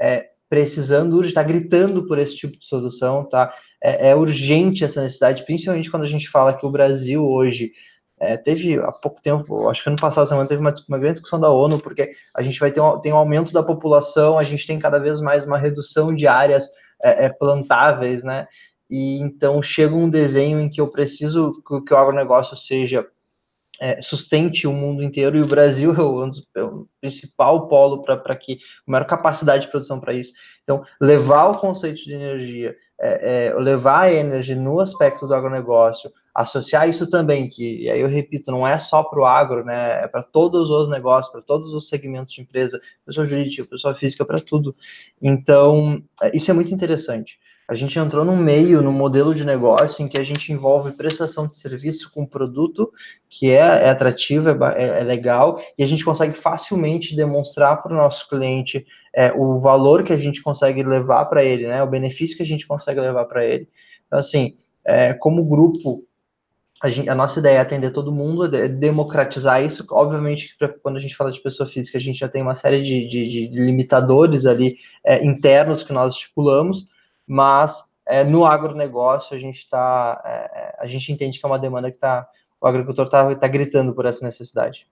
é, 0.00 0.30
precisando, 0.48 1.22
está 1.24 1.42
gritando 1.42 2.06
por 2.06 2.18
esse 2.18 2.36
tipo 2.36 2.56
de 2.56 2.64
solução, 2.64 3.24
tá? 3.24 3.52
É, 3.82 4.10
é, 4.10 4.16
urgente 4.16 4.84
essa 4.84 5.02
necessidade, 5.02 5.44
principalmente 5.44 5.90
quando 5.90 6.04
a 6.04 6.08
gente 6.08 6.28
fala 6.28 6.54
que 6.54 6.64
o 6.64 6.70
Brasil 6.70 7.22
hoje 7.26 7.72
é, 8.18 8.36
teve 8.36 8.78
há 8.78 8.92
pouco 8.92 9.20
tempo, 9.20 9.68
acho 9.68 9.82
que 9.82 9.88
ano 9.90 9.98
passado 9.98 10.26
semana 10.26 10.48
teve 10.48 10.60
uma, 10.60 10.72
uma, 10.88 10.98
grande 10.98 11.14
discussão 11.14 11.38
da 11.38 11.50
ONU, 11.50 11.78
porque 11.80 12.12
a 12.34 12.40
gente 12.40 12.58
vai 12.58 12.70
ter 12.70 12.80
um, 12.80 12.98
tem 12.98 13.12
um 13.12 13.16
aumento 13.16 13.52
da 13.52 13.62
população, 13.62 14.38
a 14.38 14.42
gente 14.42 14.66
tem 14.66 14.78
cada 14.78 14.98
vez 14.98 15.20
mais 15.20 15.44
uma 15.44 15.58
redução 15.58 16.14
de 16.14 16.26
áreas 16.26 16.70
é, 17.02 17.26
é, 17.26 17.28
plantáveis, 17.28 18.22
né? 18.22 18.46
E 18.90 19.18
então 19.18 19.62
chega 19.62 19.94
um 19.94 20.08
desenho 20.08 20.60
em 20.60 20.68
que 20.68 20.80
eu 20.80 20.88
preciso 20.88 21.62
que, 21.66 21.80
que 21.82 21.94
o 21.94 21.96
agronegócio 21.96 22.56
seja 22.56 23.06
é, 23.80 24.00
sustente 24.00 24.66
o 24.66 24.72
mundo 24.72 25.02
inteiro 25.02 25.36
e 25.36 25.42
o 25.42 25.46
Brasil 25.46 25.94
é 25.94 26.00
o, 26.00 26.30
é 26.56 26.62
o 26.62 26.86
principal 27.00 27.66
polo 27.66 28.02
para 28.02 28.36
que 28.36 28.58
a 28.86 28.90
maior 28.90 29.04
capacidade 29.04 29.64
de 29.64 29.70
produção 29.70 29.98
para 29.98 30.14
isso. 30.14 30.32
Então, 30.62 30.82
levar 31.00 31.46
o 31.46 31.58
conceito 31.58 32.04
de 32.04 32.14
energia, 32.14 32.76
é, 33.00 33.48
é, 33.48 33.54
levar 33.54 34.02
a 34.02 34.12
energia 34.12 34.56
no 34.56 34.80
aspecto 34.80 35.26
do 35.26 35.34
agronegócio, 35.34 36.10
associar 36.34 36.88
isso 36.88 37.08
também, 37.08 37.48
que 37.48 37.88
aí 37.88 38.00
eu 38.00 38.08
repito, 38.08 38.50
não 38.50 38.66
é 38.66 38.78
só 38.78 39.02
para 39.04 39.20
o 39.20 39.24
agro, 39.24 39.64
né? 39.64 40.02
É 40.02 40.08
para 40.08 40.22
todos 40.22 40.68
os 40.68 40.88
negócios, 40.88 41.30
para 41.30 41.42
todos 41.42 41.72
os 41.72 41.88
segmentos 41.88 42.32
de 42.32 42.42
empresa, 42.42 42.80
pessoa 43.06 43.26
jurídica, 43.26 43.68
pessoa 43.68 43.94
física, 43.94 44.24
para 44.24 44.40
tudo. 44.40 44.74
Então, 45.22 46.02
é, 46.20 46.36
isso 46.36 46.50
é 46.50 46.54
muito 46.54 46.74
interessante. 46.74 47.38
A 47.66 47.74
gente 47.74 47.98
entrou 47.98 48.26
num 48.26 48.36
meio, 48.36 48.82
num 48.82 48.92
modelo 48.92 49.34
de 49.34 49.42
negócio 49.42 50.04
em 50.04 50.08
que 50.08 50.18
a 50.18 50.22
gente 50.22 50.52
envolve 50.52 50.92
prestação 50.92 51.46
de 51.46 51.56
serviço 51.56 52.12
com 52.12 52.26
produto 52.26 52.92
que 53.30 53.50
é, 53.50 53.56
é 53.56 53.88
atrativo, 53.88 54.50
é, 54.50 54.52
é, 54.76 55.00
é, 55.00 55.02
legal, 55.02 55.58
e 55.78 55.82
a 55.82 55.86
gente 55.86 56.04
consegue 56.04 56.34
facilmente 56.34 57.16
demonstrar 57.16 57.82
para 57.82 57.94
o 57.94 57.96
nosso 57.96 58.28
cliente 58.28 58.84
é, 59.14 59.32
o 59.32 59.58
valor 59.58 60.02
que 60.02 60.12
a 60.12 60.18
gente 60.18 60.42
consegue 60.42 60.82
levar 60.82 61.24
para 61.24 61.42
ele, 61.42 61.66
né, 61.66 61.82
o 61.82 61.86
benefício 61.86 62.36
que 62.36 62.42
a 62.42 62.46
gente 62.46 62.66
consegue 62.66 63.00
levar 63.00 63.24
para 63.24 63.46
ele. 63.46 63.66
Então, 64.06 64.18
assim, 64.18 64.58
é, 64.84 65.14
como 65.14 65.44
grupo, 65.44 66.04
a, 66.84 66.90
gente, 66.90 67.08
a, 67.08 67.14
nossa 67.14 67.38
ideia 67.38 67.56
é 67.56 67.60
atender 67.60 67.92
todo 67.92 68.12
mundo, 68.12 68.54
é 68.54 68.68
democratizar 68.68 69.62
isso. 69.62 69.86
Obviamente, 69.90 70.54
quando 70.82 70.96
a 70.98 71.00
gente 71.00 71.16
fala 71.16 71.32
de 71.32 71.40
pessoa 71.40 71.66
física, 71.66 71.96
a 71.96 72.00
gente 72.00 72.18
já 72.18 72.28
tem 72.28 72.42
uma 72.42 72.54
série 72.54 72.82
de, 72.82 73.08
de, 73.08 73.48
de 73.48 73.58
limitadores 73.58 74.44
ali 74.44 74.76
é, 75.02 75.24
internos 75.24 75.82
que 75.82 75.94
nós 75.94 76.12
estipulamos, 76.12 76.86
mas 77.26 77.90
é, 78.04 78.22
no 78.22 78.44
agronegócio 78.44 79.34
a 79.34 79.40
gente 79.40 79.56
está, 79.56 80.20
é, 80.26 80.30
é, 80.30 80.76
a 80.78 80.86
gente 80.86 81.10
entende 81.10 81.40
que 81.40 81.46
é 81.46 81.48
uma 81.48 81.58
demanda 81.58 81.90
que 81.90 81.96
tá, 81.96 82.28
o 82.60 82.66
agricultor 82.66 83.06
está 83.06 83.34
tá 83.34 83.48
gritando 83.48 83.94
por 83.94 84.04
essa 84.04 84.22
necessidade. 84.22 84.86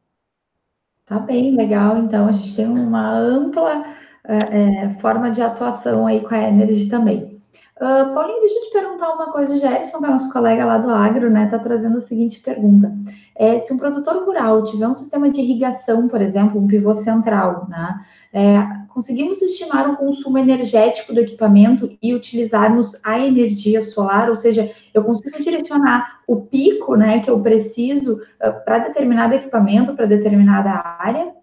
Tá 1.04 1.18
bem, 1.18 1.54
legal. 1.54 1.98
Então 1.98 2.26
a 2.26 2.32
gente 2.32 2.56
tem 2.56 2.66
uma 2.66 3.06
ampla 3.06 3.84
é, 4.26 4.84
é 4.84 4.94
forma 4.98 5.30
de 5.30 5.42
atuação 5.42 6.06
aí 6.06 6.20
com 6.20 6.34
a 6.34 6.38
Energy 6.38 6.88
também. 6.88 7.38
Uh, 7.82 8.14
Paulinho, 8.14 8.38
deixa 8.38 8.54
eu 8.60 8.62
te 8.62 8.70
perguntar 8.70 9.12
uma 9.12 9.32
coisa. 9.32 9.56
O 9.56 9.58
Gerson, 9.58 9.98
que 9.98 10.04
é 10.04 10.08
nosso 10.08 10.32
colega 10.32 10.64
lá 10.64 10.78
do 10.78 10.88
Agro, 10.88 11.28
né, 11.28 11.46
está 11.46 11.58
trazendo 11.58 11.98
a 11.98 12.00
seguinte 12.00 12.38
pergunta. 12.38 12.92
É, 13.34 13.58
se 13.58 13.72
um 13.72 13.76
produtor 13.76 14.24
rural 14.24 14.62
tiver 14.62 14.86
um 14.86 14.94
sistema 14.94 15.28
de 15.28 15.40
irrigação, 15.40 16.06
por 16.06 16.22
exemplo, 16.22 16.60
um 16.60 16.68
pivô 16.68 16.94
central, 16.94 17.66
né, 17.68 18.06
é, 18.32 18.60
conseguimos 18.88 19.42
estimar 19.42 19.90
o 19.90 19.96
consumo 19.96 20.38
energético 20.38 21.12
do 21.12 21.18
equipamento 21.18 21.98
e 22.00 22.14
utilizarmos 22.14 23.04
a 23.04 23.18
energia 23.18 23.82
solar, 23.82 24.28
ou 24.28 24.36
seja, 24.36 24.72
eu 24.94 25.02
consigo 25.02 25.42
direcionar 25.42 26.20
o 26.28 26.36
pico, 26.42 26.94
né, 26.94 27.18
que 27.18 27.30
eu 27.30 27.40
preciso 27.40 28.22
uh, 28.40 28.64
para 28.64 28.78
determinado 28.78 29.34
equipamento, 29.34 29.96
para 29.96 30.06
determinada 30.06 30.70
área? 31.00 31.34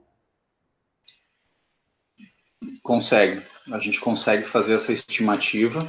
Consegue. 2.82 3.42
A 3.74 3.80
gente 3.80 4.00
consegue 4.00 4.44
fazer 4.44 4.76
essa 4.76 4.94
estimativa 4.94 5.80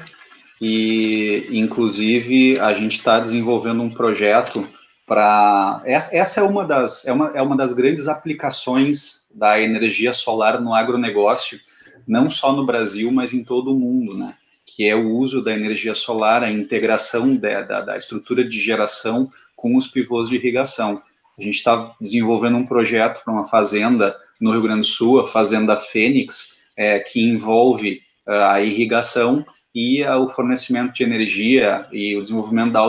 e, 0.60 1.46
inclusive, 1.52 2.58
a 2.60 2.74
gente 2.74 2.96
está 2.96 3.18
desenvolvendo 3.18 3.82
um 3.82 3.90
projeto 3.90 4.68
para 5.06 5.82
essa, 5.86 6.14
essa, 6.14 6.40
é 6.40 6.42
uma 6.42 6.64
das 6.64 7.06
é 7.06 7.12
uma, 7.12 7.32
é 7.34 7.42
uma 7.42 7.56
das 7.56 7.72
grandes 7.72 8.06
aplicações 8.06 9.24
da 9.34 9.60
energia 9.60 10.12
solar 10.12 10.60
no 10.60 10.74
agronegócio, 10.74 11.58
não 12.06 12.30
só 12.30 12.52
no 12.52 12.66
Brasil, 12.66 13.10
mas 13.10 13.32
em 13.32 13.42
todo 13.42 13.74
o 13.74 13.78
mundo, 13.78 14.16
né? 14.16 14.34
Que 14.66 14.86
é 14.86 14.94
o 14.94 15.08
uso 15.08 15.42
da 15.42 15.52
energia 15.52 15.94
solar, 15.94 16.44
a 16.44 16.52
integração 16.52 17.34
da, 17.34 17.62
da, 17.62 17.80
da 17.80 17.98
estrutura 17.98 18.44
de 18.44 18.60
geração 18.60 19.28
com 19.56 19.76
os 19.76 19.86
pivôs 19.86 20.28
de 20.28 20.36
irrigação. 20.36 20.94
A 21.38 21.42
gente 21.42 21.56
está 21.56 21.94
desenvolvendo 22.00 22.58
um 22.58 22.66
projeto 22.66 23.24
para 23.24 23.32
uma 23.32 23.46
fazenda 23.46 24.14
no 24.40 24.50
Rio 24.52 24.62
Grande 24.62 24.82
do 24.82 24.86
Sul, 24.86 25.20
a 25.20 25.26
Fazenda 25.26 25.76
Fênix, 25.76 26.58
é, 26.76 26.98
que 26.98 27.20
envolve 27.20 28.00
uh, 28.26 28.32
a 28.32 28.60
irrigação 28.60 29.44
e 29.74 30.04
o 30.04 30.28
fornecimento 30.28 30.92
de 30.92 31.02
energia 31.02 31.86
e 31.92 32.16
o 32.16 32.22
desenvolvimento 32.22 32.72
da 32.72 32.80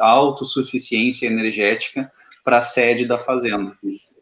autossuficiência 0.00 1.26
energética 1.26 2.10
para 2.44 2.58
a 2.58 2.62
sede 2.62 3.06
da 3.06 3.18
fazenda. 3.18 3.76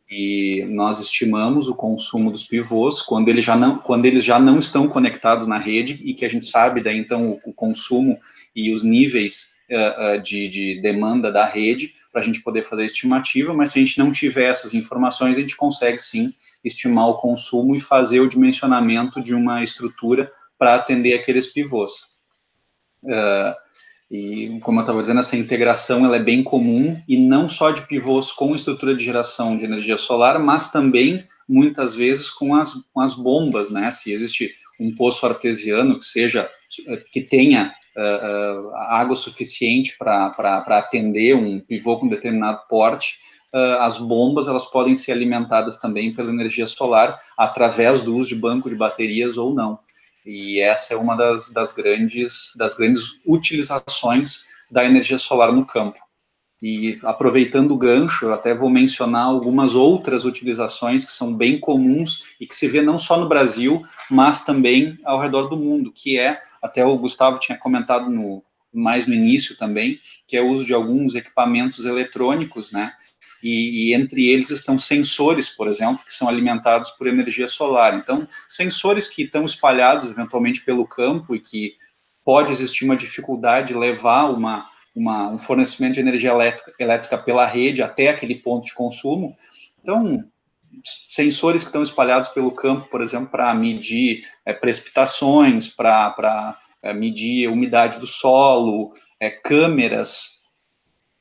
e 0.08 0.64
nós 0.68 1.00
estimamos 1.00 1.68
o 1.68 1.74
consumo 1.74 2.30
dos 2.30 2.44
pivôs 2.44 3.00
quando 3.00 3.28
eles 3.28 3.44
já 3.44 3.56
não, 3.56 3.78
quando 3.78 4.04
eles 4.04 4.22
já 4.22 4.38
não 4.38 4.58
estão 4.58 4.86
conectados 4.86 5.46
na 5.46 5.58
rede 5.58 6.00
e 6.04 6.12
que 6.14 6.24
a 6.24 6.28
gente 6.28 6.46
sabe 6.46 6.82
daí 6.82 6.98
então 6.98 7.26
o, 7.26 7.50
o 7.50 7.52
consumo 7.52 8.18
e 8.54 8.72
os 8.72 8.84
níveis 8.84 9.54
uh, 9.70 10.16
uh, 10.16 10.22
de, 10.22 10.48
de, 10.48 10.80
demanda 10.82 11.32
da 11.32 11.46
rede 11.46 11.94
para 12.12 12.20
a 12.20 12.24
gente 12.24 12.42
poder 12.42 12.62
fazer 12.62 12.82
a 12.82 12.86
estimativa, 12.86 13.54
mas 13.54 13.70
se 13.70 13.78
a 13.78 13.82
gente 13.82 13.98
não 13.98 14.12
tiver 14.12 14.50
essas 14.50 14.74
informações, 14.74 15.38
a 15.38 15.40
gente 15.40 15.56
consegue 15.56 15.98
sim 15.98 16.30
estimar 16.62 17.08
o 17.08 17.14
consumo 17.14 17.74
e 17.74 17.80
fazer 17.80 18.20
o 18.20 18.28
dimensionamento 18.28 19.20
de 19.22 19.34
uma 19.34 19.64
estrutura 19.64 20.30
para 20.62 20.76
atender 20.76 21.14
aqueles 21.14 21.48
pivôs. 21.48 21.90
Uh, 23.04 23.52
e, 24.08 24.60
como 24.60 24.78
eu 24.78 24.82
estava 24.82 25.02
dizendo, 25.02 25.18
essa 25.18 25.36
integração 25.36 26.06
ela 26.06 26.14
é 26.14 26.22
bem 26.22 26.40
comum, 26.40 27.02
e 27.08 27.16
não 27.16 27.48
só 27.48 27.72
de 27.72 27.84
pivôs 27.88 28.30
com 28.30 28.54
estrutura 28.54 28.94
de 28.94 29.04
geração 29.04 29.58
de 29.58 29.64
energia 29.64 29.98
solar, 29.98 30.38
mas 30.38 30.70
também, 30.70 31.18
muitas 31.48 31.96
vezes, 31.96 32.30
com 32.30 32.54
as, 32.54 32.74
com 32.94 33.00
as 33.00 33.12
bombas, 33.12 33.70
né? 33.70 33.90
Se 33.90 34.12
existe 34.12 34.52
um 34.78 34.94
poço 34.94 35.26
artesiano 35.26 35.98
que 35.98 36.04
seja, 36.04 36.48
que 37.10 37.22
tenha 37.22 37.74
uh, 37.96 38.68
uh, 38.68 38.74
água 38.82 39.16
suficiente 39.16 39.96
para 39.98 40.62
atender 40.78 41.34
um 41.34 41.58
pivô 41.58 41.98
com 41.98 42.06
determinado 42.06 42.60
porte, 42.68 43.16
uh, 43.52 43.80
as 43.80 43.98
bombas 43.98 44.46
elas 44.46 44.66
podem 44.66 44.94
ser 44.94 45.10
alimentadas 45.10 45.76
também 45.78 46.14
pela 46.14 46.30
energia 46.30 46.68
solar 46.68 47.18
através 47.36 48.00
do 48.00 48.14
uso 48.14 48.28
de 48.28 48.36
banco 48.36 48.70
de 48.70 48.76
baterias 48.76 49.36
ou 49.36 49.52
não. 49.52 49.80
E 50.24 50.60
essa 50.60 50.94
é 50.94 50.96
uma 50.96 51.16
das, 51.16 51.50
das, 51.50 51.72
grandes, 51.72 52.52
das 52.56 52.74
grandes 52.74 53.18
utilizações 53.26 54.44
da 54.70 54.84
energia 54.84 55.18
solar 55.18 55.52
no 55.52 55.66
campo. 55.66 55.98
E 56.62 57.00
aproveitando 57.02 57.72
o 57.72 57.76
gancho, 57.76 58.26
eu 58.26 58.32
até 58.32 58.54
vou 58.54 58.70
mencionar 58.70 59.24
algumas 59.24 59.74
outras 59.74 60.24
utilizações 60.24 61.04
que 61.04 61.10
são 61.10 61.34
bem 61.34 61.58
comuns 61.58 62.36
e 62.40 62.46
que 62.46 62.54
se 62.54 62.68
vê 62.68 62.80
não 62.80 62.98
só 62.98 63.18
no 63.18 63.28
Brasil, 63.28 63.82
mas 64.08 64.42
também 64.42 64.96
ao 65.04 65.20
redor 65.20 65.48
do 65.48 65.56
mundo, 65.56 65.92
que 65.92 66.16
é, 66.16 66.40
até 66.62 66.84
o 66.84 66.96
Gustavo 66.96 67.40
tinha 67.40 67.58
comentado 67.58 68.08
no, 68.08 68.44
mais 68.72 69.06
no 69.06 69.12
início 69.12 69.56
também, 69.56 69.98
que 70.26 70.36
é 70.36 70.40
o 70.40 70.48
uso 70.48 70.64
de 70.64 70.72
alguns 70.72 71.16
equipamentos 71.16 71.84
eletrônicos, 71.84 72.70
né, 72.70 72.92
e, 73.42 73.90
e, 73.90 73.94
entre 73.94 74.28
eles 74.28 74.50
estão 74.50 74.78
sensores, 74.78 75.48
por 75.48 75.68
exemplo, 75.68 76.04
que 76.04 76.14
são 76.14 76.28
alimentados 76.28 76.90
por 76.90 77.06
energia 77.06 77.48
solar. 77.48 77.94
Então, 77.94 78.26
sensores 78.48 79.08
que 79.08 79.22
estão 79.22 79.44
espalhados 79.44 80.10
eventualmente 80.10 80.64
pelo 80.64 80.86
campo 80.86 81.34
e 81.34 81.40
que 81.40 81.74
pode 82.24 82.52
existir 82.52 82.84
uma 82.84 82.96
dificuldade 82.96 83.68
de 83.68 83.74
levar 83.74 84.30
uma, 84.30 84.68
uma, 84.94 85.28
um 85.28 85.38
fornecimento 85.38 85.94
de 85.94 86.00
energia 86.00 86.30
elétrica, 86.30 86.72
elétrica 86.78 87.18
pela 87.18 87.46
rede 87.46 87.82
até 87.82 88.08
aquele 88.08 88.36
ponto 88.36 88.66
de 88.66 88.74
consumo. 88.74 89.36
Então, 89.82 90.18
sensores 90.84 91.62
que 91.62 91.68
estão 91.68 91.82
espalhados 91.82 92.28
pelo 92.28 92.52
campo, 92.52 92.88
por 92.88 93.02
exemplo, 93.02 93.28
para 93.28 93.52
medir 93.54 94.24
é, 94.44 94.52
precipitações, 94.52 95.68
para 95.68 96.58
é, 96.82 96.92
medir 96.92 97.48
umidade 97.48 97.98
do 97.98 98.06
solo, 98.06 98.92
é, 99.20 99.30
câmeras 99.30 100.41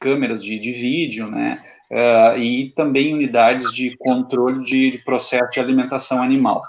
câmeras 0.01 0.43
de, 0.43 0.59
de 0.59 0.73
vídeo, 0.73 1.29
né, 1.29 1.59
uh, 1.91 2.37
e 2.37 2.71
também 2.71 3.13
unidades 3.13 3.71
de 3.71 3.95
controle 3.97 4.65
de, 4.65 4.91
de, 4.91 4.97
processo 4.97 5.51
de 5.51 5.59
alimentação 5.59 6.21
animal. 6.21 6.63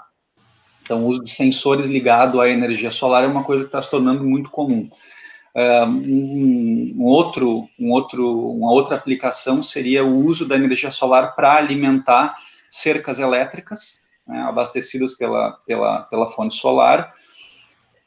Então, 0.83 1.03
o 1.03 1.07
uso 1.07 1.23
de 1.23 1.31
sensores 1.31 1.87
ligado 1.87 2.39
à 2.39 2.47
energia 2.47 2.91
solar 2.91 3.23
é 3.23 3.27
uma 3.27 3.43
coisa 3.43 3.63
que 3.63 3.69
está 3.69 3.81
se 3.81 3.89
tornando 3.89 4.23
muito 4.23 4.51
comum. 4.51 4.87
Uh, 5.55 5.87
um, 5.87 6.93
um, 6.95 7.05
outro, 7.05 7.67
um 7.79 7.91
outro, 7.91 8.51
uma 8.51 8.71
outra 8.71 8.95
aplicação 8.95 9.63
seria 9.63 10.05
o 10.05 10.15
uso 10.15 10.47
da 10.47 10.55
energia 10.55 10.91
solar 10.91 11.35
para 11.35 11.55
alimentar 11.55 12.35
cercas 12.69 13.17
elétricas, 13.17 14.01
né, 14.27 14.41
abastecidas 14.41 15.13
pela, 15.13 15.57
pela, 15.65 16.01
pela 16.03 16.27
fonte 16.27 16.53
solar. 16.53 17.11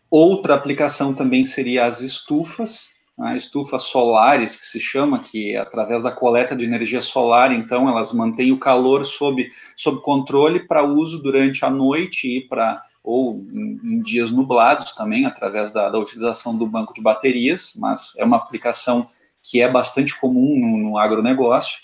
Outra 0.08 0.54
aplicação 0.54 1.12
também 1.12 1.44
seria 1.44 1.84
as 1.84 2.00
estufas, 2.00 2.95
a 3.18 3.34
estufas 3.34 3.84
solares, 3.84 4.56
que 4.56 4.66
se 4.66 4.78
chama, 4.78 5.20
que 5.20 5.56
através 5.56 6.02
da 6.02 6.12
coleta 6.12 6.54
de 6.54 6.64
energia 6.64 7.00
solar, 7.00 7.50
então, 7.50 7.88
elas 7.88 8.12
mantêm 8.12 8.52
o 8.52 8.58
calor 8.58 9.04
sob, 9.06 9.48
sob 9.74 10.02
controle 10.02 10.60
para 10.60 10.84
uso 10.84 11.22
durante 11.22 11.64
a 11.64 11.70
noite 11.70 12.28
e 12.28 12.46
para 12.46 12.82
ou 13.02 13.34
em, 13.34 13.78
em, 13.84 14.02
dias 14.02 14.32
nublados 14.32 14.92
também, 14.92 15.24
através 15.24 15.70
da, 15.70 15.88
da, 15.88 15.98
utilização 15.98 16.56
do 16.56 16.66
banco 16.66 16.92
de 16.92 17.00
baterias, 17.00 17.72
mas 17.76 18.12
é 18.18 18.24
uma 18.24 18.36
aplicação 18.36 19.06
que 19.48 19.62
é 19.62 19.70
bastante 19.70 20.18
comum 20.18 20.58
no, 20.58 20.76
no 20.76 20.98
agronegócio. 20.98 21.78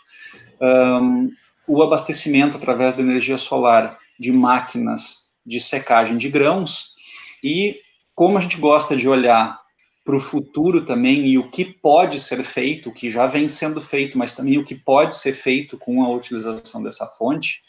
Um, 0.61 1.31
o 1.67 1.81
abastecimento 1.81 2.57
através 2.57 2.95
da 2.95 3.03
energia 3.03 3.39
solar 3.39 3.97
de 4.19 4.33
máquinas 4.33 5.33
de 5.47 5.61
secagem 5.61 6.17
de 6.17 6.29
grãos 6.29 6.97
e 7.43 7.77
como 8.15 8.37
a 8.37 8.41
gente 8.41 8.57
gosta 8.57 8.97
de 8.97 9.09
olhar 9.09 9.62
para 10.05 10.17
o 10.17 10.21
futuro 10.21 10.85
também 10.85 11.27
e 11.29 11.39
o 11.39 11.49
que 11.49 11.65
pode 11.65 12.19
ser 12.19 12.43
feito, 12.43 12.89
o 12.89 12.93
que 12.93 13.11
já 13.11 13.27
vem 13.27 13.49
sendo 13.49 13.81
feito, 13.81 14.19
mas 14.19 14.33
também 14.33 14.59
o 14.59 14.65
que 14.65 14.75
pode 14.75 15.15
ser 15.15 15.33
feito 15.33 15.79
com 15.79 16.03
a 16.03 16.09
utilização 16.09 16.83
dessa 16.83 17.07
fonte, 17.07 17.63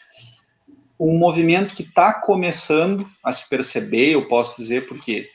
um 1.00 1.18
movimento 1.18 1.76
que 1.76 1.84
está 1.84 2.14
começando 2.14 3.10
a 3.24 3.32
se 3.32 3.48
perceber, 3.50 4.12
eu 4.12 4.26
posso 4.26 4.56
dizer, 4.56 4.88
porque 4.88 5.30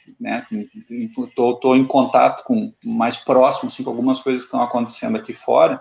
estou 1.20 1.74
né, 1.74 1.80
em 1.80 1.84
contato 1.84 2.42
com 2.44 2.72
mais 2.84 3.16
próximo, 3.16 3.68
assim, 3.68 3.84
com 3.84 3.90
algumas 3.90 4.20
coisas 4.20 4.42
que 4.42 4.46
estão 4.46 4.62
acontecendo 4.62 5.16
aqui 5.16 5.32
fora, 5.32 5.80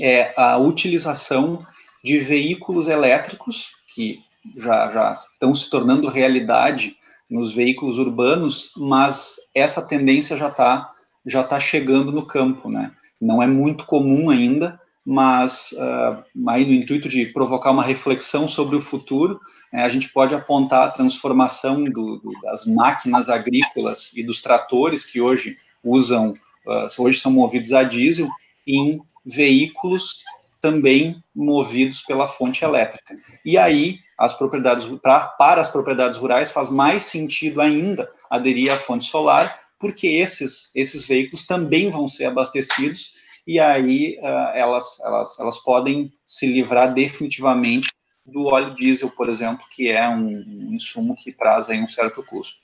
é 0.00 0.32
a 0.36 0.56
utilização 0.58 1.58
de 2.02 2.18
veículos 2.18 2.88
elétricos 2.88 3.70
que 3.94 4.22
já, 4.56 4.90
já 4.90 5.12
estão 5.12 5.54
se 5.54 5.68
tornando 5.68 6.08
realidade 6.08 6.96
nos 7.30 7.52
veículos 7.52 7.98
urbanos, 7.98 8.72
mas 8.76 9.36
essa 9.54 9.86
tendência 9.86 10.36
já 10.36 10.48
está 10.48 10.90
já 11.26 11.44
tá 11.44 11.60
chegando 11.60 12.10
no 12.10 12.24
campo, 12.24 12.70
né? 12.70 12.90
Não 13.20 13.42
é 13.42 13.46
muito 13.46 13.84
comum 13.84 14.30
ainda, 14.30 14.80
mas 15.04 15.72
uh, 15.72 16.22
aí 16.48 16.64
no 16.64 16.72
intuito 16.72 17.08
de 17.08 17.26
provocar 17.26 17.70
uma 17.70 17.82
reflexão 17.82 18.48
sobre 18.48 18.76
o 18.76 18.80
futuro, 18.80 19.38
né, 19.72 19.82
a 19.82 19.88
gente 19.88 20.08
pode 20.08 20.34
apontar 20.34 20.88
a 20.88 20.90
transformação 20.90 21.84
do, 21.84 22.18
do, 22.18 22.30
das 22.42 22.64
máquinas 22.64 23.28
agrícolas 23.28 24.12
e 24.14 24.22
dos 24.22 24.40
tratores 24.40 25.04
que 25.04 25.20
hoje 25.20 25.56
usam, 25.84 26.32
uh, 26.66 27.02
hoje 27.02 27.20
são 27.20 27.32
movidos 27.32 27.72
a 27.72 27.82
diesel, 27.82 28.28
em 28.66 29.00
veículos 29.24 30.22
também 30.60 31.22
movidos 31.34 32.02
pela 32.02 32.28
fonte 32.28 32.64
elétrica. 32.64 33.14
E 33.44 33.56
aí, 33.56 33.98
as 34.20 34.34
propriedades 34.34 34.84
pra, 34.98 35.20
para 35.20 35.62
as 35.62 35.70
propriedades 35.70 36.18
rurais 36.18 36.50
faz 36.50 36.68
mais 36.68 37.04
sentido 37.04 37.58
ainda 37.58 38.06
aderir 38.28 38.70
à 38.70 38.76
fonte 38.76 39.06
solar, 39.06 39.58
porque 39.78 40.06
esses, 40.06 40.70
esses 40.74 41.06
veículos 41.06 41.46
também 41.46 41.90
vão 41.90 42.06
ser 42.06 42.26
abastecidos 42.26 43.12
e 43.46 43.58
aí 43.58 44.18
uh, 44.20 44.54
elas, 44.54 45.00
elas, 45.00 45.40
elas 45.40 45.56
podem 45.56 46.12
se 46.26 46.46
livrar 46.46 46.92
definitivamente 46.92 47.88
do 48.26 48.44
óleo 48.44 48.74
diesel, 48.74 49.08
por 49.08 49.30
exemplo, 49.30 49.64
que 49.74 49.88
é 49.88 50.06
um, 50.06 50.26
um 50.36 50.74
insumo 50.74 51.16
que 51.16 51.32
traz 51.32 51.70
aí 51.70 51.82
um 51.82 51.88
certo 51.88 52.22
custo. 52.22 52.58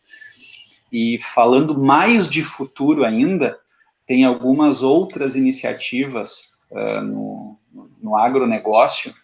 E 0.93 1.19
falando 1.19 1.83
mais 1.83 2.29
de 2.29 2.45
futuro 2.45 3.03
ainda, 3.03 3.59
tem 4.07 4.25
algumas 4.25 4.83
outras 4.83 5.35
iniciativas 5.35 6.51
uh, 6.71 7.01
no, 7.01 7.57
no 8.03 8.15
agronegócio 8.15 9.15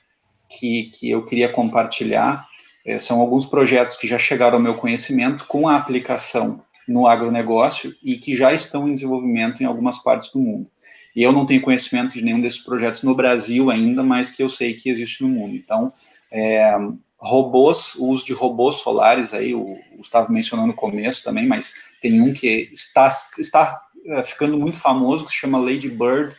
que, 0.58 0.84
que 0.94 1.10
eu 1.10 1.24
queria 1.24 1.48
compartilhar. 1.48 2.46
É, 2.84 2.98
são 2.98 3.20
alguns 3.20 3.46
projetos 3.46 3.96
que 3.96 4.06
já 4.06 4.18
chegaram 4.18 4.56
ao 4.56 4.62
meu 4.62 4.74
conhecimento 4.74 5.46
com 5.46 5.68
a 5.68 5.76
aplicação 5.76 6.60
no 6.86 7.06
agronegócio 7.06 7.94
e 8.02 8.16
que 8.16 8.34
já 8.34 8.52
estão 8.52 8.88
em 8.88 8.94
desenvolvimento 8.94 9.62
em 9.62 9.66
algumas 9.66 9.98
partes 10.02 10.30
do 10.30 10.40
mundo. 10.40 10.68
E 11.14 11.22
eu 11.22 11.30
não 11.30 11.46
tenho 11.46 11.62
conhecimento 11.62 12.14
de 12.14 12.22
nenhum 12.22 12.40
desses 12.40 12.58
projetos 12.58 13.02
no 13.02 13.14
Brasil 13.14 13.70
ainda, 13.70 14.02
mas 14.02 14.30
que 14.30 14.42
eu 14.42 14.48
sei 14.48 14.74
que 14.74 14.88
existe 14.88 15.22
no 15.22 15.28
mundo. 15.28 15.54
Então, 15.54 15.88
é, 16.32 16.74
robôs, 17.18 17.94
o 17.96 18.06
uso 18.06 18.24
de 18.24 18.32
robôs 18.32 18.76
solares, 18.76 19.32
aí 19.32 19.54
o 19.54 19.64
Gustavo 19.96 20.32
mencionou 20.32 20.66
no 20.66 20.74
começo 20.74 21.22
também, 21.22 21.46
mas 21.46 21.72
tem 22.00 22.20
um 22.20 22.32
que 22.32 22.68
está, 22.72 23.08
está 23.38 23.80
é, 24.06 24.24
ficando 24.24 24.58
muito 24.58 24.78
famoso, 24.78 25.24
que 25.24 25.30
se 25.30 25.38
chama 25.38 25.60
Lady 25.60 25.88
Bird, 25.88 26.34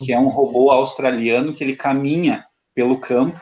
que 0.00 0.12
é 0.12 0.18
um 0.18 0.28
robô 0.28 0.70
australiano 0.70 1.52
que 1.52 1.62
ele 1.62 1.76
caminha 1.76 2.44
pelo 2.74 2.98
campo, 2.98 3.38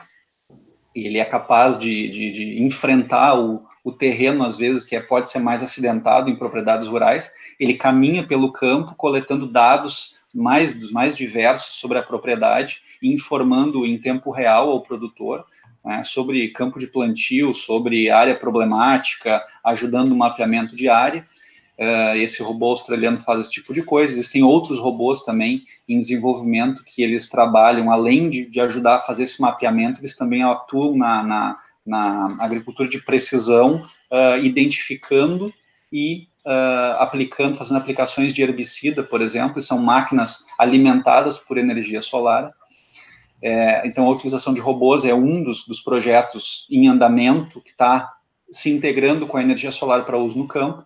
ele 0.95 1.17
é 1.17 1.25
capaz 1.25 1.77
de, 1.77 2.07
de, 2.09 2.31
de 2.31 2.63
enfrentar 2.63 3.39
o, 3.39 3.65
o, 3.83 3.91
terreno, 3.91 4.43
às 4.43 4.55
vezes, 4.55 4.85
que 4.85 4.95
é, 4.95 4.99
pode 4.99 5.29
ser 5.29 5.39
mais 5.39 5.63
acidentado 5.63 6.29
em 6.29 6.35
propriedades 6.35 6.87
rurais, 6.87 7.31
ele 7.59 7.73
caminha 7.73 8.23
pelo 8.23 8.51
campo 8.51 8.95
coletando 8.95 9.47
dados 9.47 10.21
mais 10.35 10.73
dos 10.73 10.91
mais 10.91 11.15
diversos 11.15 11.75
sobre 11.75 11.97
a 11.97 12.03
propriedade 12.03 12.81
informando 13.03 13.85
em 13.85 13.99
tempo 13.99 14.31
real 14.31 14.71
ao 14.71 14.81
produtor 14.81 15.45
né, 15.83 16.03
sobre 16.03 16.47
campo 16.49 16.79
de 16.79 16.87
plantio, 16.87 17.53
sobre 17.53 18.09
área 18.09 18.35
problemática, 18.35 19.43
ajudando 19.63 20.09
no 20.09 20.15
mapeamento 20.15 20.75
de 20.75 20.87
área, 20.87 21.25
Uh, 21.79 22.15
esse 22.17 22.43
robô 22.43 22.67
australiano 22.67 23.17
faz 23.17 23.41
esse 23.41 23.49
tipo 23.49 23.73
de 23.73 23.81
coisa. 23.81 24.13
Existem 24.13 24.43
outros 24.43 24.79
robôs 24.79 25.23
também 25.23 25.63
em 25.89 25.99
desenvolvimento 25.99 26.83
que 26.83 27.01
eles 27.01 27.27
trabalham, 27.27 27.91
além 27.91 28.29
de, 28.29 28.45
de 28.47 28.59
ajudar 28.59 28.97
a 28.97 28.99
fazer 28.99 29.23
esse 29.23 29.41
mapeamento, 29.41 29.99
eles 29.99 30.15
também 30.15 30.43
atuam 30.43 30.95
na, 30.95 31.23
na, 31.23 31.57
na 31.85 32.27
agricultura 32.39 32.87
de 32.87 33.03
precisão, 33.03 33.81
uh, 34.11 34.37
identificando 34.43 35.51
e 35.91 36.27
uh, 36.45 36.97
aplicando, 36.99 37.55
fazendo 37.55 37.77
aplicações 37.77 38.33
de 38.33 38.41
herbicida, 38.41 39.03
por 39.03 39.21
exemplo, 39.21 39.61
são 39.61 39.77
máquinas 39.77 40.45
alimentadas 40.57 41.37
por 41.37 41.57
energia 41.57 42.01
solar. 42.01 42.51
É, 43.41 43.85
então, 43.85 44.07
a 44.07 44.11
utilização 44.11 44.53
de 44.53 44.61
robôs 44.61 45.03
é 45.03 45.13
um 45.13 45.43
dos, 45.43 45.65
dos 45.65 45.81
projetos 45.81 46.65
em 46.71 46.87
andamento 46.87 47.59
que 47.59 47.71
está 47.71 48.13
se 48.49 48.71
integrando 48.71 49.27
com 49.27 49.35
a 49.35 49.41
energia 49.41 49.69
solar 49.69 50.05
para 50.05 50.17
uso 50.17 50.37
no 50.37 50.47
campo. 50.47 50.85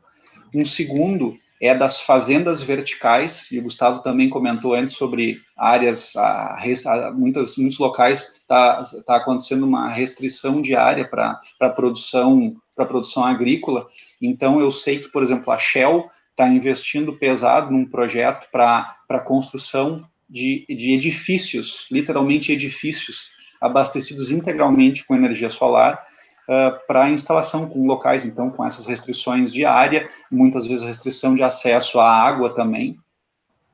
Um 0.54 0.66
segundo 0.66 1.38
é 1.62 1.74
das 1.74 2.02
fazendas 2.02 2.62
verticais, 2.62 3.52
e 3.52 3.58
o 3.58 3.64
Gustavo 3.64 4.00
também 4.02 4.30
comentou 4.30 4.76
antes 4.76 4.96
sobre 4.96 5.40
áreas, 5.58 6.16
a, 6.16 6.56
a, 6.56 7.12
muitas, 7.12 7.58
muitos 7.58 7.80
locais 7.80 8.34
está 8.34 8.84
tá 9.06 9.16
acontecendo 9.18 9.66
uma 9.66 9.90
restrição 9.90 10.62
de 10.62 10.76
área 10.76 11.08
para 11.08 11.70
produção 11.76 12.56
para 12.76 12.86
produção 12.86 13.26
agrícola. 13.26 13.88
Então 14.22 14.60
eu 14.60 14.72
sei 14.72 15.00
que, 15.00 15.12
por 15.12 15.24
exemplo, 15.24 15.52
a 15.52 15.58
Shell 15.58 16.04
está 16.30 16.48
investindo 16.48 17.18
pesado 17.18 17.72
num 17.72 17.90
projeto 17.90 18.48
para 18.52 18.96
a 19.10 19.20
construção 19.20 20.04
de, 20.30 20.64
de 20.70 20.94
edifícios, 20.94 21.88
literalmente 21.92 22.52
edifícios, 22.52 23.30
abastecidos 23.60 24.30
integralmente 24.30 25.04
com 25.06 25.16
energia 25.16 25.50
solar, 25.50 26.00
uh, 26.48 26.88
para 26.88 27.10
instalação 27.10 27.68
com 27.68 27.86
locais, 27.86 28.26
então, 28.26 28.50
com 28.50 28.66
essas 28.66 28.86
restrições 28.86 29.52
de 29.52 29.66
área, 29.66 30.10
muitas 30.32 30.66
vezes 30.66 30.86
restrição 30.86 31.34
de 31.34 31.44
acesso 31.44 32.00
à 32.00 32.10
água 32.10 32.54
também, 32.54 32.98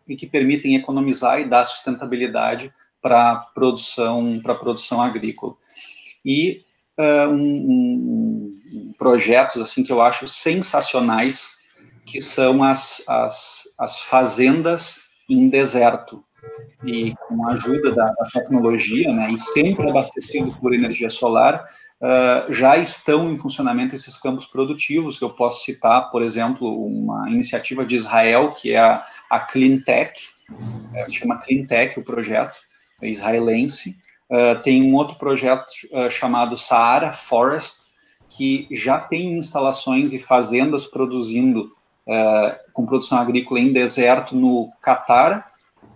e 0.07 0.15
que 0.15 0.28
permitem 0.28 0.76
economizar 0.76 1.39
e 1.39 1.45
dar 1.45 1.65
sustentabilidade 1.65 2.71
para 3.01 3.45
produção 3.53 4.39
para 4.41 4.55
produção 4.55 5.01
agrícola. 5.01 5.55
E 6.26 6.63
uh, 6.97 7.30
um, 7.30 8.49
um, 8.74 8.93
projetos 8.97 9.61
assim 9.61 9.84
que 9.84 9.91
eu 9.91 10.01
acho 10.01 10.28
sensacionais, 10.28 11.51
que 12.05 12.21
são 12.21 12.63
as, 12.63 13.01
as, 13.07 13.63
as 13.78 13.99
fazendas 13.99 15.03
em 15.30 15.47
deserto 15.47 16.24
e 16.85 17.13
com 17.27 17.47
a 17.47 17.53
ajuda 17.53 17.91
da, 17.91 18.05
da, 18.05 18.25
tecnologia, 18.33 19.11
né, 19.11 19.31
e 19.31 19.37
sempre 19.37 19.89
abastecido 19.89 20.51
por 20.57 20.73
energia 20.73 21.09
solar, 21.09 21.63
uh, 22.01 22.51
já 22.51 22.77
estão 22.77 23.31
em 23.31 23.37
funcionamento 23.37 23.95
esses 23.95 24.17
campos 24.17 24.45
produtivos, 24.45 25.17
que 25.17 25.23
eu 25.23 25.29
posso 25.29 25.63
citar, 25.63 26.09
por 26.09 26.21
exemplo, 26.21 26.69
uma 26.85 27.29
iniciativa 27.29 27.85
de 27.85 27.95
Israel, 27.95 28.51
que 28.51 28.73
é 28.73 28.79
a, 28.79 29.05
a 29.29 29.39
Cleantech, 29.39 30.13
é, 30.93 31.09
chama 31.09 31.39
Cleantech 31.39 31.99
o 31.99 32.03
projeto, 32.03 32.57
é 33.01 33.09
israelense, 33.09 33.95
uh, 34.29 34.61
tem 34.61 34.83
um 34.83 34.95
outro 34.95 35.15
projeto 35.17 35.65
uh, 35.91 36.09
chamado 36.09 36.57
Saara 36.57 37.13
Forest, 37.13 37.93
que 38.27 38.67
já 38.71 38.99
tem 38.99 39.37
instalações 39.37 40.11
e 40.11 40.19
fazendas 40.19 40.87
produzindo, 40.87 41.71
com 42.73 42.85
produção 42.85 43.17
agrícola 43.17 43.59
em 43.59 43.71
deserto 43.71 44.35
no 44.35 44.69
Catar, 44.81 45.45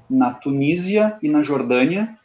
na 0.09 0.31
Tunísia 0.33 1.17
e 1.21 1.29
na 1.29 1.43
Jordânia, 1.43 2.17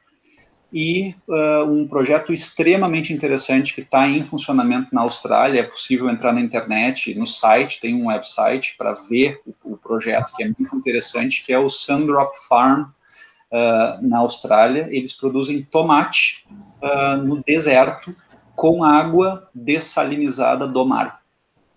e 0.72 1.14
uh, 1.28 1.70
um 1.70 1.86
projeto 1.86 2.32
extremamente 2.32 3.12
interessante 3.12 3.74
que 3.74 3.82
está 3.82 4.08
em 4.08 4.24
funcionamento 4.24 4.88
na 4.94 5.02
Austrália. 5.02 5.60
É 5.60 5.64
possível 5.64 6.08
entrar 6.08 6.32
na 6.32 6.40
internet, 6.40 7.14
no 7.14 7.26
site, 7.26 7.80
tem 7.80 7.94
um 7.94 8.06
website 8.06 8.74
para 8.78 8.94
ver 9.08 9.38
o, 9.64 9.74
o, 9.74 9.76
projeto, 9.76 10.32
que 10.34 10.42
é 10.42 10.46
muito 10.46 10.74
interessante, 10.74 11.42
que 11.44 11.52
é 11.52 11.58
o 11.58 11.68
Sundrop 11.68 12.32
Farm, 12.48 12.84
uh, 12.84 14.08
na 14.08 14.18
Austrália. 14.18 14.88
Eles 14.90 15.12
produzem 15.12 15.62
tomate 15.62 16.46
uh, 16.82 17.18
no 17.18 17.42
deserto 17.44 18.16
com 18.56 18.82
água 18.82 19.46
dessalinizada 19.54 20.66
do 20.66 20.84
mar. 20.86 21.20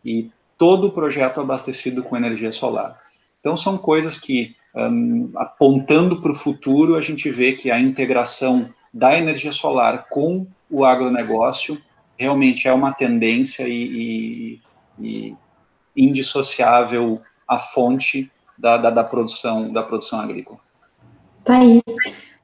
E 0.04 0.32
todo 0.58 0.88
o 0.88 0.92
projeto 0.92 1.42
abastecido 1.42 2.02
com 2.02 2.16
energia 2.16 2.52
solar. 2.52 2.96
Então, 3.46 3.56
são 3.56 3.78
coisas 3.78 4.18
que, 4.18 4.56
um, 4.76 5.32
apontando 5.36 6.20
para 6.20 6.32
o 6.32 6.36
futuro, 6.36 6.96
a 6.96 7.02
gente 7.02 7.30
vê 7.30 7.52
que 7.52 7.70
a 7.70 7.80
integração 7.80 8.68
da 8.92 9.16
energia 9.16 9.52
solar 9.52 10.08
com 10.10 10.48
o 10.68 10.84
agronegócio 10.84 11.78
realmente 12.18 12.68
é 12.68 12.74
uma 12.74 12.92
tendência 12.92 13.68
e, 13.68 14.60
e, 14.98 14.98
e 15.00 15.38
indissociável 15.96 17.20
a 17.48 17.60
fonte 17.60 18.32
da, 18.58 18.78
da, 18.78 18.90
da, 18.90 19.04
produção, 19.04 19.72
da 19.72 19.84
produção 19.84 20.20
agrícola. 20.22 20.58
Tá 21.46 21.58
aí. 21.58 21.84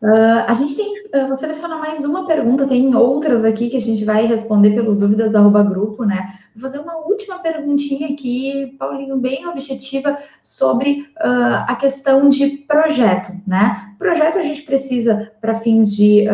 Uh, 0.03 0.45
a 0.45 0.53
gente 0.53 0.75
tem, 0.75 0.93
uh, 1.15 1.27
vou 1.27 1.35
selecionar 1.35 1.79
mais 1.79 2.05
uma 2.05 2.27
pergunta, 2.27 2.67
tem 2.67 2.93
outras 2.93 3.43
aqui 3.43 3.71
que 3.71 3.77
a 3.77 3.81
gente 3.81 4.05
vai 4.05 4.27
responder 4.27 4.75
pelo 4.75 4.93
dúvidas 4.93 5.33
arroba 5.33 5.63
grupo, 5.63 6.05
né? 6.05 6.37
Vou 6.55 6.61
fazer 6.61 6.79
uma 6.79 6.97
última 6.97 7.39
perguntinha 7.39 8.09
aqui, 8.09 8.75
Paulinho, 8.77 9.17
bem 9.17 9.47
objetiva, 9.47 10.17
sobre 10.41 11.01
uh, 11.17 11.65
a 11.67 11.75
questão 11.75 12.29
de 12.29 12.47
projeto, 12.67 13.31
né? 13.47 13.93
Projeto 13.97 14.37
a 14.37 14.43
gente 14.43 14.61
precisa 14.63 15.31
para 15.39 15.55
fins 15.55 15.95
de 15.95 16.27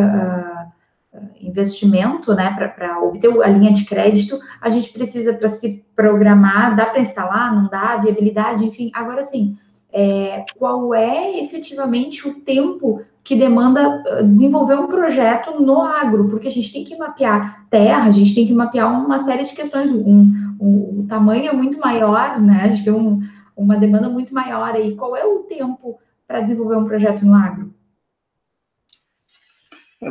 investimento, 1.42 2.34
né? 2.34 2.54
Para 2.76 3.00
obter 3.02 3.32
a 3.42 3.48
linha 3.48 3.72
de 3.72 3.86
crédito, 3.86 4.40
a 4.62 4.70
gente 4.70 4.90
precisa 4.92 5.34
para 5.34 5.48
se 5.48 5.86
programar, 5.96 6.76
dá 6.76 6.86
para 6.86 7.02
instalar, 7.02 7.56
não 7.56 7.70
dá, 7.70 7.98
viabilidade, 7.98 8.66
enfim. 8.66 8.92
Agora 8.94 9.24
sim, 9.24 9.58
é, 9.92 10.46
qual 10.58 10.94
é 10.94 11.40
efetivamente 11.40 12.28
o 12.28 12.42
tempo 12.42 13.02
que 13.28 13.36
demanda 13.36 13.82
ah, 14.08 14.22
desenvolver 14.22 14.76
um 14.76 14.88
projeto 14.88 15.62
no 15.62 15.82
agro, 15.82 16.30
porque 16.30 16.48
a 16.48 16.52
gente 16.52 16.72
tem 16.72 16.86
que 16.86 16.96
mapear 16.96 17.68
terra, 17.70 18.08
a 18.08 18.12
gente 18.12 18.34
tem 18.34 18.48
que 18.48 18.54
mapear 18.54 18.90
uma 18.90 19.18
série 19.18 19.44
de 19.44 19.54
questões, 19.54 19.92
um, 19.92 20.56
um, 20.58 21.02
o 21.02 21.06
tamanho 21.10 21.50
é 21.50 21.52
muito 21.52 21.78
maior, 21.78 22.40
né? 22.40 22.62
A 22.64 22.68
gente 22.70 22.86
tem 22.86 22.94
um, 22.94 23.22
uma 23.56 23.76
demanda 23.76 24.08
muito 24.08 24.34
maior 24.34 24.74
aí. 24.74 24.96
Qual 24.96 25.14
é 25.14 25.26
o 25.26 25.40
tempo 25.40 26.00
para 26.26 26.40
desenvolver 26.40 26.78
um 26.78 26.86
projeto 26.86 27.26
no 27.26 27.36
agro? 27.36 27.74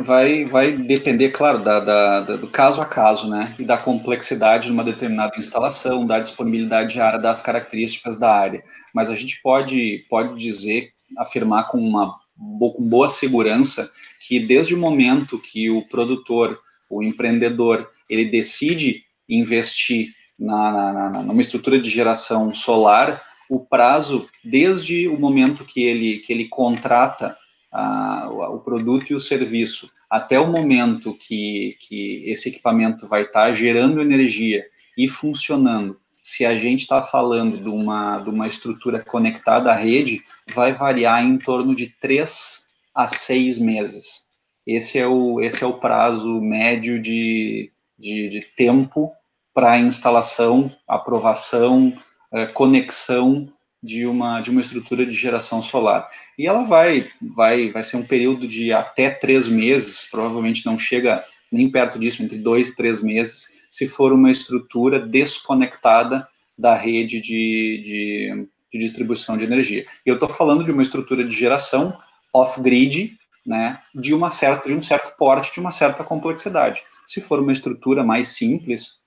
Vai, 0.03 0.45
vai 0.45 0.73
depender, 0.73 1.29
claro, 1.29 1.63
da, 1.63 1.79
da, 1.79 2.19
da, 2.19 2.35
do 2.35 2.47
caso 2.47 2.79
a 2.81 2.85
caso, 2.85 3.27
né? 3.27 3.55
E 3.57 3.65
da 3.65 3.79
complexidade 3.79 4.67
de 4.67 4.71
uma 4.71 4.83
determinada 4.83 5.39
instalação, 5.39 6.05
da 6.05 6.19
disponibilidade 6.19 6.93
de 6.93 7.01
área, 7.01 7.17
das 7.17 7.41
características 7.41 8.15
da 8.15 8.31
área. 8.31 8.61
Mas 8.93 9.09
a 9.09 9.15
gente 9.15 9.41
pode, 9.41 10.05
pode 10.07 10.37
dizer, 10.37 10.91
afirmar 11.17 11.67
com 11.67 11.79
uma 11.79 12.13
com 12.37 12.83
boa 12.89 13.09
segurança 13.09 13.89
que 14.19 14.39
desde 14.39 14.75
o 14.75 14.77
momento 14.77 15.39
que 15.39 15.69
o 15.69 15.81
produtor, 15.87 16.59
o 16.89 17.03
empreendedor, 17.03 17.89
ele 18.09 18.25
decide 18.25 19.03
investir 19.27 20.13
na, 20.39 20.93
na, 21.11 21.23
numa 21.23 21.41
estrutura 21.41 21.79
de 21.79 21.89
geração 21.89 22.49
solar, 22.49 23.21
o 23.49 23.59
prazo, 23.59 24.25
desde 24.43 25.07
o 25.07 25.19
momento 25.19 25.63
que 25.63 25.83
ele, 25.83 26.19
que 26.19 26.31
ele 26.31 26.47
contrata 26.47 27.35
a, 27.71 28.29
o 28.29 28.59
produto 28.59 29.11
e 29.11 29.15
o 29.15 29.19
serviço, 29.19 29.87
até 30.09 30.39
o 30.39 30.51
momento 30.51 31.13
que, 31.13 31.69
que 31.79 32.23
esse 32.29 32.49
equipamento 32.49 33.07
vai 33.07 33.23
estar 33.23 33.51
gerando 33.53 34.01
energia 34.01 34.65
e 34.97 35.07
funcionando, 35.07 35.99
se 36.27 36.45
a 36.45 36.57
gente 36.57 36.81
está 36.81 37.01
falando 37.01 37.57
de 37.57 37.69
uma, 37.69 38.19
de 38.19 38.29
uma 38.29 38.49
estrutura 38.49 39.01
conectada 39.01 39.71
à 39.71 39.73
rede, 39.73 40.21
vai 40.53 40.73
variar 40.73 41.23
em 41.23 41.37
torno 41.37 41.73
de 41.73 41.87
três 41.87 42.75
a 42.93 43.07
seis 43.07 43.57
meses. 43.57 44.23
Esse 44.65 44.99
é 44.99 45.07
o, 45.07 45.39
esse 45.39 45.63
é 45.63 45.65
o 45.65 45.75
prazo 45.79 46.41
médio 46.41 47.01
de, 47.01 47.71
de, 47.97 48.27
de 48.27 48.41
tempo 48.41 49.09
para 49.53 49.79
instalação, 49.79 50.69
aprovação, 50.85 51.97
é, 52.33 52.45
conexão 52.47 53.49
de 53.81 54.05
uma, 54.05 54.41
de 54.41 54.49
uma 54.49 54.59
estrutura 54.59 55.05
de 55.05 55.13
geração 55.13 55.61
solar. 55.61 56.09
E 56.37 56.45
ela 56.45 56.65
vai, 56.65 57.07
vai, 57.21 57.71
vai 57.71 57.85
ser 57.85 57.95
um 57.95 58.03
período 58.03 58.45
de 58.45 58.73
até 58.73 59.09
três 59.09 59.47
meses, 59.47 60.05
provavelmente 60.11 60.65
não 60.65 60.77
chega 60.77 61.23
nem 61.49 61.71
perto 61.71 61.97
disso, 61.97 62.21
entre 62.21 62.37
dois 62.37 62.67
e 62.67 62.75
três 62.75 63.01
meses, 63.01 63.56
se 63.69 63.87
for 63.87 64.13
uma 64.13 64.31
estrutura 64.31 64.99
desconectada 64.99 66.27
da 66.57 66.75
rede 66.75 67.21
de, 67.21 67.81
de, 67.83 68.47
de 68.73 68.79
distribuição 68.79 69.37
de 69.37 69.43
energia. 69.43 69.83
E 70.05 70.09
eu 70.09 70.15
estou 70.15 70.29
falando 70.29 70.63
de 70.63 70.71
uma 70.71 70.81
estrutura 70.81 71.23
de 71.23 71.35
geração 71.35 71.95
off-grid, 72.33 73.15
né, 73.45 73.79
de, 73.93 74.13
uma 74.13 74.29
certa, 74.29 74.67
de 74.67 74.75
um 74.75 74.81
certo 74.81 75.15
porte, 75.17 75.53
de 75.53 75.59
uma 75.59 75.71
certa 75.71 76.03
complexidade. 76.03 76.81
Se 77.05 77.21
for 77.21 77.39
uma 77.39 77.53
estrutura 77.53 78.03
mais 78.03 78.29
simples, 78.29 78.99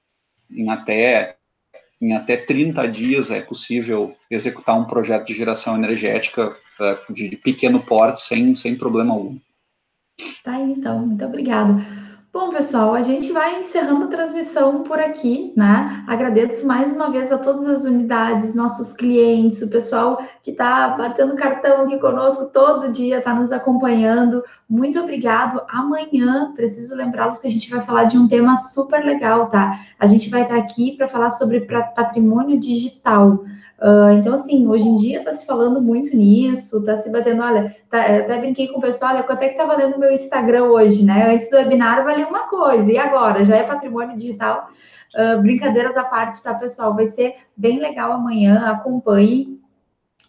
em 0.51 0.71
até, 0.71 1.37
em 2.01 2.15
até 2.15 2.37
30 2.37 2.89
dias 2.89 3.31
é 3.31 3.41
possível 3.41 4.17
executar 4.31 4.79
um 4.79 4.87
projeto 4.87 5.27
de 5.27 5.35
geração 5.35 5.77
energética 5.77 6.49
uh, 6.49 7.13
de, 7.13 7.29
de 7.29 7.37
pequeno 7.37 7.81
porte 7.81 8.21
sem, 8.21 8.55
sem 8.55 8.77
problema 8.77 9.13
algum. 9.13 9.39
Tá 10.43 10.57
aí, 10.57 10.73
então. 10.73 11.07
Muito 11.07 11.25
obrigado. 11.25 12.00
Bom, 12.33 12.51
pessoal, 12.51 12.95
a 12.95 13.03
gente 13.03 13.33
vai 13.33 13.59
encerrando 13.59 14.05
a 14.05 14.07
transmissão 14.07 14.85
por 14.85 15.01
aqui, 15.01 15.53
né? 15.57 16.05
Agradeço 16.07 16.65
mais 16.65 16.95
uma 16.95 17.11
vez 17.11 17.33
a 17.33 17.39
todas 17.39 17.67
as 17.67 17.85
unidades, 17.85 18.55
nossos 18.55 18.93
clientes, 18.93 19.61
o 19.63 19.69
pessoal 19.69 20.23
que 20.41 20.53
está 20.53 20.91
batendo 20.91 21.35
cartão 21.35 21.83
aqui 21.83 21.99
conosco 21.99 22.53
todo 22.53 22.93
dia, 22.93 23.19
está 23.19 23.35
nos 23.35 23.51
acompanhando. 23.51 24.45
Muito 24.69 25.01
obrigado. 25.01 25.61
Amanhã, 25.69 26.53
preciso 26.55 26.95
lembrá-los 26.95 27.41
que 27.41 27.49
a 27.49 27.51
gente 27.51 27.69
vai 27.69 27.83
falar 27.83 28.05
de 28.05 28.17
um 28.17 28.29
tema 28.29 28.57
super 28.57 29.05
legal, 29.05 29.49
tá? 29.49 29.81
A 29.99 30.07
gente 30.07 30.31
vai 30.31 30.43
estar 30.43 30.57
aqui 30.57 30.97
para 30.97 31.09
falar 31.09 31.31
sobre 31.31 31.63
patrimônio 31.97 32.61
digital. 32.61 33.45
Uh, 33.81 34.13
então, 34.19 34.35
assim, 34.35 34.69
hoje 34.69 34.87
em 34.87 34.97
dia 34.97 35.21
está 35.21 35.33
se 35.33 35.47
falando 35.47 35.81
muito 35.81 36.15
nisso, 36.15 36.81
está 36.81 36.97
se 36.97 37.11
batendo, 37.11 37.43
olha, 37.43 37.75
tá, 37.89 37.99
até 37.99 38.39
brinquei 38.39 38.69
com 38.69 38.79
o 38.79 38.81
pessoal, 38.81 39.15
olha, 39.15 39.23
quanto 39.23 39.43
é 39.43 39.47
que 39.47 39.55
está 39.55 39.65
valendo 39.65 39.97
o 39.97 39.99
meu 39.99 40.13
Instagram 40.13 40.65
hoje, 40.65 41.03
né? 41.03 41.33
Antes 41.33 41.49
do 41.49 41.57
webinar 41.57 42.05
valia 42.05 42.29
uma 42.29 42.47
coisa, 42.47 42.93
e 42.93 42.99
agora? 42.99 43.43
Já 43.43 43.57
é 43.57 43.63
patrimônio 43.63 44.17
digital? 44.17 44.69
Uh, 45.15 45.41
brincadeiras 45.41 45.97
à 45.97 46.05
parte, 46.05 46.43
tá, 46.43 46.55
pessoal? 46.55 46.95
Vai 46.95 47.07
ser 47.07 47.35
bem 47.57 47.81
legal 47.81 48.13
amanhã, 48.13 48.67
acompanhe. 48.67 49.59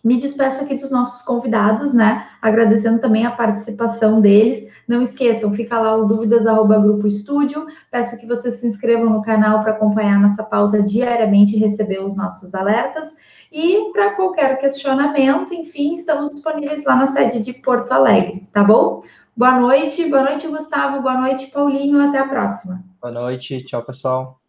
Me 0.04 0.18
despeço 0.18 0.64
aqui 0.64 0.76
dos 0.76 0.90
nossos 0.90 1.24
convidados, 1.24 1.94
né? 1.94 2.26
Agradecendo 2.42 3.00
também 3.00 3.26
a 3.26 3.32
participação 3.32 4.22
deles. 4.22 4.66
Não 4.88 5.02
esqueçam, 5.02 5.54
fica 5.54 5.78
lá 5.78 5.96
o 5.96 6.06
dúvidas 6.06 6.48
arroba 6.48 6.80
grupo 6.80 7.06
estúdio. 7.06 7.68
Peço 7.92 8.18
que 8.18 8.26
vocês 8.26 8.56
se 8.56 8.66
inscrevam 8.66 9.10
no 9.10 9.22
canal 9.22 9.62
para 9.62 9.74
acompanhar 9.74 10.20
nossa 10.20 10.44
pauta 10.44 10.82
diariamente 10.82 11.56
e 11.56 11.60
receber 11.60 12.02
os 12.02 12.16
nossos 12.16 12.56
alertas. 12.56 13.16
E 13.52 13.92
para 13.92 14.16
qualquer 14.16 14.60
questionamento, 14.60 15.54
enfim, 15.54 15.94
estamos 15.94 16.30
disponíveis 16.30 16.86
lá 16.86 16.96
na 16.96 17.06
sede 17.06 17.42
de 17.42 17.54
Porto 17.54 17.92
Alegre, 17.92 18.48
tá 18.54 18.64
bom? 18.64 19.04
Boa 19.36 19.60
noite, 19.60 20.10
boa 20.10 20.24
noite, 20.24 20.48
Gustavo, 20.48 21.02
boa 21.02 21.20
noite, 21.20 21.48
Paulinho, 21.48 22.02
até 22.02 22.20
a 22.20 22.28
próxima. 22.28 22.82
Boa 23.02 23.14
noite, 23.14 23.64
tchau, 23.66 23.84
pessoal. 23.84 24.41